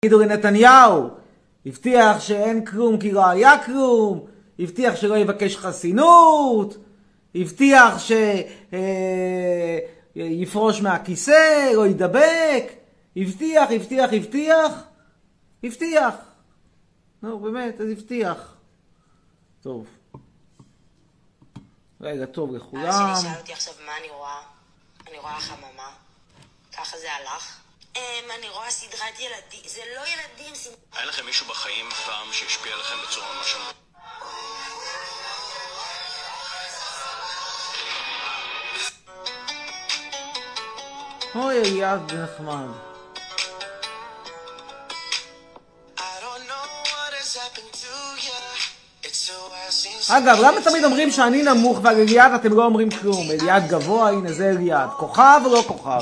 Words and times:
תגידו 0.00 0.20
לנתניהו, 0.20 1.10
הבטיח 1.66 2.20
שאין 2.20 2.64
כלום 2.64 2.98
כי 2.98 3.12
לא 3.12 3.26
היה 3.26 3.64
כלום, 3.64 4.26
הבטיח 4.58 4.96
שלא 4.96 5.18
יבקש 5.18 5.56
חסינות, 5.56 6.76
הבטיח 7.34 7.94
שיפרוש 10.14 10.80
מהכיסא, 10.80 11.72
לא 11.74 11.86
ידבק, 11.86 12.64
הבטיח, 13.16 13.70
הבטיח, 13.70 14.10
הבטיח, 14.12 14.72
הבטיח. 15.64 16.14
נו, 17.22 17.38
באמת, 17.38 17.80
אז 17.80 17.90
הבטיח. 17.90 18.56
טוב. 19.62 19.86
רגע 22.00 22.26
טוב 22.26 22.54
לכולם. 22.54 22.84
אבא 22.84 23.20
שלי 23.20 23.30
שאל 23.30 23.40
אותי 23.40 23.52
עכשיו 23.52 23.74
מה 23.86 23.92
אני 24.00 24.08
רואה. 24.10 24.40
אני 25.08 25.18
רואה 25.18 25.40
חממה. 25.40 25.90
ככה 26.72 26.96
זה 26.98 27.06
הלך. 27.12 27.57
אמ, 27.98 28.30
אני 28.38 28.48
רואה 28.48 28.70
סדרת 28.70 29.20
ילדים. 29.20 29.60
זה 29.64 29.80
לא 29.96 30.00
ילדים, 30.00 30.54
סדרת... 30.54 30.76
היה 30.92 31.06
לכם 31.06 31.26
מישהו 31.26 31.46
בחיים 31.46 31.90
פעם 31.90 32.32
שהשפיע 32.32 32.72
עליכם 32.74 32.94
בצורה 33.08 33.26
ממש... 33.38 33.54
אוי, 41.34 41.62
אייד 41.62 42.12
נחמד. 42.12 42.88
אגב, 50.10 50.38
למה 50.40 50.60
תמיד 50.62 50.84
אומרים 50.84 51.10
שאני 51.10 51.42
נמוך 51.42 51.78
ועל 51.82 51.96
אליעד 51.96 52.32
אתם 52.32 52.52
לא 52.52 52.64
אומרים 52.64 52.90
כלום? 52.90 53.30
אליעד 53.30 53.68
גבוה, 53.68 54.10
הנה 54.10 54.32
זה 54.32 54.50
אליעד. 54.50 54.88
כוכב 54.98 55.40
או 55.44 55.52
לא 55.52 55.64
כוכב? 55.66 56.00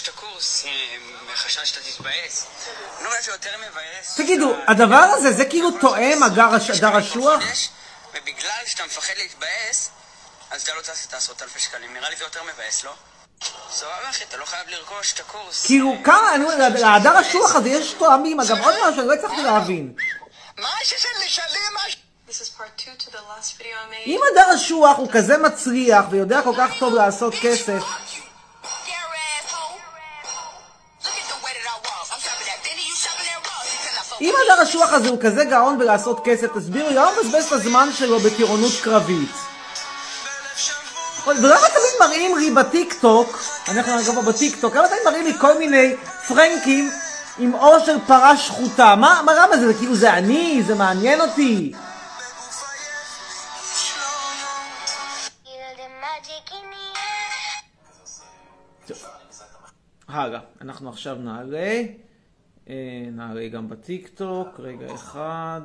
את 0.00 0.08
הקורס 0.08 0.64
מחשש 1.32 1.68
שאתה 1.70 1.80
תתבאס. 1.90 2.46
נו, 3.02 3.08
מה 3.08 3.14
שיותר 3.22 3.50
מבאס... 3.58 4.16
תגידו, 4.16 4.54
הדבר 4.68 4.96
הזה, 4.96 5.32
זה 5.32 5.44
כאילו 5.44 5.70
תואם 5.80 6.22
הדר 6.22 6.54
הש- 6.54 6.70
הדר 6.70 6.98
אשוח? 6.98 7.42
ובגלל 8.14 8.62
שאתה 8.66 8.84
מפחד 8.86 9.12
להתבאס, 9.16 9.90
אז 10.50 10.62
אתה 10.62 10.74
לא 10.74 10.80
טס 10.80 11.06
את 11.08 11.14
העשרות 11.14 11.42
אלפי 11.42 11.58
שקלים. 11.60 11.94
נראה 11.94 12.10
לי 12.10 12.16
זה 12.16 12.24
יותר 12.24 12.40
מבאס, 12.42 12.84
לא? 12.84 12.92
סבבה 13.72 14.10
אחי, 14.10 14.24
אתה 14.24 14.36
לא 14.36 14.44
חייב 14.44 14.68
לרכוש 14.68 15.12
את 15.12 15.20
הקורס. 15.20 15.66
כאילו, 15.66 15.96
כמה, 16.04 16.34
אני 16.34 16.44
אומר, 16.44 16.56
להדר 16.68 17.20
אשוח 17.20 17.54
הזה 17.54 17.68
יש 17.68 17.92
תואמים. 17.92 18.40
אגב, 18.40 18.58
עוד 18.64 18.74
משהו, 18.74 19.00
אני 19.00 19.08
לא 19.08 19.12
הצלחתי 19.12 19.42
להבין. 19.42 19.94
מה 20.58 20.68
שיש 20.84 21.06
לי 21.06 21.26
לשלם? 21.26 21.72
אם 24.06 24.20
הדר 24.32 24.54
אשוח 24.56 24.96
הוא 24.96 25.08
כזה 25.12 25.38
מצליח 25.38 26.04
ויודע 26.10 26.42
כל 26.42 26.54
כך 26.58 26.70
טוב 26.78 26.94
לעשות 26.94 27.34
כסף, 27.42 27.82
אם 34.22 34.34
הדר 34.44 34.62
אשוח 34.62 34.92
הזה 34.92 35.08
הוא 35.08 35.18
כזה 35.20 35.44
גאון 35.44 35.78
בלעשות 35.78 36.20
כסף, 36.24 36.56
תסבירו 36.56 36.88
לי, 36.88 36.94
למה 36.94 37.10
מבזבז 37.22 37.44
את 37.44 37.52
הזמן 37.52 37.88
שלו 37.92 38.18
בטירונות 38.18 38.72
קרבית? 38.82 39.30
ולמה 41.26 41.66
תמיד 41.68 42.00
מראים 42.00 42.38
לי 42.38 42.50
בטיקטוק, 42.50 43.42
אנחנו 43.68 44.00
אגב 44.00 44.28
בטיקטוק, 44.28 44.76
למה 44.76 44.88
תמיד 44.88 45.00
מראים 45.04 45.24
לי 45.24 45.38
כל 45.38 45.58
מיני 45.58 45.96
פרנקים 46.28 46.90
עם 47.38 47.52
עור 47.52 47.78
של 47.78 47.96
פרה 48.06 48.36
שחוטה? 48.36 48.94
מה, 48.96 49.22
מה 49.24 49.34
למה 49.34 49.56
זה? 49.56 49.66
זה 49.66 49.74
כאילו 49.74 49.94
זה 49.94 50.12
אני? 50.12 50.62
זה 50.66 50.74
מעניין 50.74 51.20
אותי? 51.20 51.72
הלאה, 60.08 60.40
אנחנו 60.60 60.88
עכשיו 60.88 61.14
נעלה, 61.14 61.82
נעלה 63.12 63.48
גם 63.48 63.68
בטיקטוק, 63.68 64.60
רגע 64.60 64.94
אחד, 64.94 65.60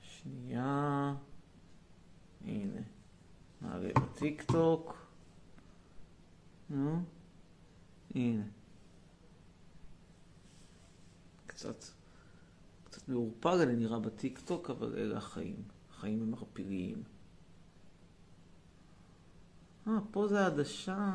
שנייה, 0.00 1.14
הנה, 2.44 2.80
נעלה 3.62 3.88
בטיקטוק, 3.94 5.06
נו, 6.70 7.02
הנה, 8.14 8.42
קצת, 11.46 11.84
קצת 12.84 13.08
מעורפל 13.08 13.60
אני 13.62 13.76
נראה 13.76 13.98
בטיקטוק, 13.98 14.70
אבל 14.70 14.94
אלה 14.98 15.16
החיים, 15.16 15.62
החיים 15.90 16.22
הם 16.22 16.34
ערפיליים. 16.34 17.02
אה, 19.86 19.92
פה 20.10 20.28
זה 20.28 20.40
העדשה. 20.40 21.10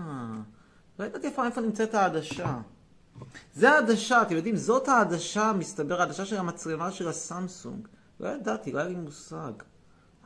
לא 1.00 1.06
ידעתי 1.06 1.28
איפה, 1.28 1.46
איפה 1.46 1.62
נמצאת 1.62 1.94
העדשה. 1.94 2.62
זה 3.56 3.70
העדשה, 3.70 4.22
אתם 4.22 4.36
יודעים, 4.36 4.56
זאת 4.56 4.88
העדשה, 4.88 5.54
מסתבר, 5.54 6.00
העדשה 6.02 6.26
של 6.26 6.38
המצלמה 6.38 6.92
של 6.92 7.08
הסמסונג. 7.08 7.88
לא 8.20 8.28
ידעתי, 8.30 8.72
לא 8.72 8.80
היה 8.80 8.88
לי 8.88 8.96
מושג. 8.96 9.52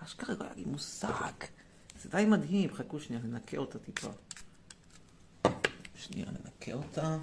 אשכרה 0.04 0.36
לא 0.40 0.44
היה 0.44 0.54
לי 0.56 0.66
מושג. 0.66 1.34
זה 2.02 2.10
די 2.10 2.26
מדהים. 2.26 2.74
חכו 2.74 3.00
שנייה, 3.00 3.22
ננקה 3.22 3.58
אותה 3.58 3.80
טיפה. 3.80 4.10
שנייה, 5.96 6.28
ננקה 6.32 6.74
אותה. 6.74 7.18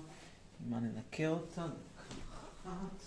מה 0.68 0.80
ננקה 0.80 1.28
אותה? 1.28 1.66
דקה 1.66 2.70
אחת. 2.70 3.04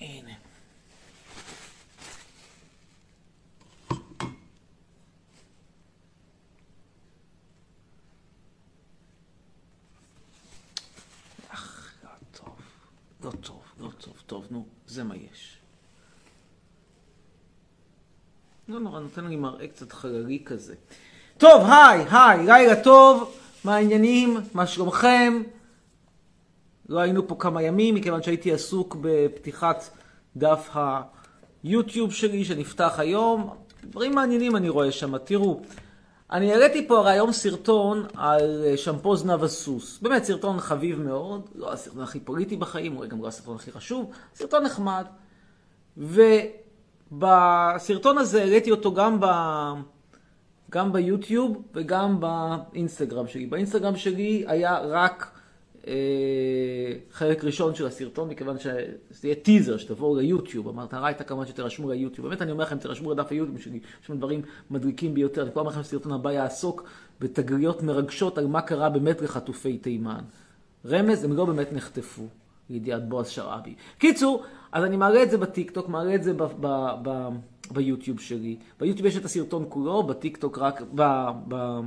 הנה. 0.00 0.34
אך, 11.48 11.94
לא 12.04 12.10
טוב. 12.32 12.60
לא 13.20 13.30
טוב, 13.30 13.62
לא 13.78 13.90
טוב, 13.90 14.22
טוב, 14.26 14.46
נו, 14.50 14.66
זה 14.86 15.04
מה 15.04 15.16
יש. 15.16 15.58
לא 18.76 18.82
נורא, 18.82 19.00
נותן 19.00 19.24
לי 19.24 19.36
מראה 19.36 19.68
קצת 19.68 19.92
חללי 19.92 20.42
כזה. 20.44 20.74
טוב, 21.38 21.62
היי, 21.68 22.04
היי, 22.10 22.46
לילה 22.46 22.82
טוב, 22.82 23.34
מה 23.64 23.74
העניינים? 23.74 24.36
מה 24.54 24.66
שלומכם? 24.66 25.42
לא 26.88 27.00
היינו 27.00 27.28
פה 27.28 27.36
כמה 27.38 27.62
ימים, 27.62 27.94
מכיוון 27.94 28.22
שהייתי 28.22 28.52
עסוק 28.52 28.96
בפתיחת 29.00 29.88
דף 30.36 30.76
היוטיוב 31.64 32.12
שלי, 32.12 32.44
שנפתח 32.44 32.94
היום. 32.98 33.50
דברים 33.84 34.14
מעניינים 34.14 34.56
אני 34.56 34.68
רואה 34.68 34.92
שם, 34.92 35.18
תראו. 35.18 35.60
אני 36.30 36.52
העליתי 36.52 36.88
פה 36.88 36.98
הרי 36.98 37.12
היום 37.12 37.32
סרטון 37.32 38.06
על 38.14 38.64
אה, 38.66 38.76
שמפו 38.76 39.16
זנב 39.16 39.44
הסוס. 39.44 39.98
באמת, 40.02 40.24
סרטון 40.24 40.60
חביב 40.60 41.00
מאוד, 41.00 41.48
לא 41.54 41.72
הסרטון 41.72 42.02
הכי 42.02 42.20
פוליטי 42.20 42.56
בחיים, 42.56 42.96
אולי 42.96 43.08
גם 43.08 43.22
לא 43.22 43.28
הסרטון 43.28 43.56
הכי 43.56 43.72
חשוב, 43.72 44.10
סרטון 44.34 44.64
נחמד. 44.64 45.04
ובסרטון 47.12 48.18
הזה 48.18 48.40
העליתי 48.40 48.70
אותו 48.70 48.94
גם 48.94 49.20
ב... 49.20 49.26
גם 50.70 50.92
ביוטיוב 50.92 51.62
וגם 51.74 52.20
באינסטגרם 52.20 53.28
שלי. 53.28 53.46
באינסטגרם 53.46 53.96
שלי 53.96 54.44
היה 54.46 54.78
רק 54.78 55.36
אה, 55.86 55.92
חלק 57.12 57.44
ראשון 57.44 57.74
של 57.74 57.86
הסרטון, 57.86 58.28
מכיוון 58.28 58.58
שזה 58.58 58.88
יהיה 59.24 59.34
טיזר, 59.34 59.76
שתבואו 59.76 60.16
ליוטיוב. 60.16 60.68
המטרה 60.68 61.06
הייתה 61.06 61.24
כמובן 61.24 61.46
שתירשמו 61.46 61.90
ליוטיוב. 61.90 62.28
באמת 62.28 62.42
אני 62.42 62.50
אומר 62.50 62.64
לכם, 62.64 62.78
תירשמו 62.78 63.12
לדף 63.12 63.26
היוטיוב 63.30 63.60
שלי, 63.60 63.76
יש 63.76 64.06
שם 64.06 64.16
דברים 64.16 64.42
מדליקים 64.70 65.14
ביותר. 65.14 65.42
אני 65.42 65.50
כבר 65.50 65.60
אומר 65.60 65.70
לכם 65.70 65.82
שהסרטון 65.82 66.12
הבא 66.12 66.32
יעסוק 66.32 66.88
בתגליות 67.20 67.82
מרגשות 67.82 68.38
על 68.38 68.46
מה 68.46 68.60
קרה 68.60 68.88
באמת 68.88 69.22
לחטופי 69.22 69.78
תימן. 69.78 70.20
רמז, 70.86 71.24
הם 71.24 71.32
לא 71.32 71.44
באמת 71.44 71.72
נחטפו, 71.72 72.26
לידיעת 72.70 73.08
בועז 73.08 73.28
שרעבי. 73.28 73.74
קיצור, 73.98 74.44
אז 74.72 74.84
אני 74.84 74.96
מעלה 74.96 75.22
את 75.22 75.30
זה 75.30 75.38
בטיקטוק, 75.38 75.88
מעלה 75.88 76.14
את 76.14 76.22
זה 76.24 76.32
ב... 76.32 76.42
ב, 76.42 76.90
ב 77.02 77.28
ביוטיוב 77.70 78.20
שלי. 78.20 78.56
ביוטיוב 78.80 79.06
יש 79.06 79.16
את 79.16 79.24
הסרטון 79.24 79.66
כולו, 79.68 80.02
בטיקטוק 80.02 80.58
רק, 80.58 80.82
ב, 80.94 81.02
ב, 81.48 81.80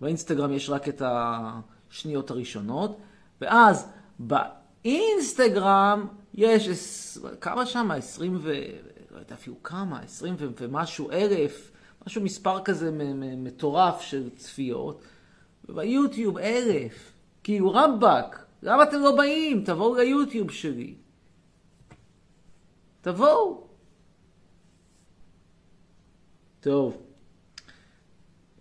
באינסטגרם 0.00 0.52
יש 0.52 0.70
רק 0.70 0.88
את 0.88 1.02
השניות 1.04 2.30
הראשונות, 2.30 2.98
ואז 3.40 3.88
באינסטגרם 4.18 6.06
יש, 6.34 6.68
כמה 7.40 7.66
שם? 7.66 7.90
20 7.90 8.38
ו... 8.42 8.52
לא 9.10 9.18
יודע 9.18 9.34
אפילו 9.34 9.62
כמה, 9.62 10.00
20 10.00 10.34
ו- 10.38 10.46
ומשהו 10.60 11.10
אלף, 11.10 11.70
משהו 12.06 12.22
מספר 12.22 12.62
כזה 12.62 12.90
מטורף 13.36 14.00
של 14.00 14.30
צפיות, 14.36 15.02
וביוטיוב 15.68 16.38
אלף. 16.38 17.12
כאילו 17.42 17.72
רמב"ק, 17.72 18.45
למה 18.66 18.82
אתם 18.82 19.00
לא 19.00 19.16
באים? 19.16 19.64
תבואו 19.64 19.94
ליוטיוב 19.94 20.50
שלי. 20.50 20.94
תבואו. 23.00 23.66
טוב. 26.60 27.02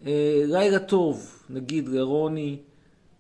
אה, 0.05 0.43
לילה 0.47 0.79
טוב, 0.79 1.43
נגיד 1.49 1.87
לרוני, 1.87 2.59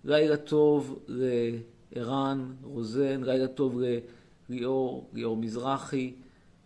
לילה 0.03 0.37
טוב 0.37 0.99
לערן 1.07 2.53
רוזן, 2.63 3.23
לילה 3.23 3.47
טוב 3.47 3.81
לליאור, 4.49 5.09
ליאור 5.13 5.37
מזרחי, 5.37 6.13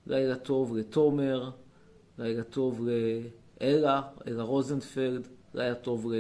לילה 0.08 0.36
טוב 0.36 0.78
לתומר, 0.78 1.50
לילה 2.18 2.44
טוב 2.44 2.88
לאלה, 2.88 4.02
אלה 4.28 4.44
רוזנפלד, 4.44 5.28
לילה 5.54 5.76
טוב 5.76 6.12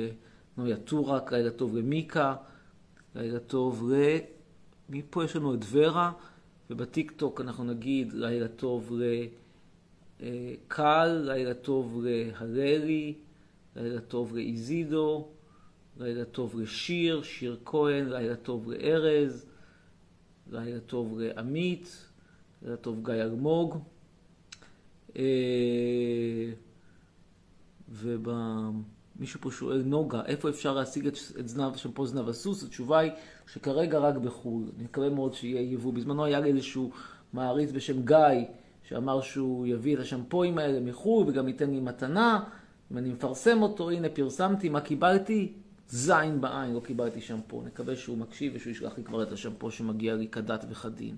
לנויה 0.57 0.77
טורק, 0.77 1.31
לילה 1.31 1.51
טוב 1.51 1.75
למיקה, 1.75 2.35
לילה 3.15 3.39
טוב 3.39 3.91
ל... 3.91 4.17
מפה 4.89 5.23
יש 5.23 5.35
לנו 5.35 5.53
את 5.53 5.59
ורה, 5.71 6.11
ובטיק 6.69 7.11
טוק 7.11 7.41
אנחנו 7.41 7.63
נגיד 7.63 8.13
לילה 8.13 8.47
טוב 8.47 8.93
לקל, 10.19 11.21
לילה 11.25 11.53
טוב 11.53 12.05
להללי, 12.05 13.13
לילה 13.75 14.01
טוב 14.01 14.35
לאיזידו, 14.35 15.27
לילה 15.97 16.25
טוב 16.25 16.59
לשיר, 16.59 17.23
שיר 17.23 17.59
כהן, 17.65 18.09
לילה 18.09 18.35
טוב 18.35 18.71
לארז, 18.71 19.45
לילה 20.51 20.79
טוב 20.79 21.19
לעמית, 21.19 22.09
לילה 22.61 22.77
טוב 22.77 23.05
גיא 23.05 23.13
אלמוג. 23.13 23.77
ומישהו 29.19 29.41
פה 29.41 29.51
שואל, 29.51 29.81
נוגה, 29.85 30.21
איפה 30.25 30.49
אפשר 30.49 30.73
להשיג 30.73 31.07
את, 31.07 31.17
את 31.39 31.47
זנב, 31.47 31.75
שמפו 31.75 32.05
זנב 32.05 32.29
הסוס? 32.29 32.63
התשובה 32.63 32.99
היא 32.99 33.11
שכרגע 33.53 33.99
רק 33.99 34.15
בחו"ל. 34.15 34.63
אני 34.75 34.83
מקווה 34.83 35.09
מאוד 35.09 35.33
שיהיה 35.33 35.61
יבוא. 35.61 35.93
בזמנו 35.93 36.25
היה 36.25 36.39
לי 36.39 36.49
איזשהו 36.49 36.91
מעריץ 37.33 37.71
בשם 37.71 38.05
גיא, 38.05 38.17
שאמר 38.83 39.21
שהוא 39.21 39.67
יביא 39.67 39.95
את 39.95 39.99
השמפואים 39.99 40.57
האלה 40.57 40.79
מחו"ל 40.79 41.25
וגם 41.27 41.47
ייתן 41.47 41.69
לי 41.69 41.79
מתנה. 41.79 42.43
אם 42.91 42.97
אני 42.97 43.09
מפרסם 43.09 43.61
אותו, 43.61 43.89
הנה 43.89 44.09
פרסמתי, 44.09 44.69
מה 44.69 44.81
קיבלתי? 44.81 45.53
זין 45.89 46.41
בעין, 46.41 46.73
לא 46.73 46.79
קיבלתי 46.79 47.21
שמפו. 47.21 47.61
נקווה 47.61 47.95
שהוא 47.95 48.17
מקשיב 48.17 48.53
ושהוא 48.55 48.71
ישלח 48.71 48.97
לי 48.97 49.03
כבר 49.03 49.23
את 49.23 49.31
השמפו 49.31 49.71
שמגיע 49.71 50.15
לי 50.15 50.27
כדת 50.27 50.65
וכדין. 50.69 51.15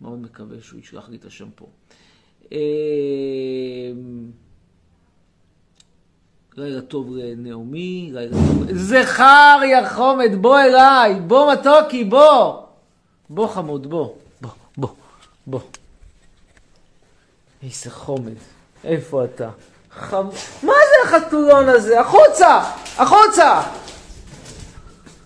מאוד 0.00 0.18
מקווה 0.18 0.60
שהוא 0.60 0.80
ישלח 0.80 1.08
לי 1.08 1.16
את 1.16 1.24
השמפו. 1.24 1.68
לילה 6.56 6.80
טוב 6.80 7.06
לנעמי, 7.10 8.10
לילה 8.12 8.36
טוב... 8.36 8.72
זכריה 8.72 9.90
חומד, 9.94 10.30
בוא 10.40 10.60
אליי, 10.60 11.14
בוא 11.14 11.52
מתוקי, 11.52 12.04
בוא. 12.04 12.62
בוא 13.30 13.48
חמוד, 13.48 13.86
בוא. 13.86 14.14
בוא, 14.40 14.50
בוא, 14.76 14.88
בוא. 15.46 15.60
איזה 17.62 17.90
חומד, 17.90 18.34
איפה 18.84 19.24
אתה? 19.24 19.50
חמ... 19.90 20.26
מה 20.62 20.72
זה 20.72 21.16
החתולון 21.16 21.68
הזה? 21.68 22.00
החוצה! 22.00 22.60
החוצה! 22.98 23.62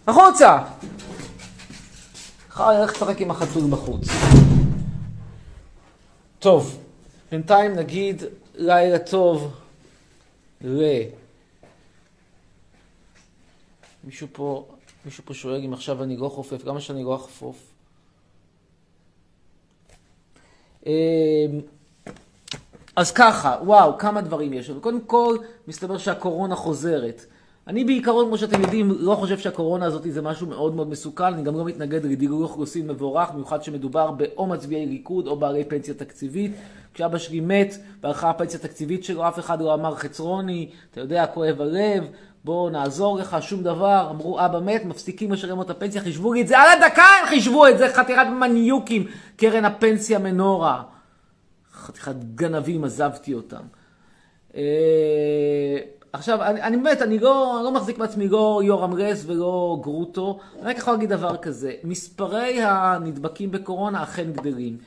החוצה! 0.07 0.59
חי, 2.51 2.75
לך 2.85 2.93
תשחק 2.93 3.21
עם 3.21 3.31
החתול 3.31 3.63
בחוץ. 3.71 4.03
טוב, 6.39 6.79
בינתיים 7.31 7.75
נגיד 7.75 8.23
לילה 8.55 8.99
טוב 8.99 9.55
ל... 10.65 10.83
מישהו 14.05 14.29
פה, 14.33 14.69
מישהו 15.05 15.25
פה 15.25 15.35
שואל 15.35 15.65
אם 15.65 15.73
עכשיו 15.73 16.03
אני 16.03 16.17
לא 16.17 16.29
חופף, 16.29 16.65
למה 16.65 16.81
שאני 16.81 17.05
לא 17.05 17.17
אחפוף? 17.17 17.73
אמ, 20.87 20.93
אז 22.97 23.13
ככה, 23.13 23.59
וואו, 23.63 23.99
כמה 23.99 24.21
דברים 24.21 24.53
יש 24.53 24.71
לנו. 24.71 24.81
קודם 24.81 25.01
כל, 25.01 25.39
מסתבר 25.69 25.99
שהקורונה 25.99 26.57
חוזרת. 26.57 27.27
אני 27.69 27.85
בעיקרון, 27.85 28.27
כמו 28.27 28.39
שאתם 28.39 28.61
יודעים, 28.61 28.93
לא 28.99 29.15
חושב 29.15 29.39
שהקורונה 29.39 29.87
הזאת 29.87 30.03
זה 30.09 30.23
משהו 30.23 30.47
מאוד 30.47 30.75
מאוד 30.75 30.89
מסוכן, 30.91 31.25
אני 31.25 31.43
גם 31.43 31.57
לא 31.57 31.65
מתנגד 31.65 32.05
לדיגוי 32.05 32.43
אוכלוסין 32.43 32.87
מבורך, 32.87 33.31
במיוחד 33.31 33.63
שמדובר 33.63 34.11
באו 34.11 34.47
מצביעי 34.47 34.87
ליכוד 34.87 35.27
או 35.27 35.37
בעלי 35.37 35.65
פנסיה 35.65 35.95
תקציבית. 35.95 36.53
כשאבא 36.95 37.19
שלי 37.19 37.41
מת 37.41 37.75
והלכה 38.03 38.31
הפנסיה 38.31 38.61
התקציבית 38.61 39.05
שלו, 39.05 39.29
אף 39.29 39.39
אחד 39.39 39.61
לא 39.61 39.75
אמר 39.75 39.95
חצרוני, 39.95 40.71
אתה 40.91 41.01
יודע, 41.01 41.27
כואב 41.27 41.61
הלב, 41.61 42.05
בוא 42.45 42.71
נעזור 42.71 43.19
לך, 43.19 43.37
שום 43.41 43.63
דבר. 43.63 44.07
אמרו, 44.11 44.41
אבא 44.45 44.61
מת, 44.61 44.85
מפסיקים 44.85 45.33
לשלם 45.33 45.57
לו 45.57 45.63
את 45.63 45.71
הפנסיה, 45.71 46.03
חישבו 46.03 46.33
לי 46.33 46.43
את 46.43 46.49
זה, 46.49 46.59
על 46.59 46.83
הדקה 46.83 47.03
הם 47.03 47.27
חישבו 47.29 47.67
את 47.67 47.79
זה, 47.79 47.89
חתירת 47.89 48.27
מניוקים, 48.27 49.07
קרן 49.37 49.65
הפנסיה 49.65 50.19
מנורה. 50.19 50.83
חתיכת 51.73 52.17
גנבים, 52.35 52.85
עזבתי 52.85 53.35
אותם. 53.35 53.63
עכשיו, 56.13 56.43
אני, 56.43 56.63
אני 56.63 56.77
באמת, 56.77 57.03
אני 57.03 57.19
לא, 57.19 57.61
לא 57.65 57.73
מחזיק 57.73 57.99
מעצמי 57.99 58.29
לא 58.29 58.61
יורם 58.65 58.95
רס 58.95 59.25
ולא 59.27 59.79
גרוטו, 59.83 60.39
אני 60.59 60.71
רק 60.71 60.79
יכול 60.79 60.93
להגיד 60.93 61.09
דבר 61.09 61.37
כזה, 61.37 61.73
מספרי 61.85 62.63
הנדבקים 62.63 63.51
בקורונה 63.51 64.03
אכן 64.03 64.33
גדלים. 64.33 64.79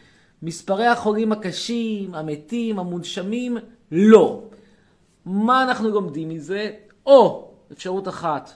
מספרי 0.44 0.88
החולים 0.88 1.32
הקשים, 1.32 2.16
המתים, 2.16 2.80
המונשמים, 2.80 3.58
לא. 3.92 4.42
מה 5.26 5.64
אנחנו 5.64 5.90
לומדים 5.90 6.30
מזה? 6.30 6.72
או 7.06 7.52
אפשרות 7.72 8.08
אחת, 8.08 8.52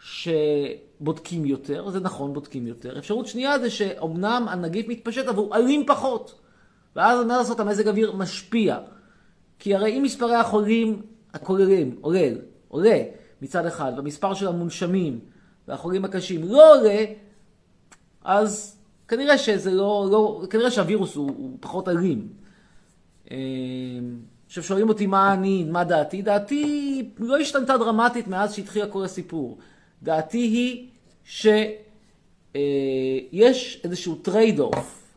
שבודקים 0.00 1.44
יותר, 1.44 1.90
זה 1.90 2.00
נכון, 2.00 2.32
בודקים 2.32 2.66
יותר. 2.66 2.98
אפשרות 2.98 3.26
שנייה 3.26 3.58
זה 3.58 3.70
שאומנם 3.70 4.46
הנגיף 4.48 4.88
מתפשט, 4.88 5.26
אבל 5.26 5.38
הוא 5.38 5.54
אלים 5.54 5.86
פחות. 5.86 6.34
ואז 6.96 7.26
מה 7.26 7.36
לעשות, 7.36 7.60
המזג 7.60 7.88
אוויר 7.88 8.12
משפיע. 8.12 8.78
כי 9.58 9.74
הרי 9.74 9.98
אם 9.98 10.02
מספרי 10.02 10.34
החולים 10.34 11.02
הכוללים 11.34 11.96
עולה, 12.00 12.28
עולה 12.68 13.02
מצד 13.42 13.66
אחד, 13.66 13.92
והמספר 13.96 14.34
של 14.34 14.48
המונשמים 14.48 15.20
והחולים 15.68 16.04
הקשים 16.04 16.44
לא 16.44 16.74
עולה, 16.74 17.04
אז 18.24 18.76
כנראה 19.08 19.38
שזה 19.38 19.70
לא, 19.70 20.08
לא 20.10 20.42
כנראה 20.50 20.70
שהווירוס 20.70 21.14
הוא, 21.14 21.30
הוא 21.36 21.56
פחות 21.60 21.88
אלים. 21.88 22.28
אמ, 23.30 23.36
עכשיו 24.46 24.62
שואלים 24.62 24.88
אותי 24.88 25.06
מה 25.06 25.34
אני, 25.34 25.64
מה 25.64 25.84
דעתי, 25.84 26.22
דעתי 26.22 27.10
לא 27.18 27.38
השתנתה 27.38 27.76
דרמטית 27.78 28.28
מאז 28.28 28.54
שהתחיל 28.54 28.86
כל 28.86 29.04
הסיפור. 29.04 29.58
דעתי 30.02 30.38
היא 30.38 30.88
שיש 31.24 31.70
אה, 32.56 33.80
איזשהו 33.84 34.14
trade 34.14 34.60
off, 34.60 35.14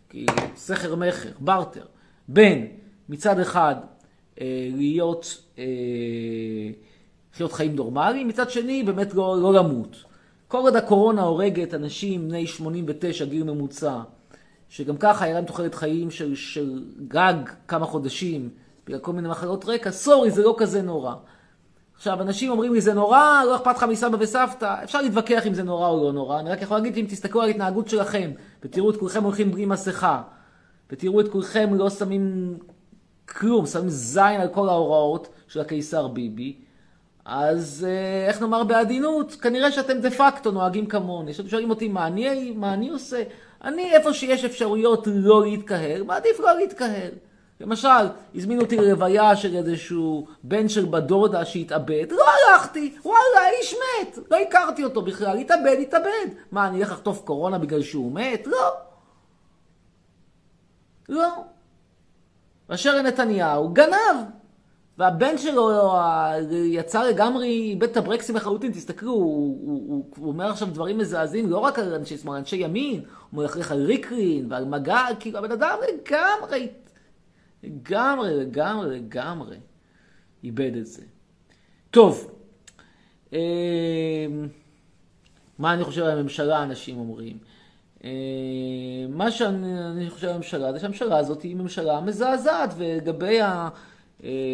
סכר 0.56 0.96
מכר, 0.96 1.30
בארטר, 1.40 1.86
בין 2.28 2.68
מצד 3.10 3.40
אחד 3.40 3.76
אה, 4.42 4.70
להיות, 4.76 5.43
לחיות 7.34 7.54
חיים 7.54 7.76
נורמליים, 7.76 8.28
מצד 8.28 8.50
שני 8.50 8.84
באמת 8.84 9.14
לא, 9.14 9.38
לא 9.42 9.54
למות. 9.54 10.04
כל 10.48 10.58
עוד 10.58 10.76
הקורונה 10.76 11.22
הורגת 11.22 11.74
אנשים 11.74 12.30
בני 12.30 12.48
89, 12.48 13.26
גיל 13.26 13.44
ממוצע, 13.44 14.00
שגם 14.70 14.98
ככה 14.98 15.26
היה 15.26 15.34
להם 15.34 15.46
תוחלת 15.46 15.76
חיים 15.76 16.12
של, 16.12 16.36
של 16.36 16.84
גג 17.08 17.34
כמה 17.68 17.86
חודשים, 17.86 18.50
בגלל 18.88 19.00
כל 19.00 19.14
מיני 19.14 19.30
מחלות 19.30 19.66
רקע, 19.66 19.92
סורי, 19.92 20.32
זה 20.32 20.44
לא 20.44 20.56
כזה 20.58 20.82
נורא. 20.82 21.16
עכשיו, 21.96 22.22
אנשים 22.22 22.52
אומרים 22.52 22.74
לי, 22.74 22.82
זה 22.82 22.94
נורא, 22.94 23.42
לא 23.48 23.56
אכפת 23.56 23.76
לך 23.78 23.84
מסבא 23.84 24.18
וסבתא, 24.20 24.76
אפשר 24.84 25.02
להתווכח 25.02 25.48
אם 25.48 25.54
זה 25.54 25.64
נורא 25.64 25.88
או 25.90 26.04
לא 26.04 26.14
נורא, 26.14 26.40
אני 26.40 26.50
רק 26.50 26.62
יכול 26.62 26.78
להגיד, 26.78 26.98
אם 26.98 27.06
תסתכלו 27.10 27.42
על 27.42 27.48
ההתנהגות 27.48 27.88
שלכם, 27.88 28.32
ותראו 28.64 28.90
את 28.90 28.98
כולכם 28.98 29.24
הולכים 29.24 29.52
בלי 29.52 29.66
מסכה, 29.66 30.22
ותראו 30.92 31.20
את 31.20 31.28
כולכם 31.28 31.74
לא 31.74 31.90
שמים 31.90 32.58
כלום, 33.26 33.66
שמים 33.66 33.90
זין 33.90 34.42
על 34.42 34.48
כל 34.48 34.70
ההוראות 34.70 35.28
של 35.54 35.60
הקיסר 35.60 36.08
ביבי, 36.08 36.56
אז 37.26 37.88
אה, 37.90 38.28
איך 38.28 38.42
נאמר 38.42 38.64
בעדינות, 38.64 39.36
כנראה 39.36 39.72
שאתם 39.72 40.00
דה 40.00 40.12
פקטו 40.12 40.52
נוהגים 40.52 40.86
כמוני. 40.86 41.32
עכשיו 41.32 41.50
שואלים 41.50 41.70
אותי 41.70 41.88
מה 41.88 42.08
אני, 42.08 42.52
מה 42.52 42.74
אני 42.74 42.90
עושה? 42.90 43.24
אני, 43.64 43.92
איפה 43.94 44.14
שיש 44.14 44.46
אפשרויות 44.46 45.08
לא 45.12 45.42
להתקהל, 45.42 46.04
מעדיף 46.04 46.40
לא 46.40 46.58
להתקהל. 46.58 47.12
למשל, 47.60 48.08
הזמינו 48.36 48.62
אותי 48.62 48.78
לרוויה 48.78 49.36
של 49.36 49.56
איזשהו 49.56 50.28
בן 50.44 50.70
של 50.70 50.86
בדודה 50.86 51.46
שהתאבד, 51.46 52.12
לא 52.12 52.26
הלכתי, 52.26 52.96
וואלה, 53.06 53.40
האיש 53.46 53.74
מת, 53.74 54.18
לא 54.32 54.38
הכרתי 54.38 54.84
אותו 54.84 55.02
בכלל, 55.02 55.38
התאבד, 55.38 55.78
התאבד. 55.82 56.28
מה, 56.52 56.68
אני 56.68 56.80
אלך 56.80 56.92
לחטוף 56.92 57.22
קורונה 57.22 57.58
בגלל 57.58 57.82
שהוא 57.82 58.12
מת? 58.12 58.48
לא. 58.48 58.74
לא. 61.10 61.44
אשר 62.68 63.02
נתניהו 63.02 63.70
גנב. 63.74 64.43
והבן 64.98 65.38
שלו 65.38 65.72
יצא 66.52 67.04
לגמרי, 67.04 67.48
איבד 67.48 67.90
את 67.90 67.98
הברקסים 67.98 68.36
לחלוטין, 68.36 68.72
תסתכלו, 68.72 69.12
הוא, 69.12 69.60
הוא, 69.62 69.84
הוא, 69.88 70.06
הוא 70.18 70.28
אומר 70.28 70.50
עכשיו 70.50 70.68
דברים 70.68 70.98
מזעזעים, 70.98 71.50
לא 71.50 71.58
רק 71.58 71.80
על 71.80 71.94
אנשי 71.94 72.18
שמאל, 72.18 72.38
אנשי 72.38 72.56
ימין, 72.56 73.04
הוא 73.32 73.42
מלכלך 73.42 73.72
על 73.72 73.86
ריקרין 73.86 74.52
ועל 74.52 74.66
מגע, 74.66 75.06
כאילו 75.20 75.40
הבן 75.40 75.52
אדם 75.52 75.78
לגמרי, 75.94 76.70
לגמרי, 77.64 78.34
לגמרי, 78.34 79.00
לגמרי 79.00 79.58
איבד 80.44 80.76
את 80.78 80.86
זה. 80.86 81.02
טוב, 81.92 82.32
אה, 83.34 84.28
מה 85.60 85.74
אני 85.74 85.84
חושב 85.84 86.04
על 86.04 86.20
הממשלה, 86.20 86.64
אנשים 86.64 86.98
אומרים. 86.98 87.38
אה, 88.04 88.10
מה 89.10 89.32
שאני 89.32 90.10
חושב 90.10 90.28
על 90.28 90.34
הממשלה, 90.34 90.74
זה 90.74 90.80
שהממשלה 90.80 91.18
הזאת 91.18 91.42
היא 91.42 91.56
ממשלה 91.56 92.02
מזעזעת, 92.02 92.74
ולגבי 92.78 93.42
ה... 93.42 93.70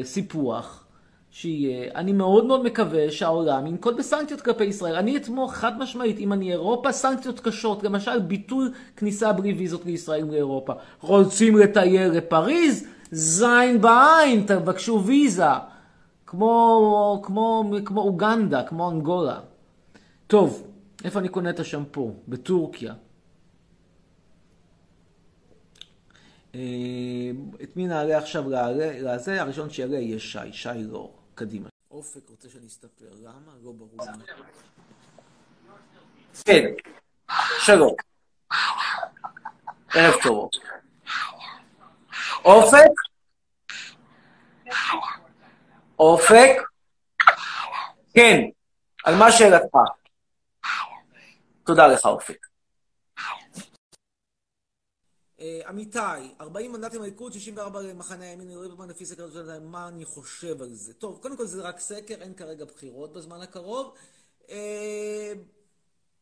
סיפוח. 0.03 0.85
שיהיה, 1.31 1.91
אני 1.95 2.13
מאוד 2.13 2.45
מאוד 2.45 2.63
מקווה 2.63 3.11
שהעולם 3.11 3.67
ינקוט 3.67 3.95
בסנקציות 3.95 4.41
כלפי 4.41 4.63
ישראל. 4.63 4.95
אני 4.95 5.17
אתמוך 5.17 5.53
חד 5.53 5.79
משמעית, 5.79 6.19
אם 6.19 6.33
אני 6.33 6.51
אירופה, 6.51 6.91
סנקציות 6.91 7.39
קשות, 7.39 7.83
למשל 7.83 8.19
ביטול 8.19 8.73
כניסה 8.95 9.33
בלי 9.33 9.53
ויזות 9.53 9.85
לישראל 9.85 10.25
לאירופה. 10.25 10.73
רוצים 11.01 11.57
לטייל 11.57 12.11
לפריז? 12.11 12.87
זין 13.11 13.81
בעין, 13.81 14.43
תבקשו 14.47 15.03
ויזה. 15.05 15.43
כמו, 16.25 17.21
כמו, 17.23 17.71
כמו 17.85 18.01
אוגנדה, 18.01 18.63
כמו 18.63 18.91
אנגולה. 18.91 19.39
טוב, 20.27 20.63
איפה 21.03 21.19
אני 21.19 21.29
קונה 21.29 21.49
את 21.49 21.59
השמפו? 21.59 22.13
בטורקיה. 22.27 22.91
אה, 22.91 22.97
את 27.63 27.75
מי 27.75 27.87
נעלה 27.87 28.17
עכשיו 28.17 28.43
לזה? 28.49 29.41
הראשון 29.41 29.69
שיעלה 29.69 29.97
יהיה 29.97 30.19
שי, 30.19 30.53
שי 30.53 30.69
לא. 30.75 31.11
קדימה. 31.35 31.69
אופק 31.91 32.29
רוצה 32.29 32.49
שאני 32.49 32.67
אסתפר, 32.67 33.05
למה? 33.23 33.51
לא 33.63 33.71
ברור. 33.71 33.99
כן, 36.45 36.63
שלום. 37.59 37.95
ערב 39.93 40.13
טוב. 40.23 40.49
אופק? 42.45 42.91
אופק? 45.99 46.55
כן, 48.13 48.41
על 49.05 49.15
מה 49.15 49.31
שאלתך? 49.31 49.75
תודה 51.63 51.87
לך, 51.87 52.05
אופק. 52.05 52.48
אה, 55.39 55.61
עמיתי, 55.67 55.99
40 56.41 56.71
מנדטים 56.71 57.01
לליכוד, 57.01 57.33
64 57.33 57.81
למחנה 57.81 58.25
הימין, 58.25 58.61
ליברמן 58.61 58.89
לפי 58.89 59.05
סקר, 59.05 59.59
מה 59.61 59.87
אני 59.87 60.05
חושב 60.05 60.61
על 60.61 60.73
זה? 60.73 60.93
טוב, 60.93 61.19
קודם 61.21 61.37
כל 61.37 61.45
זה 61.45 61.61
רק 61.61 61.79
סקר, 61.79 62.15
אין 62.21 62.33
כרגע 62.33 62.65
בחירות 62.65 63.13
בזמן 63.13 63.41
הקרוב. 63.41 63.93
אה, 64.49 65.33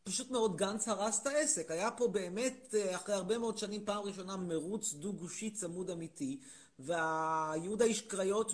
פשוט 0.03 0.31
מאוד 0.31 0.57
גנץ 0.57 0.87
הרס 0.87 1.21
את 1.21 1.27
העסק. 1.27 1.71
היה 1.71 1.91
פה 1.91 2.07
באמת, 2.07 2.75
אה, 2.77 2.95
אחרי 2.95 3.15
הרבה 3.15 3.37
מאוד 3.37 3.57
שנים, 3.57 3.85
פעם 3.85 4.03
ראשונה 4.03 4.37
מרוץ 4.37 4.93
דו-גושי 4.93 5.49
צמוד 5.49 5.89
אמיתי, 5.89 6.39
והיהודה 6.79 7.85
איש 7.85 8.01
קריות 8.01 8.53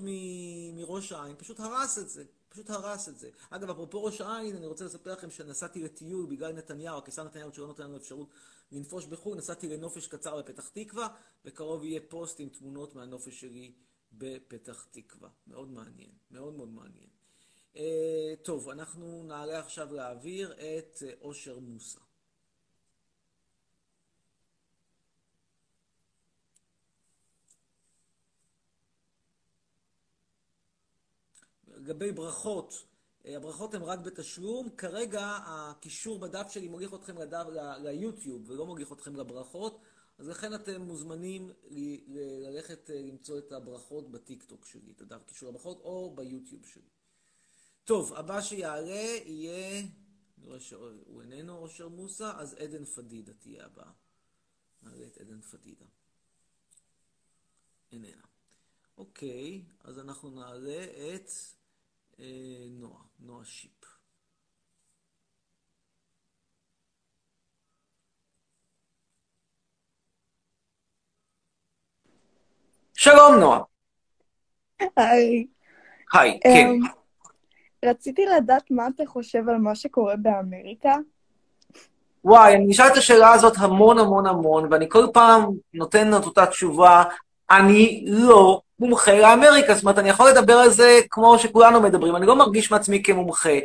מראש 0.73 1.11
העין 1.11 1.35
פשוט 1.37 1.59
הרס 1.59 1.97
את 1.97 2.09
זה. 2.09 2.23
פשוט 2.49 2.69
הרס 2.69 3.09
את 3.09 3.19
זה. 3.19 3.29
אגב, 3.49 3.69
אפרופו 3.69 4.03
ראש 4.03 4.21
העין, 4.21 4.55
אני 4.55 4.65
רוצה 4.65 4.85
לספר 4.85 5.13
לכם 5.13 5.31
שנסעתי 5.31 5.83
לטיול 5.83 6.25
בגלל 6.25 6.53
נתניהו, 6.53 6.97
הקיסר 6.97 7.23
נתניהו 7.23 7.53
שלא 7.53 7.67
נותן 7.67 7.83
לנו 7.83 7.97
אפשרות 7.97 8.27
לנפוש 8.73 9.05
בחו"ל, 9.05 9.37
נסעתי 9.37 9.69
לנופש 9.69 10.07
קצר 10.07 10.41
בפתח 10.41 10.69
תקווה, 10.69 11.07
בקרוב 11.45 11.83
יהיה 11.83 11.99
פוסט 12.09 12.39
עם 12.39 12.49
תמונות 12.49 12.95
מהנופש 12.95 13.41
שלי 13.41 13.73
בפתח 14.11 14.87
תקווה. 14.91 15.29
מאוד 15.47 15.69
מעניין, 15.69 16.11
מאוד 16.31 16.53
מאוד 16.53 16.69
מעניין. 16.69 17.07
Uh, 17.73 17.77
טוב, 18.43 18.69
אנחנו 18.69 19.23
נעלה 19.23 19.59
עכשיו 19.59 19.93
להעביר 19.93 20.53
את 20.53 20.97
uh, 20.97 21.21
אושר 21.21 21.59
מוסא. 21.59 21.99
לגבי 31.67 32.11
ברכות, 32.11 32.73
אה, 32.73 32.92
הברכות 33.25 33.73
הן 33.73 33.81
רק 33.81 33.99
בתשלום. 33.99 34.69
כרגע 34.69 35.39
הקישור 35.45 36.19
בדף 36.19 36.51
שלי 36.51 36.67
מוליך 36.67 36.93
אתכם 36.93 37.17
לדף, 37.17 37.45
ליוטיוב 37.79 38.49
ולא 38.49 38.65
מוליך 38.65 38.91
אתכם 38.91 39.15
לברכות, 39.15 39.79
אז 40.17 40.27
לכן 40.27 40.53
אתם 40.53 40.81
מוזמנים 40.81 41.51
ללכת 42.07 42.89
אה, 42.89 43.01
למצוא 43.01 43.39
את 43.39 43.51
הברכות 43.51 44.11
בטיקטוק 44.11 44.65
שלי, 44.65 44.91
את 44.91 45.01
הדף 45.01 45.23
קישור 45.23 45.49
לברכות, 45.49 45.79
או 45.79 46.15
ביוטיוב 46.15 46.65
שלי. 46.65 46.89
טוב, 47.83 48.13
הבא 48.13 48.41
שיעלה 48.41 49.19
יהיה, 49.25 49.79
אני 50.37 50.47
רואה 50.47 50.59
שהוא 50.59 51.21
איננו 51.21 51.57
אושר 51.57 51.87
מוסא, 51.87 52.31
אז 52.35 52.53
עדן 52.53 52.85
פדידה 52.85 53.33
תהיה 53.33 53.65
הבאה. 53.65 53.91
נעלה 54.81 55.07
את 55.07 55.17
עדן 55.17 55.41
פדידה. 55.41 55.85
איננה. 57.91 58.23
אוקיי, 58.97 59.63
אז 59.83 59.99
אנחנו 59.99 60.29
נעלה 60.29 60.85
את... 61.15 61.29
אה, 62.19 62.25
נועה, 62.69 63.03
נועה 63.19 63.45
שיפ. 63.45 63.71
שלום 72.93 73.35
נועה. 73.39 73.59
היי. 74.95 75.47
היי, 76.13 76.39
כן. 76.43 76.49
אמ, 76.49 76.79
רציתי 77.85 78.25
לדעת 78.25 78.71
מה 78.71 78.87
אתה 78.95 79.03
חושב 79.07 79.49
על 79.49 79.57
מה 79.57 79.75
שקורה 79.75 80.15
באמריקה. 80.15 80.95
וואי, 82.23 82.55
אני 82.55 82.65
נשאל 82.67 82.87
את 82.87 82.97
השאלה 82.97 83.33
הזאת 83.33 83.53
המון 83.57 83.99
המון 83.99 84.25
המון, 84.25 84.73
ואני 84.73 84.89
כל 84.89 85.05
פעם 85.13 85.45
נותן 85.73 86.17
את 86.17 86.23
אותה 86.23 86.45
תשובה, 86.45 87.03
אני 87.51 88.05
לא 88.07 88.61
מומחה 88.83 89.19
לאמריקה, 89.19 89.73
זאת 89.73 89.83
אומרת, 89.83 89.99
אני 89.99 90.09
יכול 90.09 90.29
לדבר 90.29 90.53
על 90.53 90.69
זה 90.69 90.99
כמו 91.09 91.39
שכולנו 91.39 91.81
מדברים, 91.81 92.15
אני 92.15 92.25
לא 92.25 92.35
מרגיש 92.35 92.71
מעצמי 92.71 93.03
כמומחה. 93.03 93.59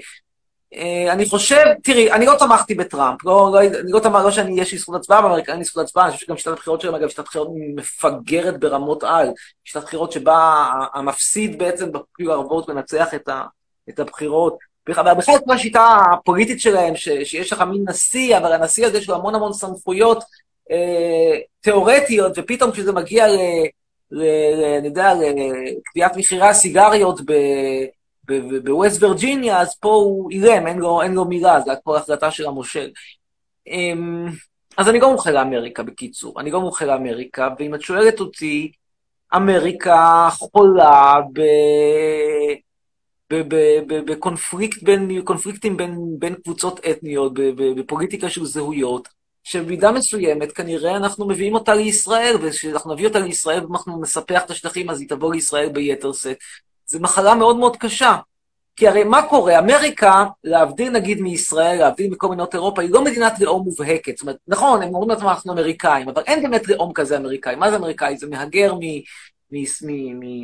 Uh, 0.75 0.79
אני 1.13 1.27
חושב, 1.27 1.65
תראי, 1.83 2.13
אני 2.13 2.27
לא 2.27 2.35
תמכתי 2.39 2.75
בטראמפ, 2.75 3.25
לא, 3.25 3.51
לא, 3.53 3.61
אני 3.61 3.93
לא 3.93 4.01
תמכתי, 4.01 4.25
לא 4.25 4.31
שאני, 4.31 4.61
יש 4.61 4.73
לי 4.73 4.79
זכות 4.79 4.95
הצבעה 4.95 5.23
באמריקה, 5.23 5.53
אין 5.53 5.59
לי 5.59 5.65
זכות 5.65 5.85
הצבעה, 5.85 6.05
אני 6.05 6.13
חושב 6.13 6.27
שגם 6.27 6.37
שיטת 6.37 6.53
הבחירות 6.53 6.81
שלהם, 6.81 6.95
אגב, 6.95 7.09
שיטת 7.09 7.25
בחירות 7.25 7.49
מפגרת 7.77 8.61
ברמות 8.61 9.05
על, 9.05 9.31
שיטת 9.65 9.83
בחירות 9.83 10.13
שבה 10.13 10.67
המפסיד 10.95 11.59
בעצם 11.59 11.93
בפגיעה 11.93 12.35
הרבות 12.35 12.69
מנצח 12.69 13.15
את, 13.15 13.29
ה, 13.29 13.43
את 13.89 13.99
הבחירות. 13.99 14.59
בכלל 14.89 15.15
כל 15.45 15.55
השיטה 15.55 15.99
הפוליטית 16.13 16.61
שלהם, 16.61 16.97
ש, 16.97 17.09
שיש 17.09 17.53
לך 17.53 17.61
מין 17.61 17.85
נשיא, 17.89 18.39
אבל 18.39 18.53
הנשיא 18.53 18.87
הזה 18.87 18.99
יש 18.99 19.09
לו 19.09 19.15
המון 19.15 19.35
המון 19.35 19.53
סמכויות 19.53 20.25
אה, 20.71 21.39
תיאורטיות, 21.61 22.33
ופתאום 22.37 22.71
כשזה 22.71 22.93
מגיע 22.93 23.29
ל... 23.29 23.39
אני 24.13 24.87
יודע, 24.87 25.13
לקביעת 25.15 26.17
מחירי 26.17 26.47
הסיגריות 26.47 27.21
בווסט 28.65 29.03
וירג'יניה, 29.03 29.61
אז 29.61 29.75
פה 29.75 29.89
הוא 29.89 30.31
אילם, 30.31 30.67
אין 30.67 30.81
אין 31.03 31.15
לו 31.15 31.25
מילה, 31.25 31.61
זה 31.61 31.73
כבר 31.85 31.97
החלטה 31.97 32.31
של 32.31 32.47
המושל. 32.47 32.91
אמ, 33.67 34.29
אז 34.77 34.89
אני 34.89 35.01
לא 35.01 35.11
מומחה 35.11 35.31
לאמריקה, 35.31 35.83
בקיצור. 35.83 36.41
אני 36.41 36.51
לא 36.51 36.61
מומחה 36.61 36.85
לאמריקה, 36.85 37.49
ואם 37.59 37.75
את 37.75 37.83
שואלת 37.83 38.21
אותי, 38.21 38.73
אמריקה 39.37 40.29
חולה 40.31 41.15
ב... 41.33 41.41
בקונפליקט 43.89 44.83
בין, 44.83 45.09
בין, 45.77 45.97
בין 46.19 46.35
קבוצות 46.35 46.81
אתניות, 46.91 47.33
בפוליטיקה 47.77 48.31
של 48.31 48.45
זהויות, 48.45 49.09
שבמידה 49.49 49.93
מסוימת 49.93 50.53
כנראה 50.53 50.97
אנחנו 50.97 51.29
מביאים 51.29 51.55
אותה 51.55 51.75
לישראל, 51.75 52.37
וכשאנחנו 52.43 52.95
נביא 52.95 53.07
אותה 53.07 53.19
לישראל 53.19 53.67
ואנחנו 53.67 54.03
נספח 54.03 54.43
את 54.45 54.51
השטחים, 54.51 54.91
אז 54.91 55.01
היא 55.01 55.09
תבוא 55.09 55.35
לישראל 55.35 55.69
ביתר 55.69 56.13
שאת. 56.13 56.37
זו 56.87 57.01
מחלה 57.01 57.35
מאוד 57.35 57.57
מאוד 57.57 57.77
קשה. 57.77 58.17
כי 58.77 58.89
הרי 58.89 59.05
מה 59.05 59.23
קורה? 59.23 59.59
אמריקה, 59.59 60.25
להבדיל 60.45 60.91
נגיד 60.91 61.21
מישראל, 61.21 61.79
להבדיל 61.79 62.11
מכל 62.11 62.29
מדינות 62.29 62.55
אירופה, 62.55 62.83
היא 62.83 62.91
לא 62.91 63.05
מדינת 63.05 63.41
לאום 63.41 63.65
מובהקת. 63.65 64.17
זאת 64.17 64.23
אומרת, 64.23 64.37
נכון, 64.49 64.83
הם 64.83 64.95
אומרים 64.95 65.11
לעצמם 65.11 65.29
אנחנו 65.29 65.53
אמריקאים, 65.53 66.09
אבל 66.09 66.23
אין 66.27 66.43
באמת 66.43 66.69
לאום 66.69 66.93
כזה 66.93 67.17
אמריקאי. 67.17 67.57
מה 67.57 67.71
זה 67.71 67.77
אמריקאי? 67.77 68.17
זה 68.17 68.27
מהגר 68.27 68.75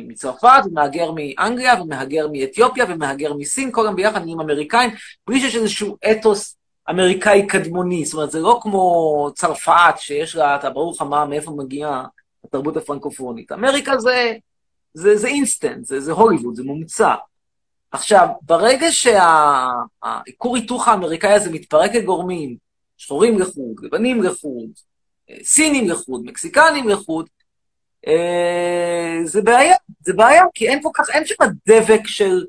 מצרפת, 0.07 0.61
ומהגר 0.65 1.11
מאנגליה, 1.15 1.81
ומהגר 1.81 2.27
מאתיופיה, 2.31 2.85
ומהגר 2.89 3.33
מסין, 3.33 3.71
כל 3.71 3.87
גם 3.87 3.95
ביחד 3.95 4.21
נהיים 4.21 4.39
אמריקאים, 4.39 4.89
בלי 5.27 5.39
שיש 5.39 5.55
איזשהו 5.55 5.97
אתוס 6.11 6.57
אמריקאי 6.89 7.47
קדמוני, 7.47 8.05
זאת 8.05 8.13
אומרת, 8.13 8.31
זה 8.31 8.39
לא 8.39 8.59
כמו 8.61 9.29
צרפת, 9.35 9.93
שיש 9.97 10.35
לה, 10.35 10.55
אתה 10.55 10.69
ברור 10.69 10.91
לך 10.91 11.01
מה, 11.01 11.25
מאיפה 11.25 11.51
מגיעה 11.51 12.05
התרבות 12.43 12.77
הפרנקופונית. 12.77 13.51
אמריקה 13.51 13.97
זה, 13.97 14.33
זה, 14.93 15.17
זה 15.17 15.27
אינסטנט, 15.27 15.85
זה, 15.85 15.99
זה 15.99 16.11
הוליווד, 16.11 16.55
זה 16.55 16.63
מומצא. 16.63 17.13
עכשיו, 17.91 18.27
ברגע 18.41 18.87
שהכור 18.91 20.55
היתוך 20.55 20.87
האמריקאי 20.87 21.33
הזה 21.33 21.51
מתפרק 21.51 21.95
לגורמים, 21.95 22.57
שחורים 22.97 23.39
לחוד, 23.39 23.75
לבנים 23.81 24.23
לחוד, 24.23 24.69
סינים 25.43 25.89
לחוד, 25.89 26.25
מקסיקנים 26.25 26.89
לחוד, 26.89 27.29
אה, 28.07 29.19
זה 29.23 29.41
בעיה, 29.41 29.75
זה 29.99 30.13
בעיה, 30.13 30.43
כי 30.53 30.69
אין 30.69 30.83
כל 30.83 30.89
כך, 30.93 31.09
אין 31.09 31.25
שם 31.25 31.35
דבק 31.67 32.07
של 32.07 32.45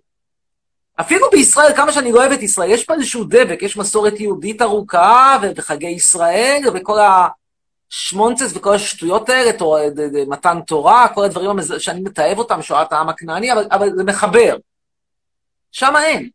אפילו 1.01 1.27
בישראל, 1.33 1.73
כמה 1.77 1.93
שאני 1.93 2.13
לא 2.13 2.21
אוהב 2.21 2.33
את 2.33 2.43
ישראל, 2.43 2.71
יש 2.71 2.85
פה 2.85 2.95
איזשהו 2.95 3.25
דבק, 3.25 3.59
יש 3.63 3.77
מסורת 3.77 4.21
יהודית 4.21 4.63
ארוכה, 4.63 5.39
וחגי 5.57 5.87
ישראל, 5.87 6.63
וכל 6.75 6.99
השמונצס 7.91 8.57
וכל 8.57 8.75
השטויות 8.75 9.29
האלה, 9.29 9.53
תור, 9.53 9.79
מתן 10.29 10.61
תורה, 10.67 11.09
כל 11.15 11.25
הדברים 11.25 11.57
שאני 11.79 12.01
מתעב 12.01 12.39
אותם, 12.39 12.63
שואת 12.63 12.93
העם 12.93 13.09
הכנעני, 13.09 13.53
אבל, 13.53 13.67
אבל 13.71 13.97
זה 13.97 14.05
מחבר. 14.05 14.57
שם 15.73 15.95
אין. 15.97 16.31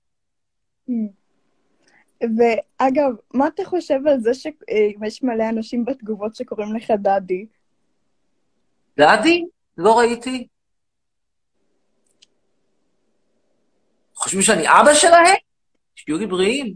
ואגב, 2.21 3.11
מה 3.33 3.47
אתה 3.47 3.65
חושב 3.65 4.07
על 4.07 4.19
זה 4.19 4.33
שיש 4.33 5.23
מלא 5.23 5.49
אנשים 5.49 5.85
בתגובות 5.85 6.35
שקוראים 6.35 6.75
לך 6.75 6.91
דאדי? 6.91 7.45
דאדי? 8.97 9.45
לא 9.77 9.99
ראיתי. 9.99 10.47
חושבים 14.21 14.41
שאני 14.41 14.67
אבא 14.67 14.93
שלהם? 14.93 15.35
שיהיו 15.95 16.17
לי 16.17 16.25
בריאים. 16.25 16.73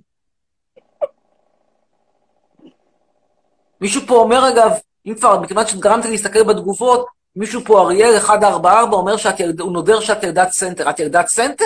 מישהו 3.82 4.02
פה 4.08 4.16
אומר, 4.16 4.50
אגב, 4.50 4.72
אם 5.06 5.16
כבר, 5.16 5.40
מכיוון 5.40 5.68
שגרמת 5.68 6.06
לי 6.06 6.12
להסתכל 6.12 6.44
בתגובות, 6.44 7.06
מישהו 7.36 7.62
פה, 7.66 7.82
אריאל 7.82 8.12
144, 8.12 8.98
אומר 8.98 9.18
שאת 9.18 9.40
ילד... 9.40 9.60
הוא 9.60 9.72
אומר 9.72 10.00
שאת 10.00 10.24
ילדת 10.24 10.52
סנטר. 10.52 10.90
את 10.90 11.00
ילדת 11.00 11.28
סנטר? 11.28 11.66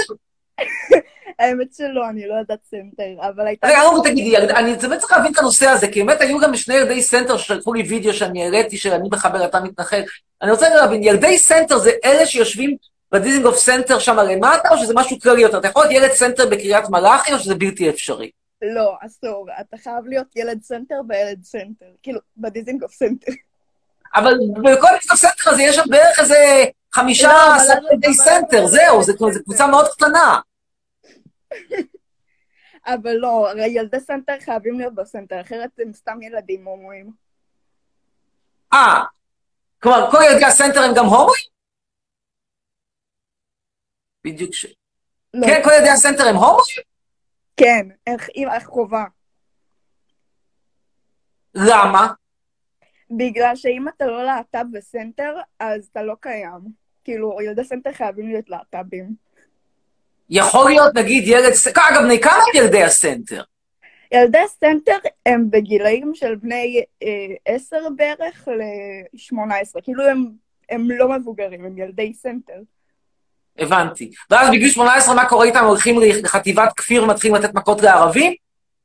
האמת 1.39 1.73
שלא, 1.73 2.09
אני 2.09 2.27
לא 2.27 2.33
ילדת 2.33 2.59
סנטר, 2.69 3.27
אבל 3.29 3.47
הייתה... 3.47 3.67
רגע, 3.67 3.79
רגע, 3.79 4.09
תגידי, 4.09 4.37
אני 4.37 4.75
באמת 4.75 4.99
צריך 4.99 5.11
להבין 5.11 5.31
את 5.31 5.37
הנושא 5.37 5.67
הזה, 5.67 5.87
כי 5.87 6.03
באמת 6.03 6.21
היו 6.21 6.39
גם 6.39 6.55
שני 6.55 6.75
ילדי 6.75 7.01
סנטר 7.01 7.37
ששלחו 7.37 7.73
לי 7.73 7.83
וידאו 7.83 8.13
שאני 8.13 8.47
הראיתי, 8.47 8.77
שאני 8.77 9.09
מחבר, 9.11 9.45
אתה 9.45 9.59
מתנחל. 9.59 10.01
אני 10.41 10.51
רוצה 10.51 10.69
להבין, 10.69 11.03
ילדי 11.03 11.37
סנטר 11.37 11.77
זה 11.77 11.91
אלה 12.05 12.25
שיושבים 12.25 12.77
בדיזינגוף 13.11 13.55
סנטר 13.57 13.99
שם 13.99 14.15
למטה, 14.15 14.69
או 14.71 14.77
שזה 14.77 14.93
משהו 14.95 15.19
כללי 15.19 15.41
יותר? 15.41 15.59
אתה 15.59 15.67
יכול 15.67 15.85
להיות 15.85 16.03
ילד 16.03 16.11
סנטר 16.13 16.45
בקריית 16.49 16.89
מלאכי, 16.89 17.33
או 17.33 17.39
שזה 17.39 17.55
בלתי 17.55 17.89
אפשרי? 17.89 18.31
לא, 18.61 18.95
אסור. 19.05 19.47
אתה 19.61 19.77
חייב 19.77 20.05
להיות 20.07 20.27
ילד 20.35 20.63
סנטר 20.63 20.95
וילד 21.09 21.43
סנטר. 21.43 21.85
כאילו, 22.03 22.19
בדיזינגוף 22.37 22.93
סנטר. 22.93 23.31
אבל 24.15 24.33
בכל 24.55 24.69
דיזינגוף 24.93 25.15
סנטר 25.15 25.49
הזה 25.49 25.61
יש 25.61 25.75
שם 25.75 25.83
בערך 25.89 26.19
איזה 26.19 26.35
חמישה 26.93 27.27
לא, 27.27 27.73
ילדי 27.91 28.07
אבל- 28.07 28.13
סנטר, 28.15 28.67
זהו, 28.67 29.03
זה 29.03 29.13
זה 29.31 29.39
קבוצה 29.43 29.67
מאוד 29.67 29.87
קטנה. 29.87 30.39
אבל 32.87 33.11
לא, 33.13 33.49
הרי 33.49 33.67
ילדי 33.67 33.99
סנטר 33.99 34.33
חייבים 34.45 34.79
להיות 34.79 34.95
בסנטר, 34.95 35.41
אחרת 35.41 35.69
הם 35.79 35.93
סתם 35.93 36.21
ילדים 36.21 36.65
הומואים. 36.65 37.11
אה, 38.73 39.03
כלומר, 39.83 40.11
כל 40.11 40.17
ילדי 40.31 40.45
הסנטר 40.45 40.79
הם 40.83 40.93
גם 40.95 41.05
הומואים? 41.05 41.58
בדיוק 44.23 44.53
ש... 44.53 44.65
לא, 45.33 45.47
כן, 45.47 45.61
כל 45.63 45.69
ילדי 45.77 45.89
הסנטר 45.89 46.27
הם 46.27 46.35
הומואים? 46.35 46.83
כן, 47.57 47.87
איך 48.07 48.29
איך 48.35 48.65
חובה. 48.65 49.03
למה? 51.55 52.13
בגלל 53.11 53.55
שאם 53.55 53.87
אתה 53.87 54.05
לא 54.05 54.23
להט"ב 54.23 54.65
בסנטר, 54.71 55.35
אז 55.59 55.87
אתה 55.91 56.03
לא 56.03 56.13
קיים. 56.19 56.59
כאילו, 57.03 57.37
ילדי 57.41 57.63
סנטר 57.63 57.91
חייבים 57.91 58.27
להיות 58.27 58.49
להט"בים. 58.49 59.13
יכול 60.29 60.69
להיות, 60.69 60.95
נגיד, 60.95 61.23
ילד... 61.27 61.53
אגב, 61.75 62.01
בני 62.03 62.21
כמה 62.21 62.33
הם 62.33 62.63
ילדי 62.63 62.83
הסנטר? 62.83 63.43
ילדי 64.11 64.47
סנטר 64.47 64.97
הם 65.25 65.49
בגילאים 65.49 66.15
של 66.15 66.35
בני 66.35 66.83
אה, 67.03 67.07
עשר 67.45 67.87
בערך 67.95 68.47
ל-18. 68.47 69.81
כאילו 69.83 70.07
הם, 70.07 70.25
הם 70.69 70.91
לא 70.91 71.09
מבוגרים, 71.09 71.65
הם 71.65 71.77
ילדי 71.77 72.13
סנטר. 72.13 72.61
הבנתי. 73.59 74.11
ואז 74.29 74.49
בגיל 74.49 74.69
18, 74.69 75.15
מה 75.15 75.25
קורה 75.25 75.45
איתם? 75.45 75.65
הולכים 75.65 75.99
לחטיבת 76.23 76.73
כפיר 76.77 77.03
ומתחילים 77.03 77.35
לתת 77.35 77.53
מכות 77.53 77.81
לערבים? 77.81 78.33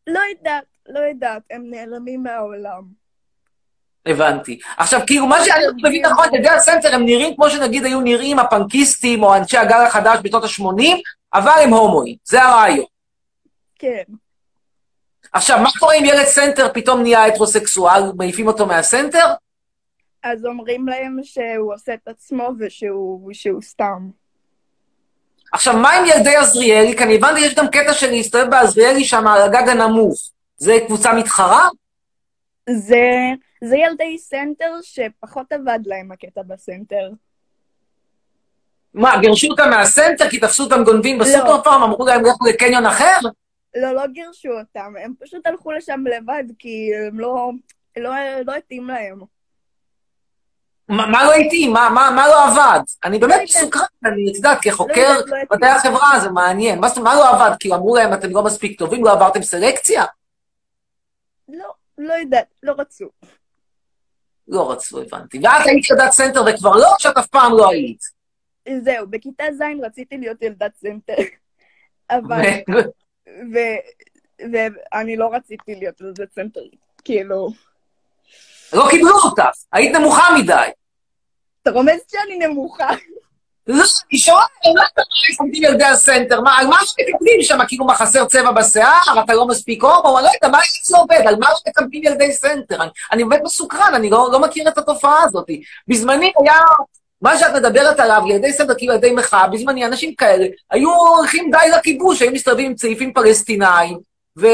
לא 0.07 0.21
יודעת, 0.31 0.65
לא 0.89 0.99
יודעת, 0.99 1.43
הם 1.51 1.63
נעלמים 1.71 2.23
מהעולם. 2.23 3.05
הבנתי. 4.07 4.59
עכשיו, 4.77 5.01
כאילו, 5.07 5.27
מה 5.27 5.45
שאני 5.45 5.65
לא 5.67 5.73
מבין 5.89 6.07
נכון, 6.07 6.35
ילדי 6.35 6.49
הסנטר 6.49 6.95
הם 6.95 7.05
נראים 7.05 7.35
כמו 7.37 7.51
שנגיד 7.51 7.85
היו 7.85 8.01
נראים 8.01 8.39
הפנקיסטים 8.39 9.23
או 9.23 9.37
אנשי 9.37 9.57
הגל 9.57 9.85
החדש 9.87 10.19
בשנות 10.23 10.45
ה-80, 10.45 10.85
אבל 11.35 11.61
הם 11.63 11.71
הומואים. 11.71 12.17
זה 12.25 12.43
הרעיון. 12.43 12.85
כן. 13.79 14.03
עכשיו, 15.33 15.59
מה 15.59 15.71
קורה 15.79 15.95
אם 15.95 16.05
ילד 16.05 16.25
סנטר 16.25 16.73
פתאום 16.75 17.03
נהיה 17.03 17.25
הטרוסקסואל, 17.25 18.03
מעיפים 18.17 18.47
אותו 18.47 18.67
מהסנטר? 18.67 19.27
אז 20.23 20.47
אומרים 20.47 20.89
להם 20.89 21.19
שהוא 21.23 21.75
עושה 21.75 21.95
את 21.95 22.09
עצמו 22.09 22.51
ושהוא 22.59 23.33
שהוא 23.33 23.63
סתם. 23.63 24.11
עכשיו, 25.55 25.77
מה 25.77 25.93
עם 25.93 26.05
ילדי 26.07 26.37
עזריאלי? 26.37 26.97
כי 26.97 27.05
אני 27.05 27.15
הבנתי, 27.15 27.41
יש 27.41 27.55
גם 27.55 27.69
קטע 27.69 27.93
של 27.93 28.11
להסתובב 28.11 28.51
בעזריאלי 28.51 29.05
שם 29.05 29.27
על 29.27 29.43
הגג 29.43 29.69
הנמוך. 29.69 30.31
זה 30.57 30.79
קבוצה 30.87 31.13
מתחרה? 31.13 31.69
זה, 32.71 33.07
זה 33.65 33.77
ילדי 33.77 34.19
סנטר 34.19 34.73
שפחות 34.83 35.53
עבד 35.53 35.79
להם 35.87 36.13
הקטע 36.13 36.43
בסנטר. 36.43 37.11
מה, 38.95 39.21
גירשו 39.21 39.47
אותם 39.51 39.71
מהסנטר 39.71 40.31
כי 40.31 40.41
תפסו 40.41 40.65
אותם 40.65 40.85
גונבים 40.85 41.19
בסופר 41.19 41.63
פארם, 41.63 41.83
אמרו 41.83 42.07
להם 42.07 42.25
לכו 42.25 42.45
לקניון 42.47 42.87
אחר? 42.87 43.17
לא, 43.77 43.93
לא 43.93 44.07
גירשו 44.07 44.49
אותם, 44.49 44.93
הם 45.05 45.13
פשוט 45.21 45.47
הלכו 45.47 45.73
לשם 45.73 46.05
לבד 46.07 46.45
כי 46.59 46.91
הם 47.09 47.21
לא, 47.21 47.51
לא, 47.97 48.11
לא 48.47 48.55
התאים 48.55 48.89
להם. 48.89 49.34
מה 50.89 51.07
מה 51.07 51.25
לא 51.25 51.33
התאים? 51.33 51.73
מה, 51.73 51.89
מה, 51.95 52.11
מה 52.17 52.29
לא 52.29 52.45
עבד? 52.45 52.81
אני 53.05 53.19
באמת 53.19 53.37
לא. 53.37 53.43
מסוקרן, 53.43 53.85
אני, 54.05 54.31
את 54.31 54.37
יודעת, 54.37 54.59
כחוקר 54.63 55.01
יודעת, 55.01 55.29
לא. 55.29 55.57
מדעי 55.57 55.71
החברה 55.71 56.21
זה 56.21 56.31
מעניין. 56.31 56.81
מה 56.81 56.89
מה 57.03 57.15
לא 57.15 57.29
עבד? 57.31 57.57
כי 57.61 57.75
אמרו 57.75 57.97
להם, 57.97 58.15
אתם 58.15 58.31
לא 58.31 58.45
מספיק 58.45 58.79
טובים, 58.79 59.05
לא 59.05 59.13
עברתם 59.13 59.43
סלקציה? 59.43 60.05
לא, 61.49 61.69
לא 61.99 62.15
יודעת, 62.15 62.47
לא 62.63 62.75
רצו. 62.79 63.05
לא 64.49 64.73
רצו, 64.73 65.03
הבנתי. 65.03 65.39
ואת 65.39 65.67
היית 65.67 65.91
ילדת 65.91 66.13
סנטר 66.13 66.45
וכבר 66.47 66.77
לא, 66.77 66.93
או 66.93 66.99
שאת 66.99 67.17
אף 67.17 67.27
פעם 67.27 67.53
לא 67.53 67.71
היית? 67.71 68.01
זהו, 68.83 69.07
בכיתה 69.11 69.45
ז' 69.53 69.85
רציתי 69.85 70.17
להיות 70.17 70.43
ילדת 70.43 70.75
סנטר. 70.77 71.15
אבל, 72.11 72.43
ואני 74.39 75.17
לא 75.17 75.31
רציתי 75.33 75.75
להיות 75.75 76.01
ילדת 76.01 76.33
סנטר, 76.35 76.61
כאילו... 77.05 77.49
לא 78.75 78.87
קיבלו 78.91 79.19
אותך, 79.25 79.43
היית 79.73 79.97
נמוכה 79.97 80.29
מדי. 80.39 80.69
אתה 81.63 81.71
רומז 81.71 82.01
שאני 82.11 82.47
נמוכה. 82.47 82.89
לא, 83.67 83.85
אני 84.11 84.19
שואל, 84.19 84.37
מה 84.77 84.83
אתה 84.93 85.03
עושים 85.41 85.65
ילדי 85.65 85.85
הסנטר? 85.85 86.41
מה, 86.41 86.59
על 86.59 86.67
מה 86.67 86.77
שמקבלים 86.85 87.43
שם? 87.43 87.59
כאילו, 87.69 87.85
מה, 87.85 87.95
חסר 87.95 88.25
צבע 88.25 88.51
בשיער? 88.51 89.25
אתה 89.25 89.35
לא 89.35 89.47
מספיק 89.47 89.83
הומו? 89.83 90.19
אני 90.19 90.27
לא 90.27 90.31
יודע, 90.35 90.49
מה 90.57 90.59
זה 90.83 90.97
עובד? 90.97 91.21
על 91.27 91.37
מה 91.37 91.47
מקבלים 91.69 92.05
ילדי 92.05 92.33
סנטר? 92.33 92.83
אני, 92.83 92.91
אני 93.13 93.25
באמת 93.25 93.41
מסוקרן, 93.45 93.93
אני 93.95 94.11
לא, 94.11 94.29
לא 94.33 94.41
מכיר 94.41 94.69
את 94.69 94.79
התופעה 94.79 95.23
הזאת. 95.23 95.47
בזמני 95.89 96.33
היה, 96.41 96.61
מה 97.23 97.39
שאת 97.39 97.55
מדברת 97.55 98.01
עליו, 98.01 98.23
ילדי 98.29 98.53
סנטר, 98.53 98.75
כאילו 98.75 98.95
ילדי 98.95 99.13
מחאה, 99.13 99.49
בזמני 99.49 99.87
אנשים 99.87 100.15
כאלה 100.15 100.47
היו 100.71 100.95
הולכים 100.95 101.51
די 101.51 101.71
לכיבוש, 101.79 102.23
היו 102.23 102.33
מסתובבים 102.33 102.67
עם 102.67 102.75
צעיפים 102.75 103.13
פלסטינאים, 103.13 103.99
ו... 104.39 104.47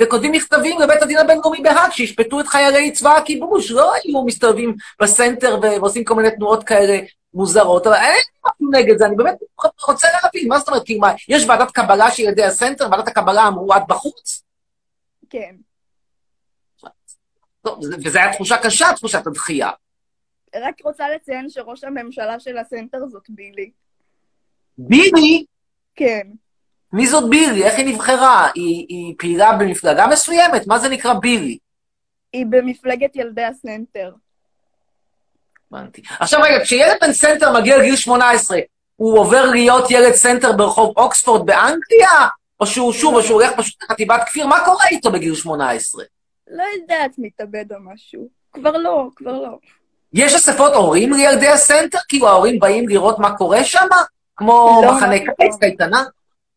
וכותבים 0.00 0.32
מכתבים 0.32 0.80
לבית 0.80 1.02
הדין 1.02 1.18
הבינלאומי 1.18 1.60
בהאג, 1.62 1.90
שישפטו 1.90 2.40
את 2.40 2.46
חיילי 2.46 2.92
צבא 2.92 3.16
הכיבוש, 3.16 3.70
לא 3.70 3.94
היו 3.94 4.22
מסתובבים 4.24 4.74
בסנטר 5.02 5.58
ו- 5.62 5.80
ועושים 5.80 6.04
כל 6.04 6.14
מיני 6.14 6.30
תנועות 6.30 6.64
כאלה 6.64 6.98
מוזרות, 7.34 7.86
אבל 7.86 7.96
אין 7.96 8.22
משהו 8.46 8.70
נגד 8.70 8.98
זה, 8.98 9.06
אני 9.06 9.16
באמת 9.16 9.38
רוצה 9.86 10.08
להבין, 10.22 10.48
מה 10.48 10.58
זאת 10.58 10.68
אומרת, 10.68 10.84
כאילו, 10.84 11.00
מה, 11.00 11.12
יש 11.28 11.44
ועדת 11.48 11.70
קבלה 11.70 12.10
של 12.10 12.22
ילדי 12.22 12.44
הסנטר, 12.44 12.88
ועדת 12.90 13.08
הקבלה 13.08 13.48
אמרו, 13.48 13.76
את 13.76 13.82
בחוץ? 13.88 14.42
כן. 15.30 15.56
טוב, 17.62 17.78
וזו 17.78 18.18
הייתה 18.18 18.32
תחושה 18.32 18.56
קשה, 18.62 18.86
תחושת 18.96 19.26
הדחייה. 19.26 19.70
רק 20.56 20.74
רוצה 20.84 21.08
לציין 21.08 21.50
שראש 21.50 21.84
הממשלה 21.84 22.40
של 22.40 22.58
הסנטר 22.58 22.98
זאת 23.06 23.24
בילי. 23.28 23.70
בילי, 24.78 25.44
כן. 25.94 26.28
מי 26.92 27.06
זאת 27.06 27.30
בילי? 27.30 27.64
איך 27.64 27.74
היא 27.78 27.86
נבחרה? 27.86 28.48
היא, 28.54 28.86
היא 28.88 29.14
פעילה 29.18 29.52
במפלגה 29.52 30.06
מסוימת? 30.06 30.66
מה 30.66 30.78
זה 30.78 30.88
נקרא 30.88 31.14
בילי? 31.14 31.58
היא 32.32 32.46
במפלגת 32.46 33.16
ילדי 33.16 33.44
הסנטר. 33.44 34.12
הבנתי. 35.72 36.02
עכשיו 36.20 36.40
רגע, 36.42 36.64
כשילד 36.64 36.96
בן 37.00 37.12
סנטר 37.12 37.52
מגיע 37.60 37.78
לגיל 37.78 37.96
18, 37.96 38.58
הוא 38.96 39.18
עובר 39.18 39.50
להיות 39.50 39.90
ילד 39.90 40.12
סנטר 40.12 40.52
ברחוב 40.52 40.92
אוקספורד 40.96 41.46
באנגליה? 41.46 42.28
או 42.60 42.66
שהוא 42.66 42.92
שוב, 42.92 43.14
או 43.14 43.22
שהוא 43.22 43.42
הולך 43.42 43.52
פשוט 43.56 43.82
לחטיבת 43.82 44.20
כפיר? 44.26 44.46
מה 44.46 44.64
קורה 44.64 44.84
איתו 44.90 45.12
בגיל 45.12 45.34
18? 45.34 46.04
לא 46.50 46.64
יודעת, 46.80 47.10
מתאבד 47.18 47.72
או 47.72 47.76
משהו. 47.80 48.28
כבר 48.52 48.76
לא, 48.76 49.08
כבר 49.16 49.32
לא. 49.32 49.48
יש 50.12 50.34
אספות 50.34 50.72
הורים 50.72 51.12
לילדי 51.12 51.48
הסנטר? 51.48 51.98
כאילו 52.08 52.28
ההורים 52.28 52.58
באים 52.58 52.88
לראות 52.88 53.18
מה 53.18 53.36
קורה 53.36 53.64
שם? 53.64 53.86
כמו 54.36 54.82
לא, 54.84 54.92
מחנה 54.92 55.16
מה 55.26 55.34
קיץ. 55.40 55.56
קייטנה? 55.60 56.04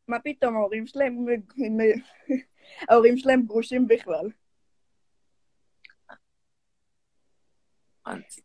מה 0.10 0.18
פתאום, 0.20 0.56
ההורים 0.56 0.88
שלהם... 0.88 1.26
ההורים 2.90 3.18
שלהם 3.18 3.42
גרושים 3.46 3.88
בכלל. 3.88 4.30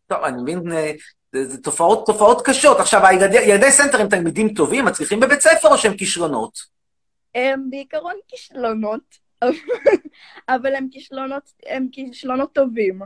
טוב, 0.07 0.24
אני 0.24 0.42
מבין, 0.42 0.72
אה, 0.72 0.92
זה, 1.33 1.48
זה 1.48 1.62
תופעות, 1.62 2.07
תופעות 2.07 2.42
קשות. 2.46 2.81
עכשיו, 2.81 3.07
הילדי, 3.07 3.40
ילדי 3.40 3.70
סנטר 3.70 4.00
הם 4.00 4.09
תלמידים 4.09 4.55
טובים, 4.55 4.85
מצליחים 4.85 5.20
בבית 5.20 5.40
ספר 5.40 5.68
או 5.68 5.79
שהם 5.79 5.96
כישלונות? 5.96 6.59
הם 7.35 7.70
בעיקרון 7.70 8.14
כישלונות, 8.29 9.18
אבל 10.48 10.74
הם 10.74 10.88
כישלונות, 10.92 11.53
הם 11.66 11.88
כישלונות 11.92 12.53
טובים. 12.53 13.00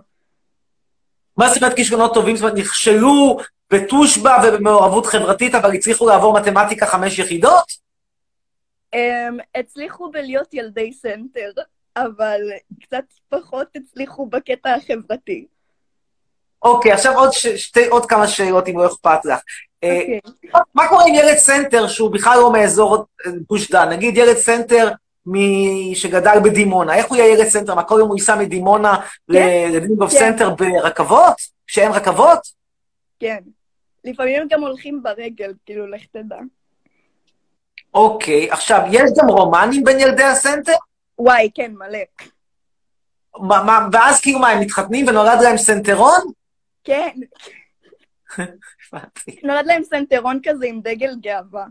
מה 1.36 1.48
זאת 1.48 1.62
אומרת 1.62 1.76
כישלונות 1.76 2.14
טובים? 2.14 2.36
זאת 2.36 2.42
אומרת, 2.42 2.58
נכשלו 2.58 3.38
בתושב"ע 3.72 4.36
ובמעורבות 4.44 5.06
חברתית, 5.06 5.54
אבל 5.54 5.74
הצליחו 5.74 6.06
לעבור 6.06 6.40
מתמטיקה 6.40 6.86
חמש 6.86 7.18
יחידות? 7.18 7.87
הם 8.92 9.38
הצליחו 9.54 10.10
בלהיות 10.10 10.54
ילדי 10.54 10.92
סנטר, 10.92 11.50
אבל 11.96 12.40
קצת 12.82 13.04
פחות 13.28 13.68
הצליחו 13.74 14.26
בקטע 14.26 14.74
החברתי. 14.74 15.46
אוקיי, 16.62 16.92
עכשיו 16.92 17.18
עוד, 17.18 17.32
ש... 17.32 17.46
שתי, 17.46 17.86
עוד 17.86 18.06
כמה 18.06 18.26
שאלות, 18.28 18.68
אם 18.68 18.78
לא 18.78 18.86
אכפת 18.86 19.24
לך. 19.24 19.40
אה, 19.84 20.00
אוקיי. 20.00 20.20
מה 20.74 20.88
קורה 20.88 21.04
עם 21.08 21.14
ילד 21.14 21.36
סנטר 21.36 21.88
שהוא 21.88 22.12
בכלל 22.12 22.38
לא 22.38 22.52
מאזור 22.52 22.96
אה, 22.96 23.30
גוש 23.48 23.70
דן? 23.70 23.88
נגיד 23.88 24.16
ילד 24.16 24.36
סנטר 24.36 24.88
מ- 25.26 25.94
שגדל 25.94 26.38
בדימונה, 26.44 26.94
איך 26.94 27.06
הוא 27.06 27.16
יהיה 27.16 27.34
ילד 27.34 27.48
סנטר? 27.48 27.74
מה, 27.74 27.84
כל 27.84 27.96
יום 27.98 28.08
הוא 28.08 28.16
ייסע 28.16 28.36
מדימונה 28.36 28.96
כן, 29.32 29.70
לדיזינגוף 29.72 30.12
כן. 30.12 30.18
סנטר 30.18 30.50
ברכבות? 30.50 31.34
שאין 31.66 31.92
רכבות? 31.92 32.38
כן. 33.20 33.38
לפעמים 34.04 34.48
גם 34.50 34.62
הולכים 34.62 35.02
ברגל, 35.02 35.52
כאילו, 35.66 35.86
לך 35.86 36.02
תדע. 36.12 36.36
אוקיי, 37.94 38.50
עכשיו, 38.50 38.80
יש 38.90 39.10
גם 39.16 39.28
רומנים 39.28 39.84
בין 39.84 40.00
ילדי 40.00 40.22
הסנטר? 40.22 40.72
וואי, 41.18 41.50
כן, 41.54 41.72
מלא. 41.74 41.98
מה, 43.38 43.64
מה, 43.64 43.88
ואז 43.92 44.20
כאילו 44.20 44.38
מה, 44.38 44.48
הם 44.48 44.60
מתחתנים 44.60 45.08
ונולד 45.08 45.38
להם 45.42 45.56
סנטרון? 45.56 46.20
כן. 46.84 47.16
נולד 49.42 49.66
להם 49.66 49.84
סנטרון 49.84 50.40
כזה 50.44 50.66
עם 50.66 50.80
דגל 50.80 51.14
גאווה. 51.20 51.66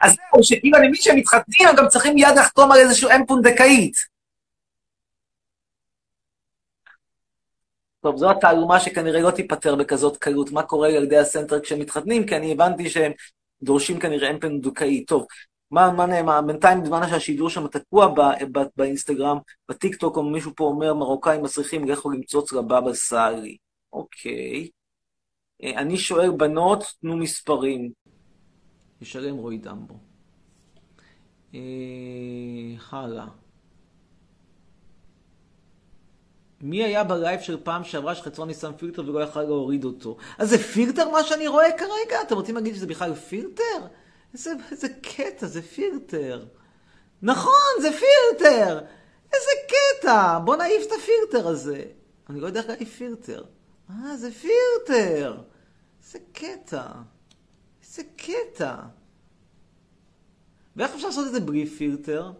אז 0.00 0.12
זהו, 0.12 0.42
שכאילו 0.44 0.78
אני 0.78 0.88
מבין 0.88 1.00
שהם 1.00 1.16
מתחתנים, 1.16 1.68
הם 1.68 1.76
גם 1.76 1.88
צריכים 1.88 2.14
מיד 2.14 2.34
לחתום 2.38 2.72
על 2.72 2.78
איזשהו 2.78 3.10
אם 3.10 3.26
פונדקאית. 3.26 3.96
טוב, 8.02 8.16
זו 8.16 8.30
התעלומה 8.30 8.80
שכנראה 8.80 9.20
לא 9.20 9.30
תיפתר 9.30 9.74
בכזאת 9.74 10.16
קלות. 10.16 10.50
מה 10.52 10.62
קורה 10.62 10.88
לילדי 10.88 11.18
הסנטר 11.18 11.60
כשהם 11.60 11.78
מתחתנים? 11.78 12.26
כי 12.26 12.36
אני 12.36 12.52
הבנתי 12.52 12.90
שהם 12.90 13.12
דורשים 13.62 13.98
כנראה 13.98 14.30
אם 14.30 14.40
פונדקאית. 14.40 15.08
טוב, 15.08 15.26
מה, 15.70 15.92
מה 15.92 16.06
נאמר? 16.06 16.40
בינתיים 16.42 16.82
בזמן 16.82 17.08
שהשידור 17.08 17.50
שם 17.50 17.66
תקוע 17.66 18.14
באינסטגרם, 18.76 19.38
בטיקטוק, 19.68 20.16
או 20.16 20.22
מישהו 20.22 20.52
פה 20.56 20.64
אומר, 20.64 20.94
מרוקאים 20.94 21.42
מסריחים, 21.42 21.88
לכו 21.88 22.10
למצוץ 22.10 22.52
לבבא 22.52 22.92
סאלי. 22.92 23.56
אוקיי. 23.92 24.68
אה, 25.62 25.78
אני 25.78 25.96
שואל, 25.96 26.30
בנות, 26.30 26.84
תנו 27.00 27.16
מספרים. 27.16 27.92
ישלם 29.00 29.36
רועי 29.36 29.58
דמבו. 29.58 29.94
אה, 31.54 31.60
הלאה. 32.90 33.41
מי 36.62 36.84
היה 36.84 37.04
בלייב 37.04 37.40
של 37.40 37.56
פעם 37.62 37.84
שעברה 37.84 38.14
שחצרוני 38.14 38.54
שם 38.54 38.72
פילטר 38.76 39.02
ולא 39.08 39.20
יכל 39.20 39.42
להוריד 39.42 39.84
אותו? 39.84 40.16
אז 40.38 40.50
זה 40.50 40.58
פילטר 40.58 41.08
מה 41.08 41.24
שאני 41.24 41.48
רואה 41.48 41.78
כרגע? 41.78 42.22
אתם 42.22 42.34
רוצים 42.34 42.54
להגיד 42.54 42.74
שזה 42.74 42.86
בכלל 42.86 43.14
פילטר? 43.14 43.86
איזה, 44.34 44.52
איזה 44.70 44.88
קטע, 44.88 45.46
זה 45.46 45.62
פילטר. 45.62 46.44
נכון, 47.22 47.72
זה 47.80 47.88
פילטר! 47.90 48.80
איזה 49.32 49.50
קטע! 49.68 50.38
בוא 50.38 50.56
נעיף 50.56 50.86
את 50.86 50.92
הפילטר 50.92 51.48
הזה. 51.48 51.84
אני 52.30 52.40
לא 52.40 52.46
יודע 52.46 52.60
איך 52.60 52.68
להעיף 52.68 52.96
פילטר. 52.96 53.44
אה, 53.90 54.16
זה 54.16 54.30
פילטר! 54.32 55.42
איזה 56.06 56.18
קטע. 56.32 56.86
איזה 57.82 58.02
קטע. 58.16 58.76
ואיך 60.76 60.94
אפשר 60.94 61.06
לעשות 61.06 61.26
את 61.26 61.32
זה 61.32 61.40
בלי 61.40 61.66
פילטר? 61.66 62.32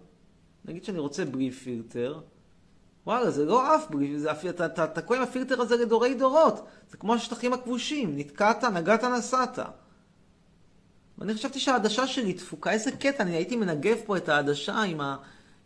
נגיד 0.64 0.84
שאני 0.84 0.98
רוצה 0.98 1.24
בלי 1.24 1.50
פילטר. 1.50 2.20
וואלה, 3.06 3.30
זה 3.30 3.44
לא 3.44 3.74
עף 3.74 4.44
אתה, 4.50 4.86
תקוע 4.86 5.16
עם 5.16 5.22
הפילטר 5.22 5.60
הזה 5.60 5.76
לדורי 5.76 6.14
דורות. 6.14 6.66
זה 6.90 6.96
כמו 6.96 7.14
השטחים 7.14 7.52
הכבושים, 7.52 8.16
נתקעת, 8.16 8.64
נגעת, 8.64 9.04
נסעת. 9.04 9.58
ואני 11.18 11.34
חשבתי 11.34 11.60
שהעדשה 11.60 12.06
שלי 12.06 12.32
דפוקה, 12.32 12.70
איזה 12.70 12.92
קטע, 12.92 13.22
אני 13.22 13.30
הייתי 13.30 13.56
מנגב 13.56 13.96
פה 14.06 14.16
את 14.16 14.28
העדשה 14.28 14.82
עם, 14.82 15.00
ה, 15.00 15.16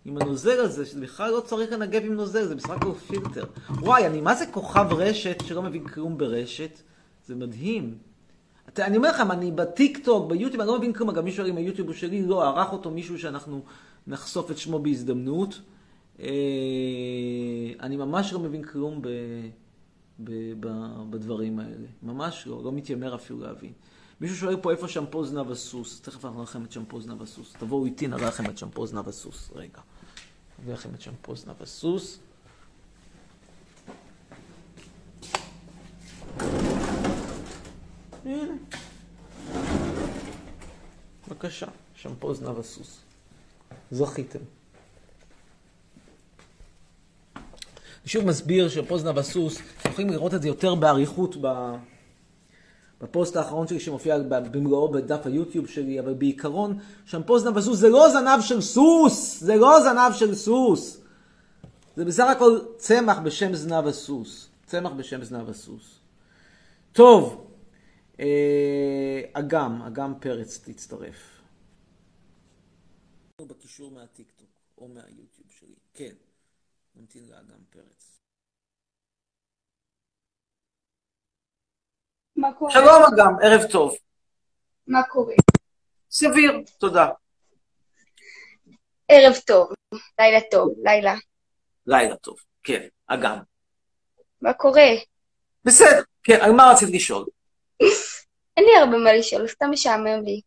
עם 0.05 0.19
הנוזל 0.19 0.61
הזה, 0.61 0.87
שבכלל 0.87 1.31
לא 1.31 1.41
צריך 1.41 1.73
לנגב 1.73 2.05
עם 2.05 2.15
נוזל, 2.15 2.45
זה 2.45 2.55
בסך 2.55 2.71
הכל 2.71 2.95
פילטר. 3.07 3.45
וואי, 3.71 4.07
אני 4.07 4.21
מה 4.21 4.35
זה 4.35 4.47
כוכב 4.47 4.87
רשת 4.91 5.43
שלא 5.47 5.63
מבין 5.63 5.89
כלום 5.89 6.19
ברשת? 6.19 6.79
זה 7.27 7.35
מדהים. 7.35 7.99
אתה, 8.69 8.87
אני 8.87 8.97
אומר 8.97 9.11
לכם, 9.11 9.31
אני 9.31 9.51
בטיק 9.51 10.05
טוק, 10.05 10.31
ביוטיוב, 10.31 10.61
אני 10.61 10.69
לא 10.69 10.79
מבין 10.79 10.93
כלום, 10.93 11.11
אגב 11.11 11.25
מישהו 11.25 11.47
עם 11.47 11.57
היוטיוב 11.57 11.89
הוא 11.89 11.97
שלי, 11.97 12.23
לא, 12.23 12.45
ערך 12.45 12.73
אותו 12.73 12.91
מישהו 12.91 13.19
שאנחנו 13.19 13.63
נחשוף 14.07 14.51
את 14.51 14.59
שמו 14.59 14.79
בהזדמנות. 14.79 15.61
אה, 16.21 16.27
אני 17.81 17.97
ממש 17.97 18.33
לא 18.33 18.39
מבין 18.39 18.63
כלום 18.63 19.03
ב, 19.03 19.09
ב, 20.19 20.31
ב, 20.61 20.69
בדברים 21.11 21.59
האלה. 21.59 21.87
ממש 22.03 22.47
לא, 22.47 22.65
לא 22.65 22.73
מתיימר 22.73 23.15
אפילו 23.15 23.41
להבין. 23.41 23.73
מישהו 24.21 24.37
שואל 24.37 24.57
פה 24.57 24.71
איפה 24.71 24.89
שמפו 24.89 25.25
זנב 25.25 25.51
הסוס. 25.51 26.01
תכף 26.01 26.25
אנחנו 26.25 26.31
נראה 26.31 26.45
לכם 26.45 26.65
את 26.65 26.73
שמפו 26.73 27.01
זנב 27.01 27.23
הסוס. 27.23 27.53
תבואו 27.53 27.87
איתי, 27.87 28.07
נראה 28.07 28.29
לכם 28.29 28.51
את 28.51 28.59
שמפו 28.59 28.87
זנב 28.87 29.09
הסוס. 29.09 29.51
רגע. 29.55 29.81
נראה 30.65 30.75
לכם 30.75 30.95
את 30.95 31.01
שמפו 31.01 31.37
זנב 31.37 31.63
הסוס. 31.63 32.19
הנה. 38.25 38.55
בבקשה, 41.29 41.67
שמפו 41.95 42.35
זנב 42.35 42.59
הסוס. 42.59 43.01
זכיתם. 43.91 44.39
אני 47.37 47.45
שוב 48.07 48.25
מסביר 48.25 48.69
הסוס, 49.19 49.59
אתם 49.81 49.91
יכולים 49.91 50.11
לראות 50.11 50.35
את 50.35 50.43
זה 50.43 50.49
יותר 50.49 50.75
באריכות. 50.75 51.37
בפוסט 53.01 53.37
האחרון 53.37 53.67
שלי 53.67 53.81
שמופיע 53.81 54.19
במלואו 54.19 54.93
בדף 54.93 55.27
היוטיוב 55.27 55.69
שלי, 55.69 56.01
אבל 56.01 56.15
בעיקרון, 56.15 56.79
שמפו 57.05 57.39
זנב 57.39 57.59
הסוס 57.59 57.79
זה 57.79 57.89
לא 57.89 58.11
זנב 58.11 58.41
של 58.41 58.61
סוס! 58.61 59.41
זה 59.41 59.57
לא 59.57 59.81
זנב 59.81 60.13
של 60.13 60.35
סוס! 60.35 61.01
זה 61.97 62.05
בסך 62.05 62.25
הכל 62.37 62.59
צמח 62.77 63.19
בשם 63.19 63.55
זנב 63.55 63.87
הסוס. 63.87 64.49
צמח 64.67 64.93
בשם 64.93 65.25
זנב 65.25 65.49
הסוס. 65.49 65.99
טוב, 66.93 67.47
אה, 68.21 69.21
אגם, 69.33 69.83
אגם 69.83 70.15
פרץ 70.21 70.59
תצטרף. 70.65 71.41
בקישור 73.41 73.91
מהטיקטוק 73.91 74.49
או 74.79 74.89
מהיוטיוב 74.89 75.51
שלי. 75.61 75.75
כן, 75.95 76.15
נמתין 76.97 77.23
לאגם 77.29 77.61
פרץ. 77.71 77.96
מה 82.37 82.53
קורה? 82.59 82.73
שלום 82.73 83.03
אגם, 83.15 83.35
ערב 83.43 83.63
טוב. 83.73 83.95
מה 84.87 85.03
קורה? 85.03 85.35
סביר, 86.11 86.53
תודה. 86.79 87.09
ערב 89.09 89.35
טוב, 89.47 89.73
לילה 90.19 90.39
טוב, 90.51 90.75
לילה. 90.85 91.15
לילה 91.87 92.17
טוב. 92.17 92.37
כן, 92.63 92.87
אגם. 93.07 93.39
מה 94.41 94.53
קורה? 94.53 94.83
בסדר, 95.65 96.03
כן, 96.23 96.39
על 96.41 96.53
מה 96.53 96.71
רצית 96.73 96.89
לשאול? 96.93 97.25
אין 98.57 98.65
לי 98.65 98.77
הרבה 98.81 98.97
מה 98.97 99.13
לשאול, 99.13 99.49
סתם 99.49 99.67
משעמם 99.71 100.23
לי. 100.25 100.41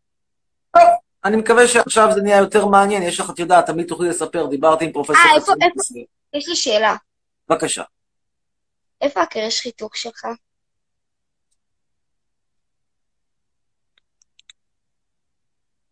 טוב, 0.74 0.84
אני 1.26 1.38
מקווה 1.38 1.68
שעכשיו 1.68 2.08
זה 2.14 2.22
נהיה 2.22 2.38
יותר 2.38 2.66
מעניין, 2.66 3.04
יש 3.04 3.20
לך, 3.20 3.30
את 3.30 3.40
יודעת, 3.40 3.66
תמיד 3.66 3.88
תוכלי 3.88 4.10
לספר, 4.10 4.46
דיברתי 4.46 4.86
עם 4.86 4.92
פרופסור 4.92 5.16
אה, 5.16 5.36
איפה- 5.36 5.52
איפה? 5.62 6.00
יש 6.38 6.48
לי 6.50 6.56
שאלה, 6.56 6.96
בבקשה. 7.50 7.84
איפה 9.02 9.22
הקרש 9.22 9.62
חיתוך 9.62 9.96
שלך? 9.98 10.26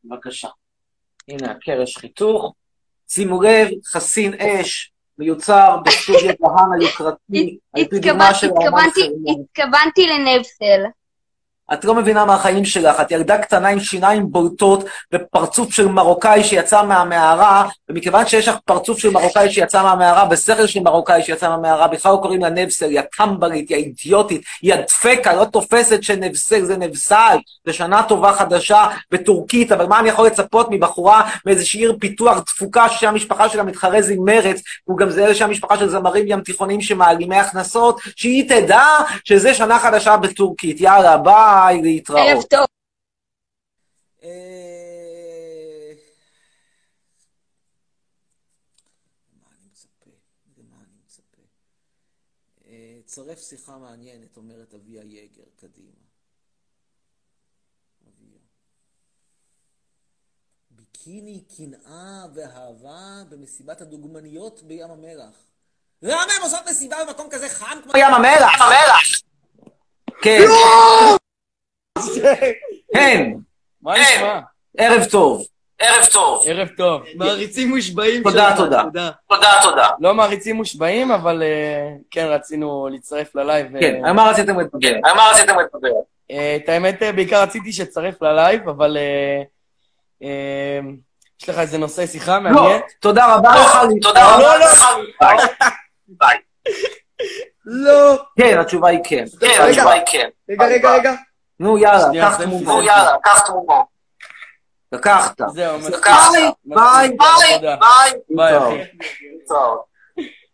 בבקשה. 0.10 0.48
הנה 1.28 1.52
הקרש 1.52 1.98
חיתוך. 1.98 2.54
שימו 3.10 3.42
לב, 3.42 3.68
חסין 3.86 4.34
אש, 4.34 4.92
מיוצר 5.18 5.78
בסטודיו 5.86 6.34
דהן 6.42 6.82
היוקרתי, 6.82 7.58
על 7.74 7.86
פי 7.86 8.00
דוגמה 8.00 8.34
של 8.34 8.48
התכוונתי- 8.48 10.08
לנבסל. 10.08 10.84
את 11.74 11.86
לא 11.86 11.96
מבינה 11.96 12.26
מהחיים 12.26 12.66
שלך, 12.66 13.00
את 13.02 13.12
ילדה 13.12 13.38
קטנה 13.38 13.68
עם 13.68 13.80
שיניים 13.80 14.32
בולטות 14.32 14.84
ופרצוף 15.14 15.74
של 15.74 15.88
מרוקאי 15.88 16.44
שיצא 16.44 16.84
מהמערה, 16.84 17.68
ומכיוון 17.90 18.28
שיש 18.28 18.48
לך 18.48 18.58
פרצוף 18.66 19.00
של 19.00 19.10
מרוקאי 19.10 19.52
שיצא 19.52 19.84
מהמערה 19.84 20.28
ושכל 20.32 20.68
של 20.68 20.80
מרוקאי 20.80 21.24
שיצא 21.24 21.50
מהמערה, 21.50 21.88
בכלל 21.88 22.12
לא 22.12 22.18
קוראים 22.18 22.42
לה 22.42 22.50
נבסל, 22.50 22.90
היא 22.90 23.00
הטמבלית, 23.00 23.70
היא 23.70 23.78
האידיוטית, 23.78 24.42
היא 24.62 24.74
הדפקה, 24.74 25.34
לא 25.36 25.46
תופסת 25.46 26.04
שנבסל, 26.04 26.66
זה 26.66 26.78
נבסל, 26.78 27.38
זה 27.66 27.74
שנה 27.74 28.04
טובה 28.04 28.34
חדשה 28.34 28.88
בטורקית, 29.12 29.72
אבל 29.72 29.86
מה 29.86 30.00
אני 30.00 30.10
יכול 30.10 30.28
לצפות 30.28 30.68
מבחורה 30.72 31.30
מאיזושהי 31.46 31.80
עיר 31.80 31.98
פיתוח 32.00 32.38
דפוקה 32.46 32.90
שהמשפחה 32.90 33.50
שלה 33.50 33.64
מתחרז 33.64 34.10
עם 34.10 34.26
מרץ, 34.26 34.62
הוא 34.84 34.98
גם 34.98 35.10
זה 35.10 35.36
שהמשפחה 35.36 35.78
של 35.78 35.90
זמרים 35.90 36.26
ים 36.28 36.42
תיכונים 36.42 36.82
שמעלימי 36.82 37.36
הכנסות, 37.36 38.00
שהיא 38.16 38.50
תדע 38.50 38.84
שזה 39.24 39.54
שנה 39.54 39.80
חדשה 39.80 40.18
בטורקית. 40.18 40.82
יאללה, 40.82 41.18
ביי, 41.18 41.57
להתראות. 41.84 42.28
ערב 42.28 42.44
טוב. 42.44 42.66
אה? 44.24 44.30
אה, 52.68 52.98
צרף 53.06 53.40
שיחה 53.40 53.78
מעניינת, 53.78 54.38
אומרת 54.38 54.74
אביה 54.74 55.04
יגר, 55.04 55.44
קדימה. 55.56 56.02
אביה. 58.08 58.40
ביקיני, 60.72 61.44
קנאה 61.58 62.26
ואהבה 62.34 63.24
במסיבת 63.30 63.82
הדוגמניות 63.82 64.64
בים 64.64 64.92
המלח. 64.92 65.36
למה 66.02 66.22
הם 66.38 66.42
עושות 66.44 66.60
מסיבה 66.70 66.98
במקום 67.08 67.28
כזה 67.32 67.50
חם 67.50 67.80
כמו 67.84 67.94
ים 67.98 68.14
המלח? 68.14 68.54
ים 68.56 68.62
המלח! 68.62 69.22
כן. 70.22 70.42
כן, 72.94 73.32
מה 73.82 73.94
נשמע? 74.00 74.40
ערב 74.78 75.06
טוב. 75.06 75.46
ערב 75.80 76.06
טוב. 76.14 76.44
ערב 76.46 76.68
טוב. 76.78 77.02
מעריצים 77.18 77.70
מושבעים 77.70 78.24
תודה, 78.24 78.54
תודה. 78.58 78.84
תודה, 79.30 79.52
תודה. 79.64 79.90
לא 80.00 80.14
מעריצים 80.14 80.56
מושבעים, 80.56 81.12
אבל 81.12 81.44
אה, 81.44 81.90
כן 82.12 82.26
רצינו 82.26 82.88
להצטרף 82.92 83.36
ל 83.36 83.43
live. 83.43 83.76
אה, 83.76 83.82
כן, 83.82 84.06
על 84.06 84.12
מה 84.12 84.30
רציתם 84.30 84.60
לדבר? 84.60 84.90
על 85.04 85.16
מה 85.16 85.32
רציתם 85.34 85.56
לדבר? 85.60 85.94
אה, 86.32 86.56
את 86.56 86.70
האמת, 86.70 87.04
אה, 87.04 87.12
בעיקר 87.12 87.42
רציתי 87.42 87.72
שתצטרף 87.74 88.22
ל 88.22 88.30
live, 88.30 88.70
אבל 88.70 88.98
אה, 88.98 89.42
אה, 90.24 90.80
יש 91.42 91.50
לך 91.50 91.60
איזה 91.60 91.78
נושא 91.78 92.06
שיחה 92.06 92.36
לא, 92.36 92.40
מעניין? 92.40 92.82
תודה 93.00 93.36
רבה 93.36 93.50
לך. 93.50 93.78
תודה 94.02 94.36
רבה 94.36 94.58
לא, 94.58 94.66
לך. 94.66 94.86
ביי. 95.20 95.38
ביי. 96.20 96.38
לא. 97.66 98.18
כן, 98.38 98.58
התשובה 98.60 98.90
היא 98.90 99.00
כן. 99.04 99.26
כן. 99.40 99.62
התשובה 99.70 99.92
היא 99.92 100.04
כן. 100.06 100.28
רגע, 100.50 100.66
רגע, 100.66 100.94
רגע. 100.94 101.14
נו, 101.60 101.78
יאללה, 101.78 102.04
קח. 102.22 102.36
בסדר. 102.40 102.48
נו, 102.64 102.82
יאללה, 102.82 103.16
קח 103.24 103.48
תמונה. 103.48 103.82
לקחת. 104.92 105.36
זהו, 105.54 105.78
לקחת. 105.90 106.32
ביי, 106.66 107.10
ביי. 107.18 107.60
ביי. 107.60 108.14
ביי. 108.30 108.88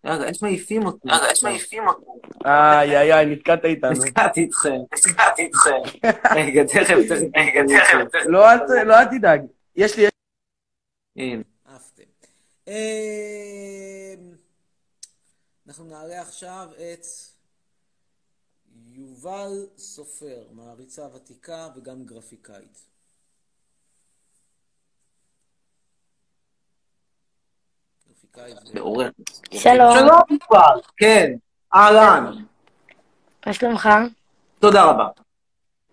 יאללה, 0.05 0.27
איך 0.27 0.37
מעיפים 0.41 0.85
אותי? 0.85 1.07
יאללה, 1.07 1.29
איך 1.29 1.43
מעיפים 1.43 1.87
אותי? 1.87 2.05
איי, 2.45 2.97
איי, 2.97 3.13
איי, 3.13 3.25
נתקעת 3.25 3.65
איתנו. 3.65 3.91
נתקעתי 3.91 4.41
איתכם. 4.41 4.75
נתקעתי 4.93 5.41
איתכם. 5.41 6.07
רגע, 6.35 6.63
תכף, 6.63 6.95
תכף, 7.09 7.37
רגע, 7.37 7.61
תכף. 7.67 8.25
לא, 8.25 8.51
אל- 8.51 8.83
לא, 8.83 8.99
אל 8.99 9.05
תדאג. 9.05 9.41
יש 9.75 9.97
לי... 9.97 10.05
הנה. 11.17 11.41
עפתם. 11.75 12.03
אמ, 12.67 12.73
אנחנו 15.67 15.85
נעלה 15.85 16.21
עכשיו 16.21 16.67
את 16.75 17.05
יובל 18.95 19.67
סופר, 19.77 20.43
מעריצה 20.51 21.07
ותיקה 21.15 21.67
וגם 21.75 22.05
גרפיקאית. 22.05 22.85
שלום, 29.51 29.93
שלום 29.95 30.21
יובל, 30.31 30.81
כן, 30.97 31.31
אהלן, 31.75 32.43
מה 33.47 33.53
שלומך? 33.53 33.89
תודה 34.59 34.83
רבה. 34.85 35.07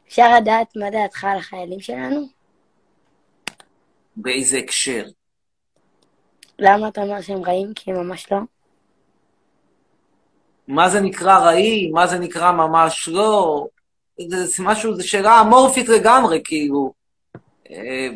אפשר 0.09 0.35
לדעת 0.41 0.77
מה 0.77 0.91
דעתך 0.91 1.25
על 1.25 1.39
החיילים 1.39 1.81
שלנו? 1.81 2.21
באיזה 4.17 4.59
הקשר? 4.59 5.05
למה 6.59 6.89
אתה 6.89 7.03
אומר 7.03 7.21
שהם 7.21 7.45
רעים? 7.45 7.75
כי 7.75 7.91
הם 7.91 7.97
ממש 7.97 8.33
לא. 8.33 8.39
מה 10.71 10.91
זה 10.91 11.01
נקרא 11.01 11.39
רעים? 11.39 11.93
מה 11.93 12.07
זה 12.07 12.19
נקרא 12.19 12.53
ממש 12.53 13.09
לא? 13.09 13.67
זה, 14.29 14.63
משהו, 14.63 14.97
זו 14.97 15.09
שאלה 15.09 15.41
אמורפית 15.41 15.89
לגמרי, 15.89 16.41
כאילו. 16.45 16.93
אה, 17.71 18.09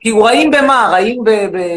כאילו, 0.00 0.22
רעים 0.22 0.50
במה? 0.50 0.88
רעים 0.92 1.22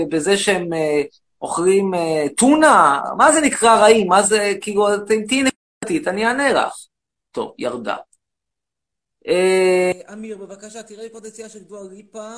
בזה 0.10 0.38
שהם 0.38 0.74
אה, 0.74 1.02
אוכלים 1.42 1.94
אה, 1.94 2.26
טונה? 2.38 3.02
מה 3.18 3.32
זה 3.32 3.42
נקרא 3.42 3.76
רעים? 3.76 4.08
מה 4.08 4.22
זה, 4.22 4.54
כאילו, 4.62 4.88
תהיי 5.06 5.44
נקודתית, 5.44 6.08
אני 6.08 6.26
אענה 6.26 6.54
לך. 6.54 6.74
טוב, 7.32 7.54
ירדה. 7.58 7.96
אמיר, 10.14 10.38
בבקשה, 10.38 10.84
תראה 10.84 11.10
פוטנציאל 11.12 11.50
של 11.50 11.60
דואר 11.60 11.84
ליפה. 11.84 12.30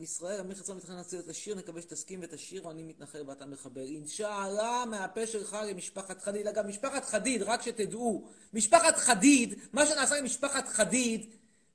ישראל, 0.00 0.40
אמיר 0.40 0.56
חצון 0.56 0.76
מתכנן 0.76 0.96
להציל 0.96 1.20
את 1.20 1.28
השיר, 1.28 1.54
נקווה 1.54 1.82
שתסכים 1.82 2.20
ותשיר, 2.22 2.70
אני 2.70 2.82
מתנחל 2.82 3.22
ואתה 3.26 3.46
מחבר. 3.46 3.80
אינשאללה, 3.80 4.84
מהפה 4.90 5.26
שלך 5.26 5.56
למשפחת 5.68 6.22
חדיד. 6.22 6.46
אגב, 6.46 6.66
משפחת 6.66 7.04
חדיד, 7.04 7.42
רק 7.42 7.62
שתדעו, 7.62 8.28
משפחת 8.52 8.96
חדיד, 8.96 9.54
מה 9.72 9.86
שנעשה 9.86 10.18
עם 10.18 10.24
משפחת 10.24 10.68
חדיד, 10.68 11.26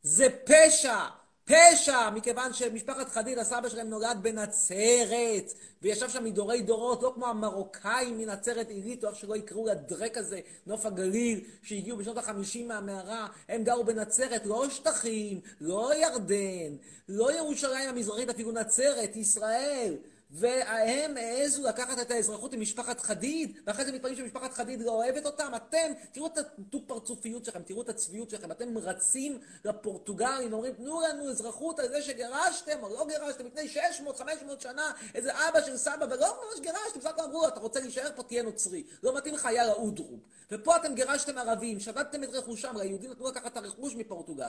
זה 0.02 0.28
פשע. 0.46 1.06
פשע! 1.48 2.10
מכיוון 2.10 2.54
שמשפחת 2.54 3.10
חדיד, 3.10 3.38
הסבא 3.38 3.70
שלהם 3.70 3.90
נולד 3.90 4.18
בנצרת, 4.22 5.54
וישב 5.82 6.10
שם 6.10 6.24
מדורי 6.24 6.62
דורות, 6.62 7.04
לא 7.04 7.12
כמו 7.16 7.28
המרוקאים 7.28 8.18
מנצרת 8.18 8.70
עילית, 8.70 9.04
או 9.04 9.10
איך 9.10 9.18
שלא 9.18 9.36
יקראו 9.36 9.68
לדרק 9.68 10.18
הזה, 10.18 10.40
נוף 10.66 10.86
הגליל, 10.86 11.42
שהגיעו 11.64 11.98
בשנות 11.98 12.18
החמישים 12.18 12.68
מהמערה, 12.68 13.28
הם 13.50 13.64
גרו 13.64 13.84
בנצרת, 13.84 14.46
לא 14.46 14.70
שטחים, 14.70 15.42
לא 15.62 15.92
ירדן, 15.96 16.76
לא 17.10 17.38
ירושלים 17.38 17.90
המזרחית, 17.90 18.30
אפילו 18.30 18.52
נצרת, 18.52 19.16
ישראל. 19.16 19.96
והם 20.32 21.18
העזו 21.18 21.64
לקחת 21.68 22.00
את 22.02 22.12
האזרחות 22.12 22.54
ממשפחת 22.54 23.00
חדיד, 23.00 23.58
ואחרי 23.68 23.86
זה 23.86 23.92
מתפלאים 23.92 24.16
שמשפחת 24.16 24.54
חדיד 24.54 24.82
לא 24.82 24.92
אוהבת 24.92 25.26
אותם. 25.26 25.52
אתם, 25.56 25.94
תראו 26.12 26.28
את 26.28 26.38
הדו-פרצופיות 26.38 27.46
שלכם, 27.46 27.64
תראו 27.64 27.82
את 27.82 27.90
הצביעות 27.90 28.30
שלכם. 28.30 28.52
אתם 28.52 28.78
רצים 28.78 29.40
לפורטוגלים, 29.66 30.54
אומרים, 30.54 30.74
תנו 30.74 31.02
לנו 31.02 31.30
אזרחות 31.30 31.80
על 31.80 31.88
זה 31.88 32.02
שגירשתם, 32.02 32.84
או 32.84 32.90
לא 32.90 33.06
גירשתם, 33.08 33.46
לפני 33.46 33.82
600-500 34.18 34.22
שנה, 34.60 34.92
איזה 35.16 35.32
אבא 35.50 35.62
של 35.62 35.78
סבא, 35.78 36.06
ולא 36.10 36.28
ממש 36.28 36.60
גירשתם, 36.62 37.00
בסך 37.00 37.10
הכל 37.10 37.24
אמרו 37.24 37.48
אתה 37.48 37.60
רוצה 37.60 37.80
להישאר 37.80 38.10
פה, 38.16 38.24
תהיה 38.24 38.44
נוצרי. 38.44 38.84
לא 39.04 39.18
מתאים 39.18 39.36
לך, 39.36 39.48
יאללה, 39.52 39.74
אודרוב. 39.74 40.20
ופה 40.52 40.76
אתם 40.76 40.96
גירשתם 40.96 41.38
ערבים, 41.38 41.80
שדדתם 41.80 42.24
את 42.24 42.30
רכושם, 42.30 42.78
ליהודים 42.78 43.12
נתנו 43.12 43.28
לקחת 43.28 43.52
את 43.52 43.58
הרכוש 43.58 43.96
מפורטוגל. 43.96 44.46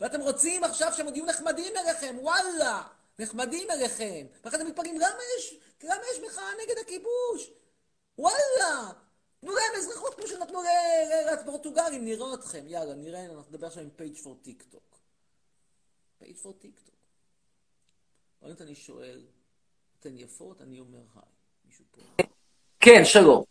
ואתם 0.00 0.20
רוצים 0.20 0.64
עכשיו 0.64 0.92
שהם 0.96 1.06
עוד 1.06 1.16
יהיו 1.16 1.26
נחמדים 1.26 1.72
אליכם, 1.76 2.16
וואלה! 2.20 2.82
נחמדים 3.18 3.70
אליכם. 3.70 4.26
ואחרי 4.44 4.58
זה 4.58 4.64
מתפלאים, 4.64 4.96
למה 4.96 5.18
יש, 5.38 5.58
למה 5.84 6.02
יש 6.12 6.30
מחאה 6.30 6.50
נגד 6.62 6.78
הכיבוש? 6.80 7.50
וואלה! 8.18 8.92
תנו 9.40 9.54
להם 9.54 9.74
אזרחות 9.76 10.14
כמו 10.14 10.26
שנתנו 10.26 10.62
לפורטוגלים, 11.32 12.04
נראה 12.04 12.34
אתכם. 12.34 12.64
יאללה, 12.66 12.94
נראה, 12.94 13.24
אנחנו 13.24 13.50
נדבר 13.50 13.66
עכשיו 13.66 13.82
עם 13.82 13.90
פייג' 13.90 14.16
פור 14.16 14.38
טיק 14.42 14.62
טוק. 14.62 14.98
פייג' 16.18 16.36
פור 16.36 16.52
טיק 16.52 16.80
טוק. 16.80 16.94
באמת 18.42 18.60
אני 18.60 18.74
שואל, 18.74 19.26
אתן 20.00 20.16
יפות? 20.16 20.60
אני 20.60 20.80
אומר 20.80 21.02
היי. 21.14 21.22
מישהו 21.64 21.84
פה. 21.90 22.02
כן, 22.80 23.04
שלום. 23.04 23.44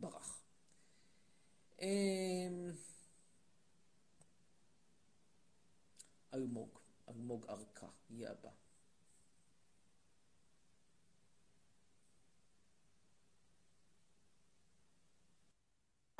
ברח. 0.00 0.42
אלמוג, 7.16 7.46
ארכה, 7.48 7.86
יהיה 8.10 8.30
הבא. 8.30 8.48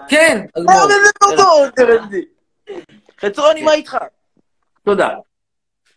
כן, 0.09 0.47
אלמוג. 0.57 0.73
חצרוני, 3.21 3.63
מה 3.63 3.73
איתך? 3.73 3.97
תודה. 4.85 5.09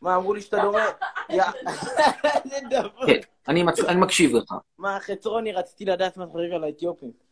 מה, 0.01 0.15
אמרו 0.15 0.33
לי 0.33 0.41
שאתה. 0.41 0.57
איזה 1.29 2.67
דבר. 2.69 3.07
כן, 3.07 3.19
אני 3.87 3.99
מקשיב 4.01 4.35
לך. 4.35 4.53
מה, 4.77 4.99
חצרוני, 4.99 5.51
רציתי 5.51 5.85
לדעת 5.85 6.17
מה 6.17 6.23
אתה 6.23 6.31
חושב 6.31 6.53
על 6.53 6.63
האתיופים. 6.63 7.28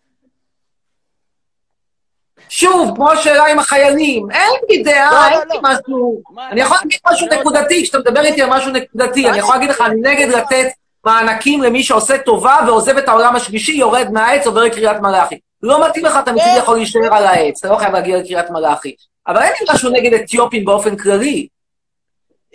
שוב, 2.50 2.96
כמו 2.96 3.12
השאלה 3.12 3.46
עם 3.46 3.60
החיילים, 3.60 4.32
אין 4.32 4.52
לי 4.70 4.78
לא, 4.78 4.92
דעה, 4.92 5.30
לא, 5.32 5.40
אין 5.40 5.48
לי 5.52 5.56
לא. 5.56 5.62
משהו... 5.64 6.22
אני 6.52 6.62
יכול 6.62 6.78
להגיד 6.78 7.00
משהו 7.12 7.28
נקודתי, 7.28 7.84
כשאתה 7.84 8.00
מדבר 8.00 8.22
איתי 8.22 8.42
על 8.42 8.50
משהו 8.50 8.72
נקודתי, 8.72 9.30
אני 9.30 9.38
יכול 9.38 9.56
להגיד 9.56 9.70
לך, 9.70 9.82
אני 9.82 10.02
נגד 10.02 10.28
לתת 10.28 10.68
מענקים 11.06 11.64
למי 11.64 11.84
שעושה 11.84 12.18
טובה 12.18 12.58
ועוזב 12.68 12.98
את 12.98 13.10
העולם 13.10 13.36
השלישי, 13.36 13.72
יורד 13.72 14.08
מהעץ, 14.12 14.48
עובר 14.48 14.62
לקריית 14.62 15.00
מלאכי. 15.02 15.40
לא 15.64 15.88
מתאים 15.88 16.06
לך, 16.06 16.20
אתה 16.24 16.32
מצידי 16.32 16.58
יכול 16.58 16.76
להישאר 16.76 17.16
על 17.16 17.26
העץ, 17.26 17.66
אתה 17.66 17.74
לא 17.74 17.78
חייב 17.78 17.94
להגיע 17.94 18.18
לקריית 18.18 18.50
מלאכי. 18.50 18.96
אבל 19.28 19.42
אין 19.42 19.54
לי 19.60 19.74
משהו 19.74 19.90
נגד 19.90 20.14
אתיופים 20.14 20.66
באופן 20.66 20.96
כללי. 20.96 21.48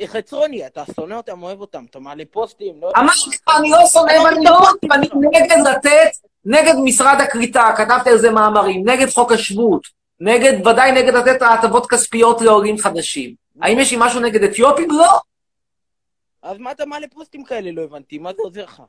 חצרוני, 0.07 0.67
אתה 0.67 0.83
שונא 0.97 1.15
אותם, 1.15 1.43
אוהב 1.43 1.61
אותם, 1.61 1.85
אתה 1.91 1.99
מעלה 1.99 2.25
פוסטים, 2.31 2.81
לא... 2.81 2.93
אמרתי 2.97 3.21
לך, 3.29 3.57
אני 3.59 3.71
לא 3.71 3.87
שונא 3.87 4.13
לא 4.13 4.61
מתאים, 4.75 4.93
אני 4.93 5.09
נגד 5.31 5.57
לתת, 5.69 6.11
נגד 6.45 6.75
משרד 6.85 7.17
הקליטה, 7.21 7.75
כתבתי 7.77 8.11
על 8.11 8.19
זה 8.19 8.31
מאמרים, 8.31 8.89
נגד 8.89 9.09
חוק 9.09 9.33
השבות, 9.33 9.83
נגד, 10.21 10.67
ודאי 10.67 10.93
נגד 10.93 11.15
לתת 11.15 11.43
הטבות 11.43 11.87
כספיות 11.87 12.41
לעולים 12.41 12.79
חדשים. 12.79 13.35
האם 13.61 13.79
יש 13.79 13.91
לי 13.91 13.97
משהו 14.01 14.21
נגד 14.21 14.43
אתיופים? 14.43 14.91
לא. 14.91 15.21
אז 16.43 16.59
מה 16.59 16.71
אתה 16.71 16.87
מעלה 16.87 17.07
פוסטים 17.09 17.45
כאלה? 17.45 17.71
לא 17.73 17.83
הבנתי, 17.83 18.19
מה 18.19 18.33
זה 18.33 18.43
עוזר 18.43 18.65
לך? 18.65 18.83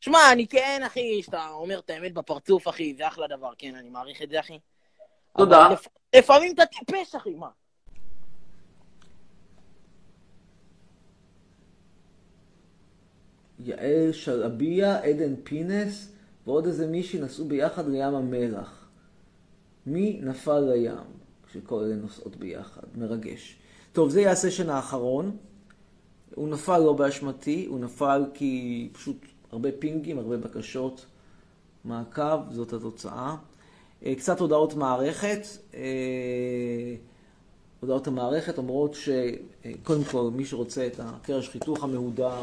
שמע, 0.00 0.32
אני 0.32 0.46
כן, 0.46 0.82
אחי, 0.86 1.22
שאתה 1.22 1.48
אומר 1.48 1.78
את 1.78 1.90
האמת 1.90 2.14
בפרצוף, 2.14 2.68
אחי, 2.68 2.94
זה 2.98 3.08
אחלה 3.08 3.26
דבר, 3.26 3.50
כן, 3.58 3.74
אני 3.74 3.88
מעריך 3.88 4.22
את 4.22 4.30
זה, 4.30 4.40
אחי. 4.40 4.58
תודה. 5.36 5.68
לפעמים 6.16 6.54
אתה 6.54 6.66
טיפש, 6.66 7.14
אחי, 7.14 7.34
מה? 7.34 7.48
יעל 13.68 14.12
שלביה, 14.12 15.00
עדן 15.00 15.34
פינס 15.44 16.12
ועוד 16.46 16.66
איזה 16.66 16.86
מישהי 16.86 17.20
נסעו 17.20 17.44
ביחד 17.44 17.88
לים 17.88 18.14
המלח. 18.14 18.88
מי 19.86 20.20
נפל 20.22 20.60
לים? 20.60 20.94
כשכל 21.46 21.84
אלה 21.84 21.94
נוסעות 21.94 22.36
ביחד. 22.36 22.82
מרגש. 22.94 23.56
טוב, 23.92 24.10
זה 24.10 24.20
יהיה 24.20 24.32
הסשן 24.32 24.70
האחרון. 24.70 25.36
הוא 26.34 26.48
נפל 26.48 26.78
לא 26.78 26.92
באשמתי, 26.92 27.66
הוא 27.66 27.80
נפל 27.80 28.24
כי 28.34 28.88
פשוט 28.92 29.16
הרבה 29.52 29.68
פינגים, 29.78 30.18
הרבה 30.18 30.36
בקשות 30.36 31.06
מעקב, 31.84 32.38
זאת 32.50 32.72
התוצאה. 32.72 33.36
אה, 34.04 34.14
קצת 34.14 34.40
הודעות 34.40 34.74
מערכת. 34.74 35.46
אה, 35.74 35.80
הודעות 37.80 38.06
המערכת 38.06 38.58
אומרות 38.58 38.94
שקודם 38.94 40.04
כל, 40.04 40.30
מי 40.32 40.44
שרוצה 40.44 40.86
את 40.86 41.00
הקרש 41.00 41.48
חיתוך 41.48 41.84
המהודר, 41.84 42.42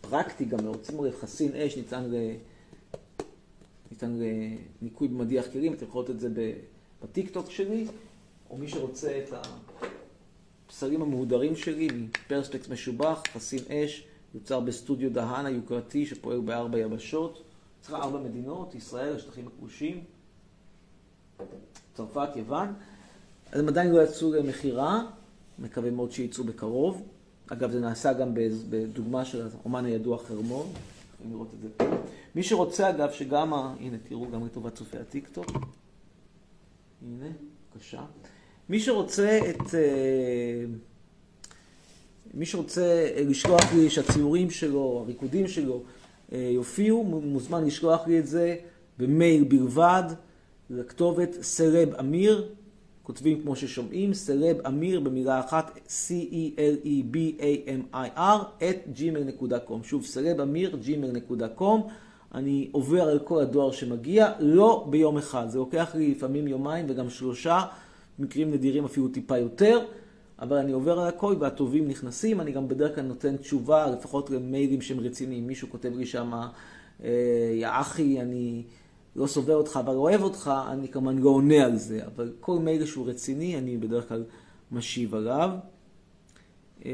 פרקטי 0.00 0.44
גם 0.44 0.58
לב, 1.04 1.14
חסין 1.20 1.54
אש 1.54 1.76
ניתן, 1.76 2.04
ל... 2.10 2.14
ניתן 3.90 4.18
לניקוי 4.82 5.08
במדיח 5.08 5.46
כלים, 5.52 5.72
אתם 5.72 5.86
יכולים 5.86 6.06
לראות 6.06 6.10
את 6.10 6.20
זה 6.20 6.52
בטיקטוק 7.02 7.50
שלי, 7.50 7.86
או 8.50 8.56
מי 8.56 8.68
שרוצה 8.68 9.20
את 9.24 9.34
הבשרים 10.68 11.02
המהודרים 11.02 11.56
שלי 11.56 11.88
מפרספקס 11.94 12.68
משובח, 12.68 13.22
חסין 13.32 13.60
אש, 13.68 14.04
יוצר 14.34 14.60
בסטודיו 14.60 15.12
דהן 15.12 15.46
היוקרתי 15.46 16.06
שפועל 16.06 16.40
בארבע 16.40 16.78
יבשות, 16.78 17.42
צריך 17.80 17.94
ארבע 17.94 18.20
מדינות, 18.20 18.74
ישראל, 18.74 19.16
השטחים 19.16 19.46
הכבושים, 19.46 20.04
צרפת, 21.94 22.28
יוון. 22.36 22.74
אז 23.52 23.60
הם 23.60 23.68
עדיין 23.68 23.90
לא 23.90 24.02
יצאו 24.02 24.32
למכירה, 24.32 25.02
מקווה 25.58 25.90
מאוד 25.90 26.12
שיצאו 26.12 26.44
בקרוב. 26.44 27.02
אגב, 27.52 27.70
זה 27.70 27.80
נעשה 27.80 28.12
גם 28.12 28.34
בדוגמה 28.70 29.24
של 29.24 29.46
האומן 29.62 29.84
הידוע 29.84 30.18
חרמון, 30.18 30.66
יכולים 31.14 31.32
לראות 31.32 31.48
את 31.54 31.60
זה 31.60 31.68
פה. 31.76 31.84
מי 32.34 32.42
שרוצה, 32.42 32.90
אגב, 32.90 33.12
שגם, 33.12 33.54
ה... 33.54 33.74
הנה, 33.80 33.96
תראו 34.08 34.30
גם 34.30 34.46
לטובת 34.46 34.74
צופי 34.74 34.98
הטיקטוק. 34.98 35.46
הנה, 37.02 37.26
בבקשה. 37.74 38.02
מי 38.68 38.80
שרוצה 38.80 39.40
את... 39.50 39.74
אה, 39.74 40.64
מי 42.34 42.46
שרוצה 42.46 43.10
לשלוח 43.16 43.74
לי 43.74 43.90
שהציורים 43.90 44.50
שלו, 44.50 45.02
הריקודים 45.04 45.48
שלו, 45.48 45.82
אה, 46.32 46.50
יופיעו, 46.52 47.04
מוזמן 47.04 47.64
לשלוח 47.64 48.06
לי 48.06 48.18
את 48.18 48.26
זה 48.26 48.56
במייל 48.98 49.44
בלבד, 49.44 50.04
לכתובת 50.70 51.36
סרב 51.42 51.94
אמיר, 51.94 52.48
כותבים 53.10 53.42
כמו 53.42 53.56
ששומעים, 53.56 54.14
סלב 54.14 54.66
אמיר 54.66 55.00
במילה 55.00 55.40
אחת, 55.40 55.78
C-E-L-E-B-A-M-I-R, 55.88 57.04
את 58.58 58.76
gmail.com. 58.96 59.82
שוב, 59.82 60.04
סלב 60.04 60.40
אמיר, 60.40 60.76
gmail.com. 60.84 61.80
אני 62.34 62.68
עובר 62.72 63.02
על 63.02 63.18
כל 63.18 63.42
הדואר 63.42 63.72
שמגיע, 63.72 64.32
לא 64.40 64.86
ביום 64.90 65.18
אחד. 65.18 65.48
זה 65.48 65.58
לוקח 65.58 65.94
לי 65.94 66.10
לפעמים 66.10 66.48
יומיים 66.48 66.86
וגם 66.88 67.10
שלושה, 67.10 67.62
מקרים 68.18 68.50
נדירים 68.50 68.84
אפילו 68.84 69.08
טיפה 69.08 69.38
יותר, 69.38 69.78
אבל 70.38 70.56
אני 70.56 70.72
עובר 70.72 71.00
על 71.00 71.08
הכל 71.08 71.34
והטובים 71.38 71.88
נכנסים. 71.88 72.40
אני 72.40 72.52
גם 72.52 72.68
בדרך 72.68 72.94
כלל 72.94 73.04
נותן 73.04 73.36
תשובה, 73.36 73.90
לפחות 73.90 74.30
למיילים 74.30 74.80
שהם 74.80 75.00
רציניים. 75.00 75.46
מישהו 75.46 75.68
כותב 75.70 75.96
לי 75.96 76.06
שם, 76.06 76.32
אה, 77.04 77.52
יא 77.54 77.68
אחי, 77.70 78.20
אני... 78.20 78.62
לא 79.16 79.26
סובל 79.26 79.54
אותך, 79.54 79.80
אבל 79.84 79.94
אוהב 79.94 80.22
אותך, 80.22 80.52
אני 80.68 80.88
כמובן 80.88 81.18
לא 81.18 81.30
עונה 81.30 81.64
על 81.64 81.76
זה. 81.76 82.06
אבל 82.06 82.32
כל 82.40 82.58
מייל 82.58 82.86
שהוא 82.86 83.08
רציני, 83.08 83.58
אני 83.58 83.76
בדרך 83.76 84.08
כלל 84.08 84.24
משיב 84.72 85.14
עליו. 85.14 85.50
אה, 86.84 86.90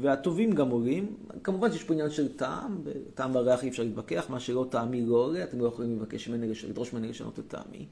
והטובים 0.00 0.52
גם 0.52 0.70
עולים. 0.70 1.16
כמובן 1.42 1.72
שיש 1.72 1.84
פה 1.84 1.92
עניין 1.94 2.10
של 2.10 2.36
טעם, 2.36 2.78
טעם 3.14 3.34
והריח 3.34 3.64
אי 3.64 3.68
אפשר 3.68 3.82
להתווכח, 3.82 4.26
מה 4.28 4.40
שלא 4.40 4.66
טעמי 4.70 5.02
לא 5.02 5.16
עולה, 5.16 5.44
אתם 5.44 5.60
לא 5.60 5.66
יכולים 5.66 5.96
לבקש 5.96 6.28
ממני, 6.28 6.52
לדרוש 6.68 6.92
ממני 6.92 7.08
לשנות 7.08 7.38
את 7.38 7.44
טעמי. 7.48 7.86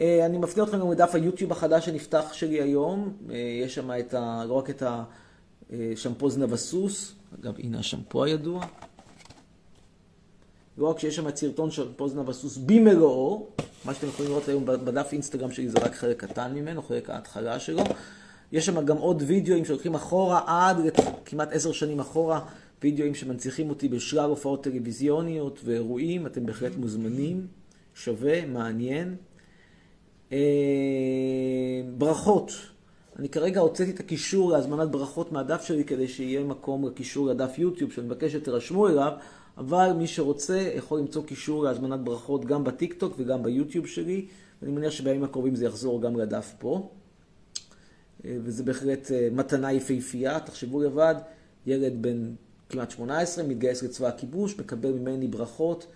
אה, 0.00 0.26
אני 0.26 0.38
מפנה 0.38 0.64
אתכם 0.64 0.78
גם 0.78 0.92
לדף 0.92 1.14
היוטיוב 1.14 1.52
החדש 1.52 1.86
שנפתח 1.86 2.32
שלי 2.32 2.60
היום, 2.60 3.12
אה, 3.30 3.36
יש 3.64 3.74
שם 3.74 3.90
את 4.00 4.14
ה, 4.14 4.44
לא 4.48 4.54
רק 4.54 4.70
את 4.70 4.82
השמפו 5.70 6.30
זנב 6.30 6.52
הסוס, 6.52 7.14
אגב 7.40 7.54
הנה 7.58 7.78
השמפו 7.78 8.24
הידוע. 8.24 8.66
לא 10.80 10.86
רק 10.86 10.98
שיש 10.98 11.16
שם 11.16 11.28
את 11.28 11.36
סרטון 11.36 11.70
של 11.70 11.88
פוזנה 11.96 12.22
בסוס 12.22 12.56
במלואו, 12.56 13.46
מה 13.84 13.94
שאתם 13.94 14.06
יכולים 14.06 14.30
לראות 14.30 14.48
היום 14.48 14.64
בדף 14.64 15.08
אינסטגרם 15.12 15.50
שלי 15.50 15.68
זה 15.68 15.78
רק 15.78 15.94
חלק 15.94 16.24
קטן 16.24 16.54
ממנו, 16.54 16.82
חלק 16.82 17.10
ההתחלה 17.10 17.58
שלו. 17.58 17.82
יש 18.52 18.66
שם 18.66 18.84
גם 18.84 18.96
עוד 18.96 19.22
וידאוים 19.26 19.64
שהולכים 19.64 19.94
אחורה 19.94 20.40
עד 20.46 20.76
כמעט 21.24 21.48
עשר 21.52 21.72
שנים 21.72 22.00
אחורה, 22.00 22.40
וידאוים 22.82 23.14
שמנציחים 23.14 23.70
אותי 23.70 23.88
בשלל 23.88 24.28
הופעות 24.28 24.64
טלוויזיוניות 24.64 25.60
ואירועים, 25.64 26.26
אתם 26.26 26.46
בהחלט 26.46 26.76
מוזמנים, 26.76 27.46
שווה, 27.94 28.46
מעניין. 28.46 29.16
אה, 30.32 30.38
ברכות. 31.98 32.52
אני 33.18 33.28
כרגע 33.28 33.60
הוצאתי 33.60 33.90
את 33.90 34.00
הקישור 34.00 34.52
להזמנת 34.52 34.90
ברכות 34.90 35.32
מהדף 35.32 35.64
שלי 35.64 35.84
כדי 35.84 36.08
שיהיה 36.08 36.44
מקום 36.44 36.86
לקישור 36.86 37.26
לדף 37.26 37.58
יוטיוב 37.58 37.92
שאני 37.92 38.06
מבקש 38.06 38.32
שתירשמו 38.32 38.88
אליו. 38.88 39.12
אבל 39.58 39.92
מי 39.92 40.06
שרוצה 40.06 40.58
יכול 40.58 40.98
למצוא 40.98 41.24
קישור 41.24 41.64
להזמנת 41.64 42.00
ברכות 42.00 42.44
גם 42.44 42.64
בטיקטוק 42.64 43.14
וגם 43.18 43.42
ביוטיוב 43.42 43.86
שלי, 43.86 44.26
ואני 44.62 44.72
מניח 44.72 44.90
שבימים 44.90 45.24
הקרובים 45.24 45.54
זה 45.54 45.64
יחזור 45.64 46.02
גם 46.02 46.16
לדף 46.16 46.54
פה. 46.58 46.90
אה, 48.24 48.36
וזה 48.42 48.62
בהחלט 48.62 49.10
אה, 49.10 49.28
מתנה 49.32 49.72
יפהפייה, 49.72 50.40
תחשבו 50.40 50.82
לבד, 50.82 51.14
ילד 51.66 52.02
בן 52.02 52.34
כמעט 52.68 52.90
18, 52.90 53.44
מתגייס 53.44 53.82
לצבא 53.82 54.08
הכיבוש, 54.08 54.58
מקבל 54.58 54.92
ממני 54.92 55.28
ברכות 55.28 55.86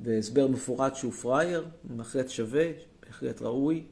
והסבר 0.00 0.48
מפורט 0.48 0.96
שהוא 0.96 1.12
פראייר, 1.12 1.66
בהחלט 1.84 2.28
שווה, 2.28 2.64
בהחלט 3.06 3.42
ראוי. 3.42 3.84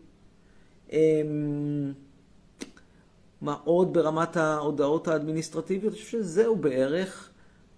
אמ, 0.93 1.93
מה 3.41 3.57
עוד 3.65 3.93
ברמת 3.93 4.37
ההודעות 4.37 5.09
האדמיניסטרטיביות? 5.09 5.93
אני 5.93 6.03
חושב 6.03 6.19
שזהו 6.23 6.57
בערך. 6.57 7.31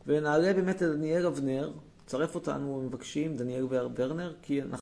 ונעלה 0.07 0.53
באמת 0.53 0.77
את 0.77 0.89
דניאל 0.89 1.27
אבנר, 1.27 1.73
צרף 2.07 2.35
אותנו, 2.35 2.83
מבקשים, 2.87 3.37
דניאל 3.37 3.67
ורנר, 3.71 4.35
כי 4.43 4.63
אנחנו... 4.63 4.79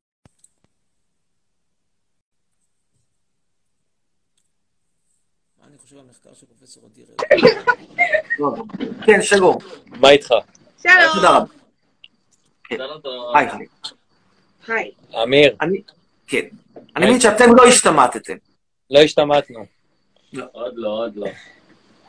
מה 5.60 5.66
אני 5.66 5.78
חושב 5.78 5.96
על 5.96 6.04
המחקר 6.04 6.34
של 6.34 6.46
פרופסור 6.46 6.86
אדיר 6.86 7.06
כן, 9.06 9.22
שלום. 9.22 9.58
מה 9.86 10.10
איתך? 10.10 10.28
שלום. 10.82 11.46
תודה 12.68 12.86
רבה. 12.86 13.38
היי, 13.38 13.48
היי. 13.48 13.66
היי. 14.68 14.92
אמיר. 15.22 15.56
כן. 16.26 16.46
אני 16.96 17.06
מבין 17.06 17.20
שאתם 17.20 17.54
לא 17.56 17.64
השתמטתם. 17.68 18.36
לא 18.90 18.98
השתמטנו. 18.98 19.66
עוד 20.52 20.74
לא, 20.76 20.88
עוד 20.88 21.16
לא. 21.16 21.26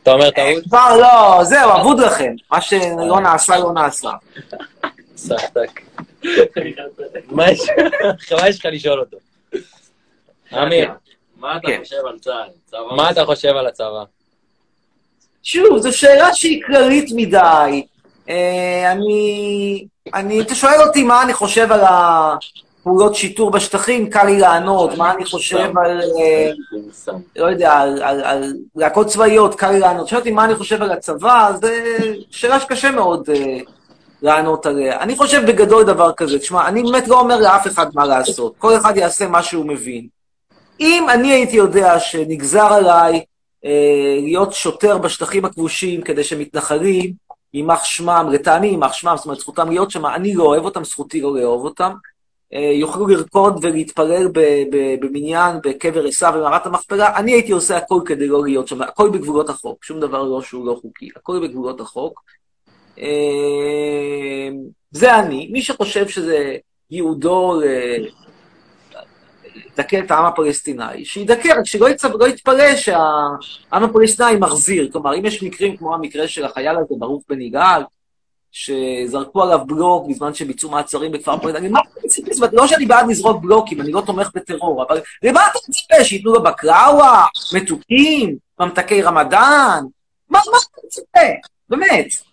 אתה 0.04 0.12
אומר 0.12 0.32
טעות? 0.32 0.64
כבר 0.64 0.98
לא, 0.98 1.44
זהו, 1.44 1.72
אבוד 1.82 2.00
לכם. 2.00 2.36
מה 2.52 2.62
שלא 2.62 3.20
נעשה, 3.24 3.58
לא 3.58 3.74
נעשה. 3.74 4.12
סחטק. 5.16 5.82
מה 7.32 8.48
יש 8.48 8.60
לך 8.60 8.66
לשאול 8.72 9.00
אותו? 9.00 9.18
אמיר. 10.54 10.92
מה 11.38 11.58
אתה 11.58 11.68
כן. 11.68 11.80
חושב 11.84 12.06
על 12.06 12.20
צה"ל? 12.20 12.80
מה 12.96 13.12
אתה 13.12 13.26
חושב 13.26 13.56
על 13.56 13.68
הצבא? 13.68 14.04
שוב, 15.44 15.78
זו 15.78 15.98
שאלה 15.98 16.34
שהיא 16.34 16.62
כללית 16.68 17.10
מדי. 17.16 17.84
אה, 18.30 18.92
אני, 18.92 19.86
אני, 20.14 20.42
אתה 20.42 20.56
שואל 20.56 20.82
אותי 20.88 21.04
מה 21.04 21.24
אני 21.24 21.34
חושב 21.34 21.72
על 21.72 21.82
הפעולות 22.82 23.16
שיטור 23.16 23.52
בשטחים, 23.52 24.10
קל 24.10 24.26
לי 24.26 24.40
לענות. 24.40 24.98
מה 24.98 25.14
אני 25.14 25.26
חושב 25.26 25.78
על, 25.78 26.02
אה, 26.20 26.52
לא 27.36 27.46
יודע, 27.46 27.74
על, 27.74 28.54
להקות 28.76 29.08
צבאיות, 29.08 29.56
קל 29.56 29.72
לי 29.72 29.80
לענות. 29.80 30.08
שואל 30.08 30.20
אותי 30.20 30.32
מה 30.32 30.46
אני 30.46 30.56
חושב 30.56 30.82
על 30.82 30.92
הצבא, 30.92 31.52
זו 31.62 31.68
שאלה 32.32 32.60
שקשה 32.60 32.92
מאוד 32.92 33.30
אה, 33.30 33.60
לענות 34.22 34.66
עליה. 34.66 35.00
אני 35.00 35.16
חושב 35.16 35.46
בגדול 35.48 35.84
דבר 35.84 36.12
כזה, 36.14 36.40
תשמע, 36.40 36.68
אני 36.68 36.84
באמת 36.84 37.08
לא 37.08 37.20
אומר 37.20 37.38
לאף 37.38 37.68
אחד 37.68 37.88
מה 37.96 38.06
לעשות. 38.06 38.54
כל 38.58 38.78
אחד 38.78 38.98
יעשה 38.98 39.28
מה 39.28 39.44
שהוא 39.44 39.66
מבין. 39.66 40.08
אם 40.80 41.08
אני 41.10 41.32
הייתי 41.32 41.56
יודע 41.56 42.00
שנגזר 42.00 42.74
עליי 42.74 43.24
אה, 43.66 44.20
להיות 44.22 44.54
שוטר 44.54 44.98
בשטחים 44.98 45.46
הכבושים 45.46 46.02
כדי 46.02 46.24
שמתנחלים, 46.24 47.14
יימח 47.54 47.84
שמם, 47.84 48.30
לטעמי 48.32 48.68
יימח 48.68 48.94
שמם, 48.94 49.14
זאת 49.18 49.26
אומרת, 49.26 49.40
זכותם 49.40 49.70
להיות 49.70 49.92
שם, 49.92 50.06
אני 50.06 50.34
לא 50.34 50.44
אוהב 50.44 50.66
אותם, 50.66 50.84
זכותי 50.84 51.22
לא 51.22 51.36
לאהוב 51.36 51.66
אותם, 51.66 51.92
אה, 51.92 52.19
יוכלו 52.52 53.08
לרקוד 53.08 53.66
ולהתפלל 53.66 54.28
במניין, 55.02 55.58
בקבר 55.64 56.06
עשיו 56.06 56.34
במערת 56.36 56.66
המכפלה, 56.66 57.18
אני 57.18 57.32
הייתי 57.32 57.52
עושה 57.52 57.78
הכל 57.78 58.02
כדי 58.06 58.28
לא 58.28 58.44
להיות 58.44 58.68
שם, 58.68 58.82
הכל 58.82 59.10
בגבולות 59.10 59.50
החוק, 59.50 59.84
שום 59.84 60.00
דבר 60.00 60.24
לא 60.24 60.42
שהוא 60.42 60.66
לא 60.66 60.80
חוקי, 60.82 61.10
הכל 61.16 61.48
בגבולות 61.48 61.82
החוק. 61.82 62.22
אה, 63.00 64.50
זה 64.92 65.20
אני. 65.20 65.50
מי 65.52 65.62
שחושב 65.62 66.08
שזה 66.08 66.56
ייעודו 66.92 67.62
לדכא 69.78 70.00
את 70.06 70.12
העם 70.12 70.26
הפלסטיני, 70.26 71.06
שידכא, 71.06 71.60
רק 71.60 71.66
שלא 71.66 71.90
יצ... 71.90 72.06
לא 72.06 72.28
יתפלא 72.28 72.76
שהעם 72.76 73.84
הפלסטיני 73.84 74.36
מחזיר. 74.40 74.90
כלומר, 74.92 75.16
אם 75.16 75.26
יש 75.26 75.44
מקרים 75.44 75.78
כמו 75.78 75.94
המקרה 75.94 76.28
של 76.28 76.46
החייל 76.46 76.78
הזה, 76.78 76.96
ברוך 77.00 77.24
בן 77.30 77.42
יגאל, 77.42 77.82
שזרקו 78.52 79.44
עליו 79.44 79.60
בלוק 79.68 80.08
בזמן 80.10 80.34
שביצעו 80.34 80.72
מעצרים 80.72 81.12
בכפר 81.12 81.38
פלסטיני, 81.38 81.68
מה 81.68 81.80
מצפה? 82.10 82.34
זאת 82.34 82.38
אומרת, 82.42 82.54
לא 82.54 82.68
שאני 82.68 82.86
בעד 82.86 83.08
לזרוק 83.10 83.42
בלוקים, 83.42 83.82
אני 83.82 83.92
לא 83.92 84.02
תומך 84.06 84.30
בטרור, 84.36 84.84
אבל 84.84 85.02
למה 85.24 85.42
אתה 85.52 85.60
מצפה? 85.70 86.04
שייתנו 86.04 86.34
לו 86.34 86.44
בקראווה, 86.44 87.26
מתוקים, 87.54 88.38
ממתקי 88.60 89.02
רמדאן, 89.02 89.84
מה 90.30 90.40
מה 90.52 90.58
אתה 90.58 90.82
מצפה? 90.86 91.50
באמת. 91.70 92.29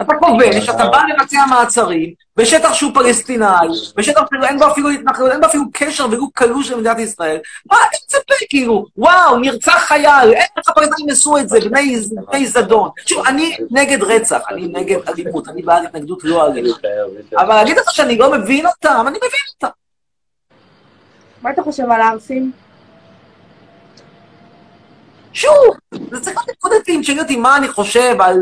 אתה 0.00 0.14
כובש, 0.20 0.68
אתה 0.68 0.86
בא 0.86 1.02
לבצע 1.08 1.44
מעצרים, 1.50 2.14
בשטח 2.36 2.74
שהוא 2.74 2.94
פלסטיני, 2.94 3.44
בשטח 3.96 4.22
שאין 4.42 4.58
בו 4.58 4.68
אפילו 4.68 4.90
התנחלות, 4.90 5.30
אין 5.30 5.40
בו 5.40 5.46
אפילו 5.46 5.64
קשר 5.72 6.06
ולו 6.10 6.30
קלוש 6.30 6.70
למדינת 6.70 6.98
ישראל, 6.98 7.38
מה 7.70 7.76
אתה 7.76 7.96
מצפה, 8.04 8.34
כאילו? 8.48 8.86
וואו, 8.96 9.38
נרצח 9.38 9.78
חייל, 9.78 10.32
איך 10.32 10.68
הפלסטינים 10.68 11.10
עשו 11.10 11.38
את 11.38 11.48
זה, 11.48 11.58
בני 12.30 12.46
זדון. 12.46 12.90
תשמעו, 13.04 13.26
אני 13.26 13.56
נגד 13.70 14.02
רצח, 14.02 14.40
אני 14.50 14.66
נגד 14.66 14.98
אלימות, 15.08 15.48
אני 15.48 15.62
בעד 15.62 15.84
התנגדות 15.84 16.24
לא 16.24 16.46
אלימות. 16.46 16.80
אבל 17.36 17.54
להגיד 17.54 17.76
לך 17.76 17.90
שאני 17.90 18.18
לא 18.18 18.32
מבין 18.32 18.66
אותם, 18.66 19.04
אני 19.08 19.18
מבין 19.18 19.40
אותם. 19.54 19.68
מה 21.42 21.50
אתה 21.50 21.62
חושב 21.62 21.90
על 21.90 22.00
הערסים? 22.00 22.52
שוב, 25.32 25.76
זה 26.10 26.20
צריך 26.20 26.36
להיות 26.36 26.48
נקודתי, 26.48 26.96
אם 26.96 27.00
תשאלי 27.00 27.20
אותי 27.20 27.36
מה 27.36 27.56
אני 27.56 27.68
חושב 27.68 28.16
על, 28.20 28.36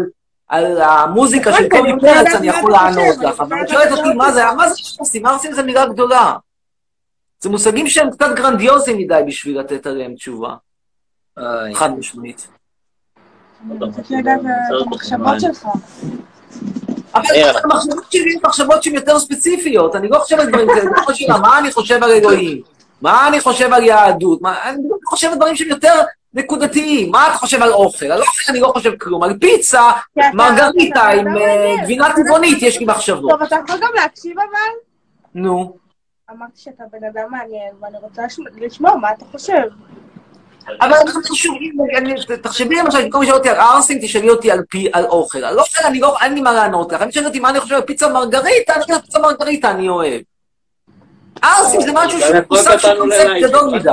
על 0.48 0.80
המוזיקה 0.80 1.52
של 1.52 1.68
קובי 1.68 1.92
פרץ, 2.00 2.34
אני 2.34 2.48
יכול 2.48 2.72
לענות 2.72 3.16
לך. 3.18 3.40
אבל 3.40 3.62
את 3.62 3.68
שואלת 3.68 3.92
אותי 3.92 4.14
מה 4.14 4.32
זה, 4.32 4.44
מה 4.56 4.68
זה 4.68 4.74
ערסים? 4.98 5.26
ערסים 5.26 5.52
זה 5.52 5.62
מילה 5.62 5.86
גדולה. 5.86 6.36
זה 7.40 7.48
מושגים 7.48 7.86
שהם 7.88 8.10
קצת 8.10 8.26
גרנדיוזיים 8.36 8.98
מדי 8.98 9.20
בשביל 9.26 9.60
לתת 9.60 9.86
עליהם 9.86 10.14
תשובה. 10.14 10.54
חד 11.74 11.98
משמעית. 11.98 12.48
את 13.66 13.82
המחשבות. 14.86 15.36
אבל 17.14 17.24
שלי 18.10 18.32
הן 18.34 18.40
מחשבות 18.44 18.82
שהן 18.82 18.94
יותר 18.94 19.18
ספציפיות, 19.18 19.96
אני 19.96 20.08
לא 20.08 20.18
חושב 20.18 20.40
על 20.40 20.48
דברים 20.48 20.68
כאלה, 20.68 20.82
אני 20.82 21.04
חושב 21.04 21.30
על 21.30 21.40
מה 21.40 21.58
אני 21.58 21.72
חושב 21.72 22.02
על 22.02 22.10
אלוהים, 22.10 22.62
מה 23.02 23.28
אני 23.28 23.40
חושב 23.40 23.72
על 23.72 23.84
יהדות, 23.84 24.42
מה- 24.42 24.70
אני 24.70 24.82
לא 24.88 24.96
חושב 25.06 25.28
על 25.28 25.34
דברים 25.36 25.56
שהם 25.56 25.68
יותר 25.68 25.92
נקודתיים, 26.34 27.10
מה 27.10 27.26
אתה 27.28 27.36
חושב 27.38 27.62
על 27.62 27.72
אוכל? 27.72 28.06
על 28.06 28.20
אוכל 28.20 28.42
אני 28.48 28.60
לא 28.60 28.68
חושב 28.74 28.96
כלום, 28.96 29.22
על 29.22 29.38
פיצה, 29.40 29.82
מרגריטה 30.34 31.02
עם 31.08 31.36
אה. 31.36 31.74
גבינה 31.82 32.08
טבעונית, 32.16 32.62
יש 32.62 32.78
לי 32.78 32.86
מחשבות. 32.86 33.30
טוב, 33.30 33.42
אתה 33.42 33.56
יכול 33.64 33.80
גם 33.80 33.90
להקשיב 33.94 34.32
אבל? 34.38 34.74
נו. 35.34 35.76
אמרתי 36.30 36.52
שאתה 36.56 36.84
בן 36.92 37.04
אדם 37.04 37.30
מעניין, 37.30 37.70
ואני 37.82 37.96
רוצה 38.02 38.22
לשמוע- 38.56 38.96
מה 38.96 39.08
אתה 39.10 39.24
חושב. 39.32 39.62
אבל 40.80 40.96
תחשבי 42.42 42.74
למשל, 42.76 43.04
במקום 43.04 43.22
לשאול 43.22 43.36
אותי 43.36 43.48
על 43.48 43.56
ארסים, 43.56 43.98
תשאלי 44.02 44.30
אותי 44.30 44.50
על 44.50 44.62
פי, 44.70 44.88
על 44.92 45.04
אוכל. 45.04 45.44
על 45.44 45.58
אוכל 45.58 45.82
אני 45.86 46.00
לא, 46.00 46.16
אין 46.20 46.34
לי 46.34 46.40
מה 46.40 46.52
לענות 46.52 46.92
לך. 46.92 47.02
אני 47.02 47.12
שואל 47.12 47.26
אותי 47.26 47.40
מה 47.40 47.50
אני 47.50 47.60
חושב 47.60 47.74
על 47.74 47.82
פיצה 47.82 48.08
מרגריטה, 48.08 48.74
אני 48.74 48.82
חושב 48.82 48.98
פיצה 48.98 49.18
מרגריטה 49.18 49.70
אני 49.70 49.88
אוהב. 49.88 50.20
ארסים 51.44 51.80
זה 51.80 51.90
משהו 51.94 52.20
שהוא 52.20 52.32
באמת, 52.32 52.46
לא 52.50 52.56
מושג 52.56 52.78
שהוא 52.78 52.78
קטענו 52.78 52.98
קונספט 52.98 53.24
ללייב, 53.24 53.46
גדול 53.48 53.74
מדי. 53.74 53.90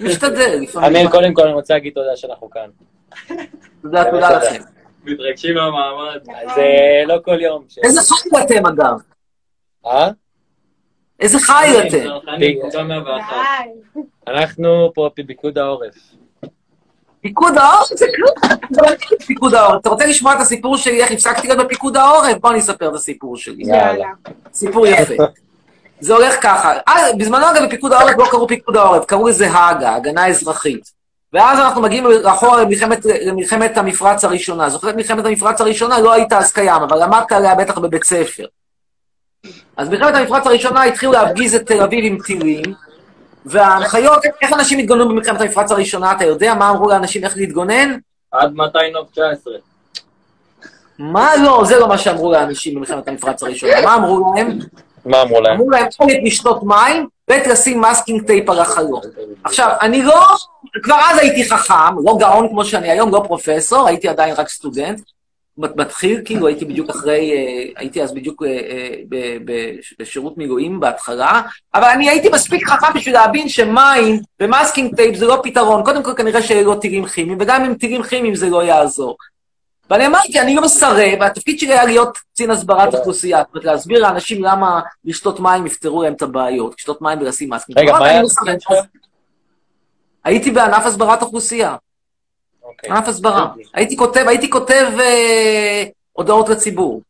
משתדל 0.00 0.58
לפעמים. 0.62 0.96
אמיר, 0.96 1.10
קודם 1.10 1.34
כל 1.34 1.42
אני 1.42 1.52
רוצה 1.52 1.74
להגיד 1.74 1.92
תודה 1.92 2.16
שאנחנו 2.16 2.50
כאן. 2.50 2.70
תודה, 3.82 4.10
תודה 4.10 4.30
לכם. 4.30 4.62
מתרגשים 5.04 5.54
מהמעמד. 5.54 6.20
זה 6.54 6.66
לא 7.06 7.14
כל 7.24 7.40
יום. 7.40 7.64
איזה 7.84 8.00
חי 8.00 8.42
אתם 8.44 8.66
אגב? 8.66 9.00
אה? 9.86 10.10
איזה 11.20 11.38
חי 11.38 11.66
אתם? 11.88 12.04
קבוצה 12.60 12.82
101. 12.82 13.26
די. 13.94 14.00
אנחנו 14.26 14.92
פה 14.94 15.10
בפיקוד 15.18 15.58
העורף. 15.58 15.94
פיקוד 17.20 17.58
העורף 17.58 17.88
זה 17.94 18.06
כלום. 18.16 18.58
זה 18.70 18.80
לא 18.82 18.88
פיקוד 19.26 19.54
העורף. 19.54 19.80
אתה 19.80 19.88
רוצה 19.88 20.06
לשמוע 20.06 20.34
את 20.34 20.40
הסיפור 20.40 20.76
שלי, 20.76 21.02
איך 21.02 21.10
הפסקתי 21.12 21.46
להיות 21.46 21.66
בפיקוד 21.66 21.96
העורף? 21.96 22.36
בוא 22.40 22.50
אני 22.50 22.58
אספר 22.58 22.88
את 22.88 22.94
הסיפור 22.94 23.36
שלי. 23.36 23.64
יאללה. 23.64 24.06
סיפור 24.54 24.86
יפה. 24.86 25.14
זה 26.00 26.14
הולך 26.14 26.42
ככה. 26.42 26.72
אה, 26.88 26.94
בזמנו 27.18 27.50
אגב 27.50 27.64
בפיקוד 27.66 27.92
העורף 27.92 28.14
לא 28.18 28.26
קראו 28.30 28.48
פיקוד 28.48 28.76
העורף, 28.76 29.04
קראו 29.04 29.28
לזה 29.28 29.50
הג"א, 29.50 29.88
הגנה 29.88 30.26
אזרחית. 30.26 31.00
ואז 31.32 31.58
אנחנו 31.58 31.82
מגיעים 31.82 32.06
אחורה 32.24 32.62
למלחמת, 32.62 33.04
למלחמת 33.04 33.76
המפרץ 33.76 34.24
הראשונה. 34.24 34.68
זוכר 34.68 34.90
את 34.90 34.94
מלחמת 34.94 35.24
המפרץ 35.24 35.60
הראשונה? 35.60 36.00
לא 36.00 36.12
היית 36.12 36.32
אז 36.32 36.52
קיים, 36.52 36.82
אבל 36.82 37.02
למדת 37.02 37.32
עליה 37.32 37.54
בטח 37.54 37.78
בבית 37.78 38.04
ספר. 38.04 38.44
אז 39.76 39.88
במלחמת 39.88 40.14
המפרץ 40.14 40.46
הראשונה 40.46 40.82
התחילו 40.82 41.12
להפגיז 41.12 41.54
את 41.54 41.66
תל 41.66 41.82
אביב 41.82 42.04
עם 42.04 42.18
טילים, 42.26 42.62
וההנחיות, 43.46 44.22
איך 44.42 44.52
אנשים 44.52 44.78
התגוננו 44.78 45.08
במלחמת 45.08 45.40
המפרץ 45.40 45.72
הראשונה, 45.72 46.12
אתה 46.12 46.24
יודע 46.24 46.54
מה 46.54 46.70
אמרו 46.70 46.88
לאנשים 46.88 47.24
איך 47.24 47.36
להתגונן? 47.36 47.98
עד 48.32 48.52
200 48.54 48.92
נוב 48.92 49.06
19. 49.12 49.54
מה 50.98 51.36
לא, 51.36 51.62
זה 51.64 51.78
לא 51.78 51.88
מה 51.88 51.98
שאמרו 51.98 52.32
לאנשים 52.32 52.74
במלחמת 52.74 53.08
המפרץ 53.08 53.42
הראשונה. 53.42 53.72
מה 53.84 53.94
אמרו 53.94 54.32
להם? 54.36 54.58
מה 55.04 55.22
אמרו 55.22 55.40
להם? 55.40 55.54
אמרו 55.54 55.70
להם, 55.70 55.86
או 56.00 56.06
לשתות 56.24 56.62
מים, 56.62 57.06
ולשים 57.30 57.80
masking 57.80 58.26
tape 58.26 58.50
על 58.50 58.58
החלון. 58.58 59.00
עכשיו, 59.44 59.70
אני 59.80 60.02
לא, 60.02 60.20
כבר 60.82 60.96
אז 61.10 61.18
הייתי 61.18 61.50
חכם, 61.50 62.04
לא 62.04 62.16
גאון 62.20 62.48
כמו 62.48 62.64
שאני 62.64 62.90
היום, 62.90 63.12
לא 63.12 63.22
פרופסור, 63.26 63.88
הייתי 63.88 64.08
עדיין 64.08 64.34
רק 64.34 64.48
סטודנט, 64.48 65.00
מתחיל, 65.76 66.20
כאילו 66.24 66.46
הייתי 66.46 66.64
בדיוק 66.64 66.90
אחרי, 66.90 67.32
אה, 67.32 67.64
הייתי 67.76 68.02
אז 68.02 68.14
בדיוק 68.14 68.42
אה, 68.42 68.48
אה, 69.12 69.36
בשירות 69.98 70.38
מילואים 70.38 70.80
בהתחלה, 70.80 71.42
אבל 71.74 71.84
אני 71.84 72.10
הייתי 72.10 72.28
מספיק 72.28 72.68
חכם 72.68 72.92
בשביל 72.94 73.14
להבין 73.14 73.48
שמים 73.48 74.20
ו 74.40 74.47
masking 74.47 74.96
tape 74.96 75.16
זה 75.16 75.26
לא 75.26 75.40
פתרון. 75.42 75.84
קודם 75.84 76.02
כל 76.02 76.14
כנראה 76.14 76.42
שאלה 76.42 76.62
לא 76.62 76.76
טילים 76.80 77.06
כימיים, 77.06 77.38
וגם 77.40 77.64
עם 77.64 77.74
טילים 77.74 78.02
כימיים 78.02 78.34
זה 78.34 78.50
לא 78.50 78.62
יעזור. 78.62 79.16
ואני 79.90 80.06
אמרתי, 80.06 80.40
אני 80.40 80.54
לא 80.54 80.62
מסרב, 80.62 81.18
והתפקיד 81.20 81.58
שלי 81.58 81.72
היה 81.72 81.84
להיות 81.84 82.18
קצין 82.18 82.50
הסברת 82.50 82.94
אוכלוסייה, 82.94 83.38
זאת 83.38 83.48
אומרת, 83.54 83.64
להסביר 83.64 84.02
לאנשים 84.02 84.44
למה 84.44 84.80
לשתות 85.04 85.40
מים 85.40 85.66
יפתרו 85.66 86.02
להם 86.02 86.12
את 86.12 86.22
הבעיות, 86.22 86.74
לשתות 86.78 87.02
מים 87.02 87.18
ולשים 87.20 87.48
masking. 87.48 87.78
רגע, 87.78 87.92
מה 87.92 88.06
היה 88.06 88.22
לא. 88.22 88.26
התפקיד? 88.26 88.78
הייתי 90.24 90.50
בענף 90.50 90.86
הסברת 90.86 91.22
אוכלוסייה. 91.22 91.76
ענף 92.84 93.08
הסברה. 93.08 93.52
הייתי 93.74 93.96
כותב, 93.96 94.24
הייתי 94.28 94.50
כותב 94.50 94.86
אה, 95.00 95.84
הודעות 96.12 96.48
לציבור. 96.48 97.02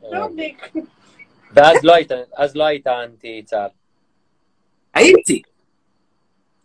רוביק. 0.00 0.72
ואז 1.52 1.76
לא 1.82 1.94
היית, 1.94 2.10
אז 2.36 2.56
לא 2.56 2.64
היית 2.64 2.86
אנטי 2.86 3.42
צה"ל. 3.46 3.68
הייתי. 4.94 5.42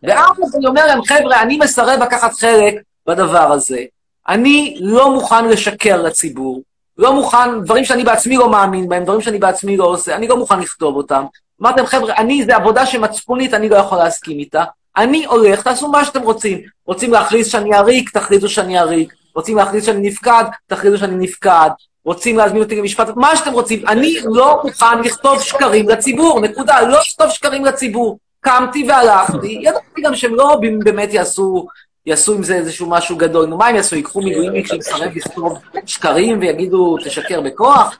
ואז 0.04 0.56
אני 0.56 0.66
אומר 0.68 0.86
להם, 0.86 1.04
חבר'ה, 1.04 1.42
אני 1.42 1.58
מסרב 1.58 2.00
לקחת 2.04 2.34
חלק 2.34 2.74
בדבר 3.08 3.52
הזה. 3.52 3.84
אני 4.28 4.78
לא 4.80 5.14
מוכן 5.14 5.50
לשקר 5.50 6.02
לציבור. 6.02 6.62
לא 6.98 7.14
מוכן, 7.14 7.62
דברים 7.64 7.86
שאני 7.86 8.04
בעצמי 8.04 8.38
לא 8.38 8.52
מאמין 8.52 8.90
בהם, 8.90 9.04
דברים 9.04 9.22
שאני 9.22 9.40
בעצמי 9.40 9.78
לא 9.78 9.86
עושה, 9.86 10.16
אני 10.16 10.28
לא 10.28 10.38
מוכן 10.38 10.60
לכתוב 10.60 10.96
אותם. 10.96 11.24
אמרתי 11.62 11.78
להם, 11.78 11.86
חבר'ה, 11.86 12.16
אני, 12.18 12.46
זו 12.46 12.54
עבודה 12.54 12.86
שמצפונית, 12.86 13.54
אני 13.54 13.70
לא 13.70 13.76
יכול 13.76 13.98
להסכים 13.98 14.40
איתה. 14.40 14.64
אני 14.98 15.26
הולך, 15.26 15.62
תעשו 15.62 15.88
מה 15.88 16.06
שאתם 16.06 16.22
רוצים. 16.22 16.62
רוצים 16.86 17.12
להכריז 17.12 17.48
שאני 17.48 17.76
עריק, 17.76 18.10
תכריזו 18.10 18.50
שאני 18.50 18.78
עריק. 18.78 19.14
רוצים 19.36 19.58
להכריז 19.58 19.86
שאני 19.86 20.08
נפקד, 20.08 20.44
תכריזו 20.68 20.98
שאני 20.98 21.16
נפקד. 21.16 21.70
רוצים 22.06 22.38
להזמין 22.38 22.64
אותי 22.64 22.76
למשפט, 22.76 23.10
מה 23.16 23.36
שאתם 23.36 23.52
רוצים. 23.52 23.88
אני 23.88 24.16
לא 24.26 24.62
מוכן 24.64 25.02
לכתוב 25.04 25.42
שקרים 25.42 25.90
לציבור, 25.90 26.42
נקודה. 26.42 26.82
לא 26.82 27.00
לכתוב 27.00 27.30
שקרים 27.30 27.66
לציבור. 27.66 28.18
קמתי 28.42 28.86
והלכתי, 28.90 29.60
ידעתי 29.62 30.02
גם 30.02 30.16
שהם 30.16 30.36
לא 30.36 30.60
באמת 30.84 31.14
יעשו, 31.14 31.68
יעשו 32.06 32.34
עם 32.34 32.44
זה 32.44 32.56
איזשהו 32.56 32.90
משהו 32.90 33.16
גדול. 33.16 33.46
נו, 33.46 33.58
מה 33.58 33.68
הם 33.68 33.76
יעשו? 33.76 33.96
ייקחו 33.96 34.22
מילואימניק 34.22 34.68
שמסרב 34.68 35.12
לכתוב 35.16 35.58
שקרים 35.86 36.40
ויגידו, 36.40 36.98
תשקר 37.06 37.42
בכוח? 37.42 37.98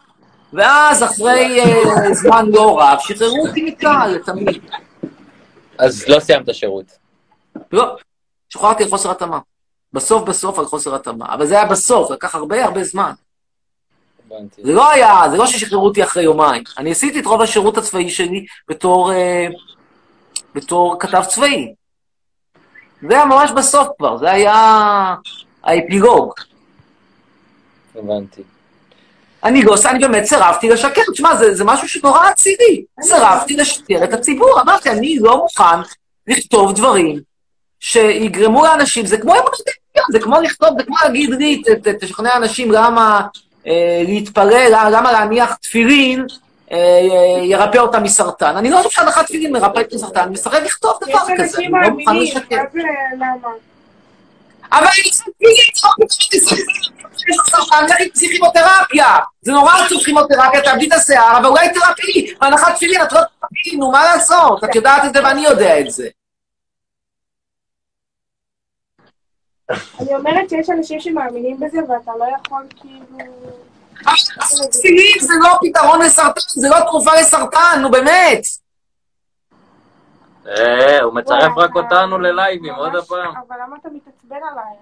ואז 0.54 1.04
אחרי 1.04 1.60
אה, 1.62 2.14
זמן 2.14 2.46
לא 2.50 2.80
רב, 2.80 2.98
שחררו 3.00 3.48
אותי 3.48 3.64
מכאן 3.64 4.12
לתמיד. 4.12 4.62
אז 5.78 6.08
לא 6.08 6.20
סיימת 6.20 6.56
שירות. 6.56 6.86
לא, 7.72 7.96
שוחררתי 8.50 8.84
על 8.84 8.90
חוסר 8.90 9.12
התאמה. 9.12 9.40
בסוף 9.94 10.24
בסוף 10.24 10.60
על 10.60 10.66
חוסר 10.66 10.96
התאמה. 10.96 11.34
אבל 11.34 11.46
זה 11.46 11.56
היה 11.56 11.66
בסוף, 11.66 12.12
לקח 12.12 12.36
הרבה 12.36 12.66
הרבה 12.66 12.84
זמן. 12.84 13.12
הבנתי. 14.26 14.64
זה 14.64 14.74
לא 14.74 14.92
היה, 14.92 15.22
זה 15.32 15.38
לא 15.38 15.48
ששחררו 15.48 15.86
אותי 15.86 16.04
אחרי 16.04 16.24
יומיים. 16.24 16.64
אני 16.78 16.92
עשיתי 16.92 17.20
את 17.20 17.26
רוב 17.26 17.42
השירות 17.42 17.78
הצבאי 17.78 18.10
שלי 18.10 18.46
בתור, 18.70 19.12
אה, 19.12 19.48
בתור 20.56 21.00
כתב 21.00 21.24
צבאי. 21.28 21.74
זה 23.02 23.16
היה 23.16 23.26
ממש 23.26 23.52
בסוף 23.52 23.88
כבר, 23.98 24.18
זה 24.18 24.32
היה 24.32 25.16
האפילוג. 25.64 26.34
הבנתי. 27.96 28.44
אני 29.44 29.64
לא, 29.64 29.76
אני 29.86 30.00
באמת 30.00 30.24
סירבתי 30.26 30.70
לשקר. 30.70 31.02
תשמע, 31.14 31.36
זה, 31.36 31.54
זה 31.56 31.64
משהו 31.64 31.90
שנורא 31.90 32.30
אצילי. 32.30 32.84
סירבתי 33.02 33.56
לשקר 33.58 34.04
את 34.04 34.14
הציבור. 34.14 34.62
אמרתי, 34.62 34.90
אני 34.90 35.18
לא 35.22 35.38
מוכן 35.38 35.80
לכתוב 36.28 36.74
דברים 36.74 37.20
שיגרמו 37.80 38.64
לאנשים, 38.66 39.06
זה 39.06 39.18
כמו 39.18 39.34
אמונות 39.34 39.60
דמיון, 39.62 40.08
זה 40.12 40.20
כמו 40.20 40.42
לכתוב, 40.42 40.70
זה 40.78 40.84
כמו 40.84 40.96
להגיד 41.04 41.30
לי, 41.30 41.62
ת- 41.66 41.70
ת- 41.88 42.04
תשכנע 42.04 42.36
אנשים 42.36 42.72
למה 42.72 43.22
אה, 43.68 44.02
להתפלל, 44.08 44.88
למה 44.92 45.12
להניח 45.12 45.54
תפילין 45.56 46.26
אה, 46.72 46.78
אה, 46.78 47.44
ירפא 47.44 47.78
אותם 47.78 48.04
מסרטן. 48.04 48.58
אני 48.58 48.70
לא 48.70 48.78
חושב 48.78 48.90
שהנחת 48.90 49.26
תפילין 49.26 49.54
מרפאת 49.54 49.94
מסרטן, 49.94 50.20
אני 50.22 50.32
מסרב 50.32 50.64
לכתוב 50.64 50.92
יש 51.02 51.10
דבר 51.10 51.20
כזה, 51.20 51.34
אני 51.34 51.44
אנשים 51.44 51.76
לא 51.76 51.90
מוכן 51.90 52.04
מאמינים, 52.06 52.24
לשקר. 52.38 52.56
מה 52.56 52.64
זה, 52.74 52.80
למה? 53.16 53.50
אבל 54.74 54.88
אני 54.88 55.10
לך 57.38 57.50
סרטן, 57.50 57.86
לכי 57.86 58.12
פסיכימותרפיה. 58.12 59.06
זה 59.42 59.52
נורא 59.52 59.74
עצוב 59.74 60.04
כימותרפיה, 60.04 60.62
תאבדי 60.62 60.88
את 60.88 60.94
השיער, 60.94 61.38
אבל 61.38 61.46
אולי 61.46 61.70
תרפי. 61.74 62.34
בהנחת 62.42 62.76
תפילין, 62.76 63.02
את 63.02 63.12
לא 63.12 63.20
תרפי, 63.20 63.78
נו, 63.78 63.92
מה 63.92 64.04
לעשות? 64.04 64.64
את 64.64 64.76
יודעת 64.76 65.06
את 65.06 65.14
זה 65.14 65.24
ואני 65.24 65.42
יודע 65.42 65.80
את 65.80 65.92
זה. 65.92 66.08
אני 70.00 70.16
אומרת 70.16 70.50
שיש 70.50 70.70
אנשים 70.70 71.00
שמאמינים 71.00 71.60
בזה 71.60 71.78
ואתה 71.78 72.12
לא 72.20 72.26
יכול 72.42 72.64
כאילו... 72.80 73.26
תפילין 74.72 75.20
זה 75.20 75.34
לא 75.42 75.58
פתרון 75.62 76.02
לסרטן, 76.02 76.42
זה 76.48 76.70
לא 76.70 76.80
תרופה 76.80 77.16
לסרטן, 77.16 77.80
נו 77.82 77.92
באמת. 77.92 78.63
אה, 80.48 81.02
הוא 81.02 81.14
מצרף 81.14 81.58
רק 81.58 81.76
אותנו 81.76 82.20
ללייבים, 82.20 82.74
עוד 82.76 82.96
הפעם. 82.96 83.34
אבל 83.48 83.56
למה 83.68 83.76
אתה 83.82 83.90
מתעצבן 83.94 84.48
עליי? 84.52 84.74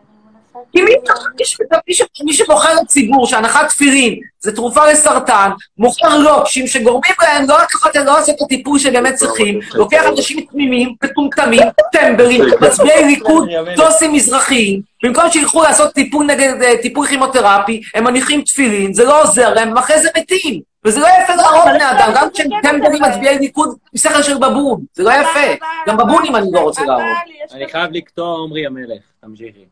כי 0.71 0.81
מי, 0.81 0.91
מי, 1.39 1.45
ש- 1.45 1.57
מי, 1.87 1.93
ש- 1.93 2.21
מי 2.25 2.33
שבוחר 2.33 2.75
לציבור 2.81 3.27
שהנחת 3.27 3.67
תפילין 3.69 4.19
זה 4.39 4.55
תרופה 4.55 4.91
לסרטן, 4.91 5.49
מוכר 5.77 6.17
לוקשים 6.17 6.67
שגורמים 6.67 7.11
להם 7.21 7.45
לא 7.49 7.57
לקחת, 7.61 7.95
לא 7.95 8.03
לעשות 8.03 8.35
את 8.35 8.41
הטיפול 8.41 8.79
שבאמת 8.79 9.13
צריכים, 9.15 9.59
לוקח 9.73 10.03
אנשים 10.09 10.45
תמימים, 10.51 10.95
מטומטמים, 11.03 11.61
טמבלים, 11.91 12.41
מצביעי 12.61 13.03
ליכוד, 13.05 13.49
טוסים 13.75 14.13
מזרחיים, 14.13 14.81
במקום 15.03 15.23
שילכו 15.31 15.61
לעשות 15.63 15.93
טיפול 15.93 16.25
נגד, 16.25 16.61
אה, 16.61 16.73
טיפול 16.81 17.07
כימותרפי, 17.07 17.81
הם 17.95 18.03
מניחים 18.03 18.41
תפילין, 18.41 18.93
זה 18.93 19.05
לא 19.05 19.21
עוזר 19.23 19.53
להם, 19.53 19.73
ואחרי 19.75 20.01
זה 20.01 20.09
מתים. 20.17 20.70
וזה 20.85 20.99
לא 20.99 21.07
יפה 21.23 21.35
להרוג 21.35 21.69
בני 21.69 21.91
אדם, 21.91 22.11
גם 22.15 22.27
כשהם 22.33 22.49
טמבלים 22.63 23.03
מצביעי 23.03 23.39
ליכוד 23.39 23.69
עם 23.69 23.97
שכל 23.97 24.23
של 24.23 24.37
בבון, 24.37 24.81
זה 24.93 25.03
לא 25.03 25.11
יפה. 25.11 25.65
גם 25.87 25.97
בבונים 25.97 26.35
אני 26.35 26.47
לא 26.51 26.59
רוצה 26.59 26.85
להרוג. 26.85 27.03
אני 27.51 27.67
חייב 27.67 27.91
לקטוע 27.91 28.43
עמרי 28.43 28.65
המלך, 28.65 29.01
תמשיכי. 29.21 29.65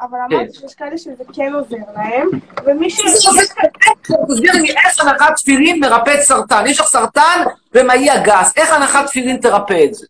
אבל 0.00 0.18
אמרתי 0.30 0.52
שיש 0.52 0.74
כאלה 0.74 0.98
שזה 0.98 1.24
כן 1.34 1.52
עוזר 1.54 1.76
להם, 1.96 2.28
ומי 2.64 2.90
ש... 2.90 3.00
תסבירי 4.28 4.60
לי 4.60 4.74
איך 4.86 5.00
הנחת 5.00 5.36
תפילין 5.36 5.80
מרפאת 5.80 6.20
סרטן. 6.20 6.64
יש 6.66 6.80
לך 6.80 6.86
סרטן 6.86 7.44
ומעי 7.74 8.10
הגס, 8.10 8.52
איך 8.56 8.72
הנחת 8.72 9.06
תפילין 9.06 9.36
תרפא 9.36 9.84
את 9.84 9.94
זה? 9.94 10.06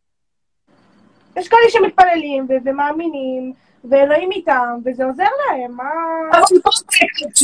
יש 1.36 1.48
כאלה 1.48 1.62
שמתפללים 1.68 2.46
ומאמינים, 2.64 3.52
ואלוהים 3.90 4.32
איתם, 4.32 4.68
וזה 4.84 5.04
עוזר 5.04 5.22
להם, 5.22 5.76
מה... 5.76 5.84
אבל 6.32 6.40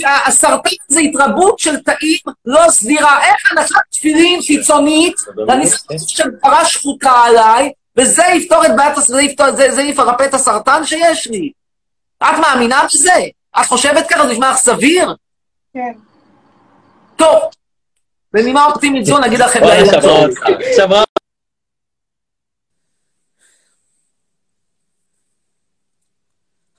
לא, 0.03 0.09
הסרטן 0.27 0.71
זה 0.89 1.01
התרבות 1.01 1.59
של 1.59 1.81
תאים 1.83 2.19
לא 2.45 2.61
סדירה. 2.71 3.25
איך 3.25 3.53
הנחת 3.53 3.83
תפילין 3.91 4.43
חיצונית 4.43 5.15
לניסיון 5.49 5.99
של 6.07 6.25
פרה 6.41 6.65
שחוטה 6.65 7.11
עליי, 7.13 7.73
וזה 7.97 8.23
יפתור 8.35 8.67
את 8.67 8.71
בעיית, 8.77 8.99
הס- 8.99 9.07
זה 9.11 9.23
יפתור- 9.23 9.53
זה- 9.57 9.73
זה 9.73 9.83
ירפא 9.83 10.25
את 10.25 10.35
הסרטן 10.35 10.85
שיש 10.85 11.27
לי. 11.27 11.53
את 12.23 12.39
מאמינה 12.41 12.83
בזה? 12.93 13.13
את 13.61 13.67
חושבת 13.67 14.07
ככה, 14.07 14.27
זה 14.27 14.33
נשמע 14.33 14.51
לך 14.51 14.57
סביר? 14.57 15.15
כן. 15.75 15.93
טוב. 17.17 17.39
בנימה 18.33 18.65
אופטימית 18.67 19.05
זו 19.05 19.19
נגיד 19.19 19.39
לכם 19.39 19.61
לילה 19.65 19.87
שמרה 19.87 20.01
טוב. 20.03 20.29
אותך. 20.31 20.41
שמרה 20.77 21.05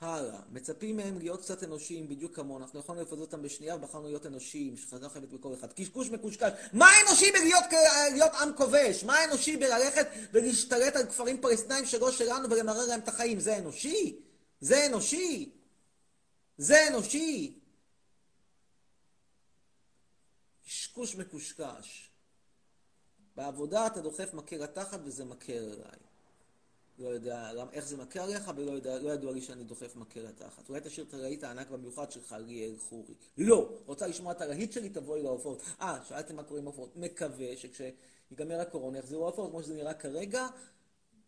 הלאה, 0.04 0.40
מצפים 0.52 0.98
מהם 0.98 1.18
להיות 1.18 1.42
קצת 1.42 1.64
אנושיים 1.64 2.10
בדיוק 2.10 2.36
כמונו, 2.36 2.64
אנחנו 2.66 2.80
יכולנו 2.80 3.02
לפזר 3.02 3.22
אותם 3.22 3.42
בשנייה 3.42 3.76
ובחרנו 3.76 4.08
להיות 4.08 4.26
אנושיים, 4.26 4.78
שחזרה 4.78 5.10
חייבת 5.10 5.30
בכל 5.30 5.54
אחד. 5.54 5.74
קשקוש 5.74 6.10
מקושקש. 6.10 6.52
מה 6.74 6.88
אנושי 7.08 7.32
בלהיות 7.32 7.64
כ- 7.70 8.14
להיות 8.14 8.32
עם 8.42 8.54
כובש? 8.58 9.04
מה 9.04 9.24
אנושי 9.24 9.58
בללכת 9.58 10.08
ולהשתלט 10.32 10.96
על 10.96 11.06
כפרים 11.06 11.42
פלסטינאים 11.42 11.86
שלא 11.86 12.12
שלנו 12.12 12.50
ולמרר 12.50 12.86
להם 12.86 13.00
את 13.00 13.08
החיים? 13.08 13.40
זה 13.40 13.58
אנושי? 13.58 14.20
זה 14.60 14.86
אנושי? 14.86 15.52
זה 16.58 16.88
אנושי? 16.88 17.60
קשקוש 20.66 21.16
מקושקש. 21.16 22.10
בעבודה 23.36 23.88
אתה 23.88 24.02
דוחף 24.02 24.34
מקל 24.34 24.56
לתחת 24.56 25.00
וזה 25.04 25.26
מקל 25.26 25.54
אליי. 25.54 26.00
לא 27.00 27.08
יודע 27.08 27.54
למ- 27.54 27.68
איך 27.74 27.88
זה 27.88 27.98
מכה 27.98 28.24
עליך, 28.24 28.52
ולא 28.56 28.72
יודע, 28.72 29.00
לא 29.00 29.10
ידוע 29.12 29.32
לי 29.32 29.42
שאני 29.42 29.64
דוחף 29.64 29.96
מקל 29.96 30.20
לתחת. 30.20 30.70
אולי 30.70 30.82
תשאיר 30.84 31.06
את 31.10 31.14
הלהיט 31.14 31.44
הענק 31.44 31.70
במיוחד 31.70 32.12
שלך, 32.12 32.36
ליאל 32.40 32.76
חורי. 32.90 33.14
לא! 33.38 33.70
רוצה 33.86 34.08
לשמוע 34.08 34.32
את 34.32 34.42
הלהיט 34.42 34.72
שלי, 34.72 34.90
תבואי 34.90 35.22
להופעות. 35.24 35.62
אה, 35.82 35.98
שאלתם 36.08 36.36
מה 36.36 36.44
קורה 36.44 36.60
עם 36.60 36.68
ההופעות. 36.68 36.96
מקווה 36.96 37.48
שכשיגמר 37.58 38.60
הקורונה 38.60 38.98
יחזרו 38.98 39.24
ההופעות, 39.24 39.50
כמו 39.52 39.64
שזה 39.64 39.76
נראה 39.76 39.94
כרגע, 39.94 40.48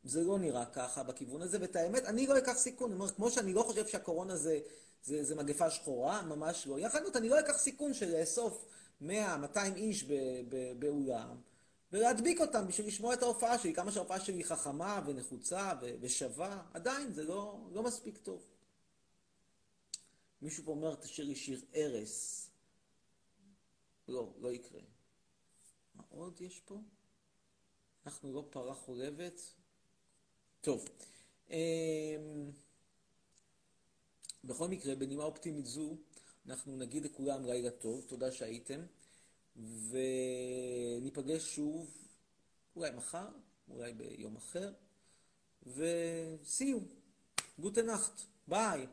זה 0.04 0.24
לא 0.24 0.40
נראה 0.40 0.66
ככה 0.66 1.04
בכיוון 1.04 1.42
הזה, 1.42 1.58
ואת 1.62 1.76
האמת, 1.76 2.06
אני 2.06 2.28
לא 2.28 2.38
אקח 2.38 2.54
סיכון. 2.54 2.92
אני 2.92 3.00
אומר, 3.00 3.12
כמו 3.12 3.32
שאני 3.32 3.54
לא 3.54 3.64
חושב 3.64 3.88
שהקורונה 3.88 4.36
זה, 4.36 4.60
זה, 5.04 5.24
זה 5.24 5.36
מגפה 5.36 5.70
שחורה, 5.72 6.22
ממש 6.22 6.68
לא. 6.68 6.80
יחד 6.80 7.00
עם 7.06 7.12
אני 7.16 7.30
לא 7.30 7.40
אקח 7.40 7.58
סיכון 7.58 7.94
של 7.94 8.20
לאסוף 8.20 8.66
100, 9.02 9.38
200 9.38 9.76
איש 9.76 10.06
באולם. 10.80 11.36
ולהדביק 11.96 12.42
אותם 12.42 12.68
בשביל 12.68 12.88
לשמוע 12.88 13.14
את 13.14 13.22
ההופעה 13.22 13.60
שלי, 13.60 13.74
כמה 13.74 13.92
שההופעה 13.92 14.20
שלי 14.20 14.44
חכמה 14.44 15.02
ונחוצה 15.06 15.74
ו- 15.82 15.96
ושווה, 16.02 16.64
עדיין 16.74 17.12
זה 17.12 17.24
לא, 17.24 17.68
לא 17.72 17.84
מספיק 17.84 18.18
טוב. 18.18 18.46
מישהו 20.42 20.64
פה 20.66 20.72
אומר, 20.72 20.96
תשאיר 20.96 21.28
לי 21.28 21.36
שיר 21.36 21.62
ארס. 21.76 22.50
לא, 24.08 24.34
לא 24.40 24.52
יקרה. 24.54 24.82
מה 25.96 26.04
עוד 26.10 26.42
יש 26.42 26.60
פה? 26.66 26.82
אנחנו 28.06 28.34
לא 28.34 28.48
פרה 28.50 28.76
חולבת? 28.76 29.42
טוב. 30.62 30.86
אמ, 31.50 31.56
בכל 34.44 34.68
מקרה, 34.68 34.96
בנימה 34.96 35.24
אופטימית 35.24 35.66
זו, 35.66 35.98
אנחנו 36.46 36.78
נגיד 36.78 37.04
לכולם 37.04 37.46
לילה 37.46 37.72
טוב, 37.72 38.06
תודה 38.08 38.32
שהייתם. 38.32 38.86
וניפגש 39.90 41.56
שוב, 41.56 41.98
אולי 42.76 42.92
מחר, 42.92 43.28
אולי 43.70 43.94
ביום 43.94 44.36
אחר. 44.36 44.74
גוטה 47.60 47.82
נכט. 47.82 48.22
ביי. 48.48 48.88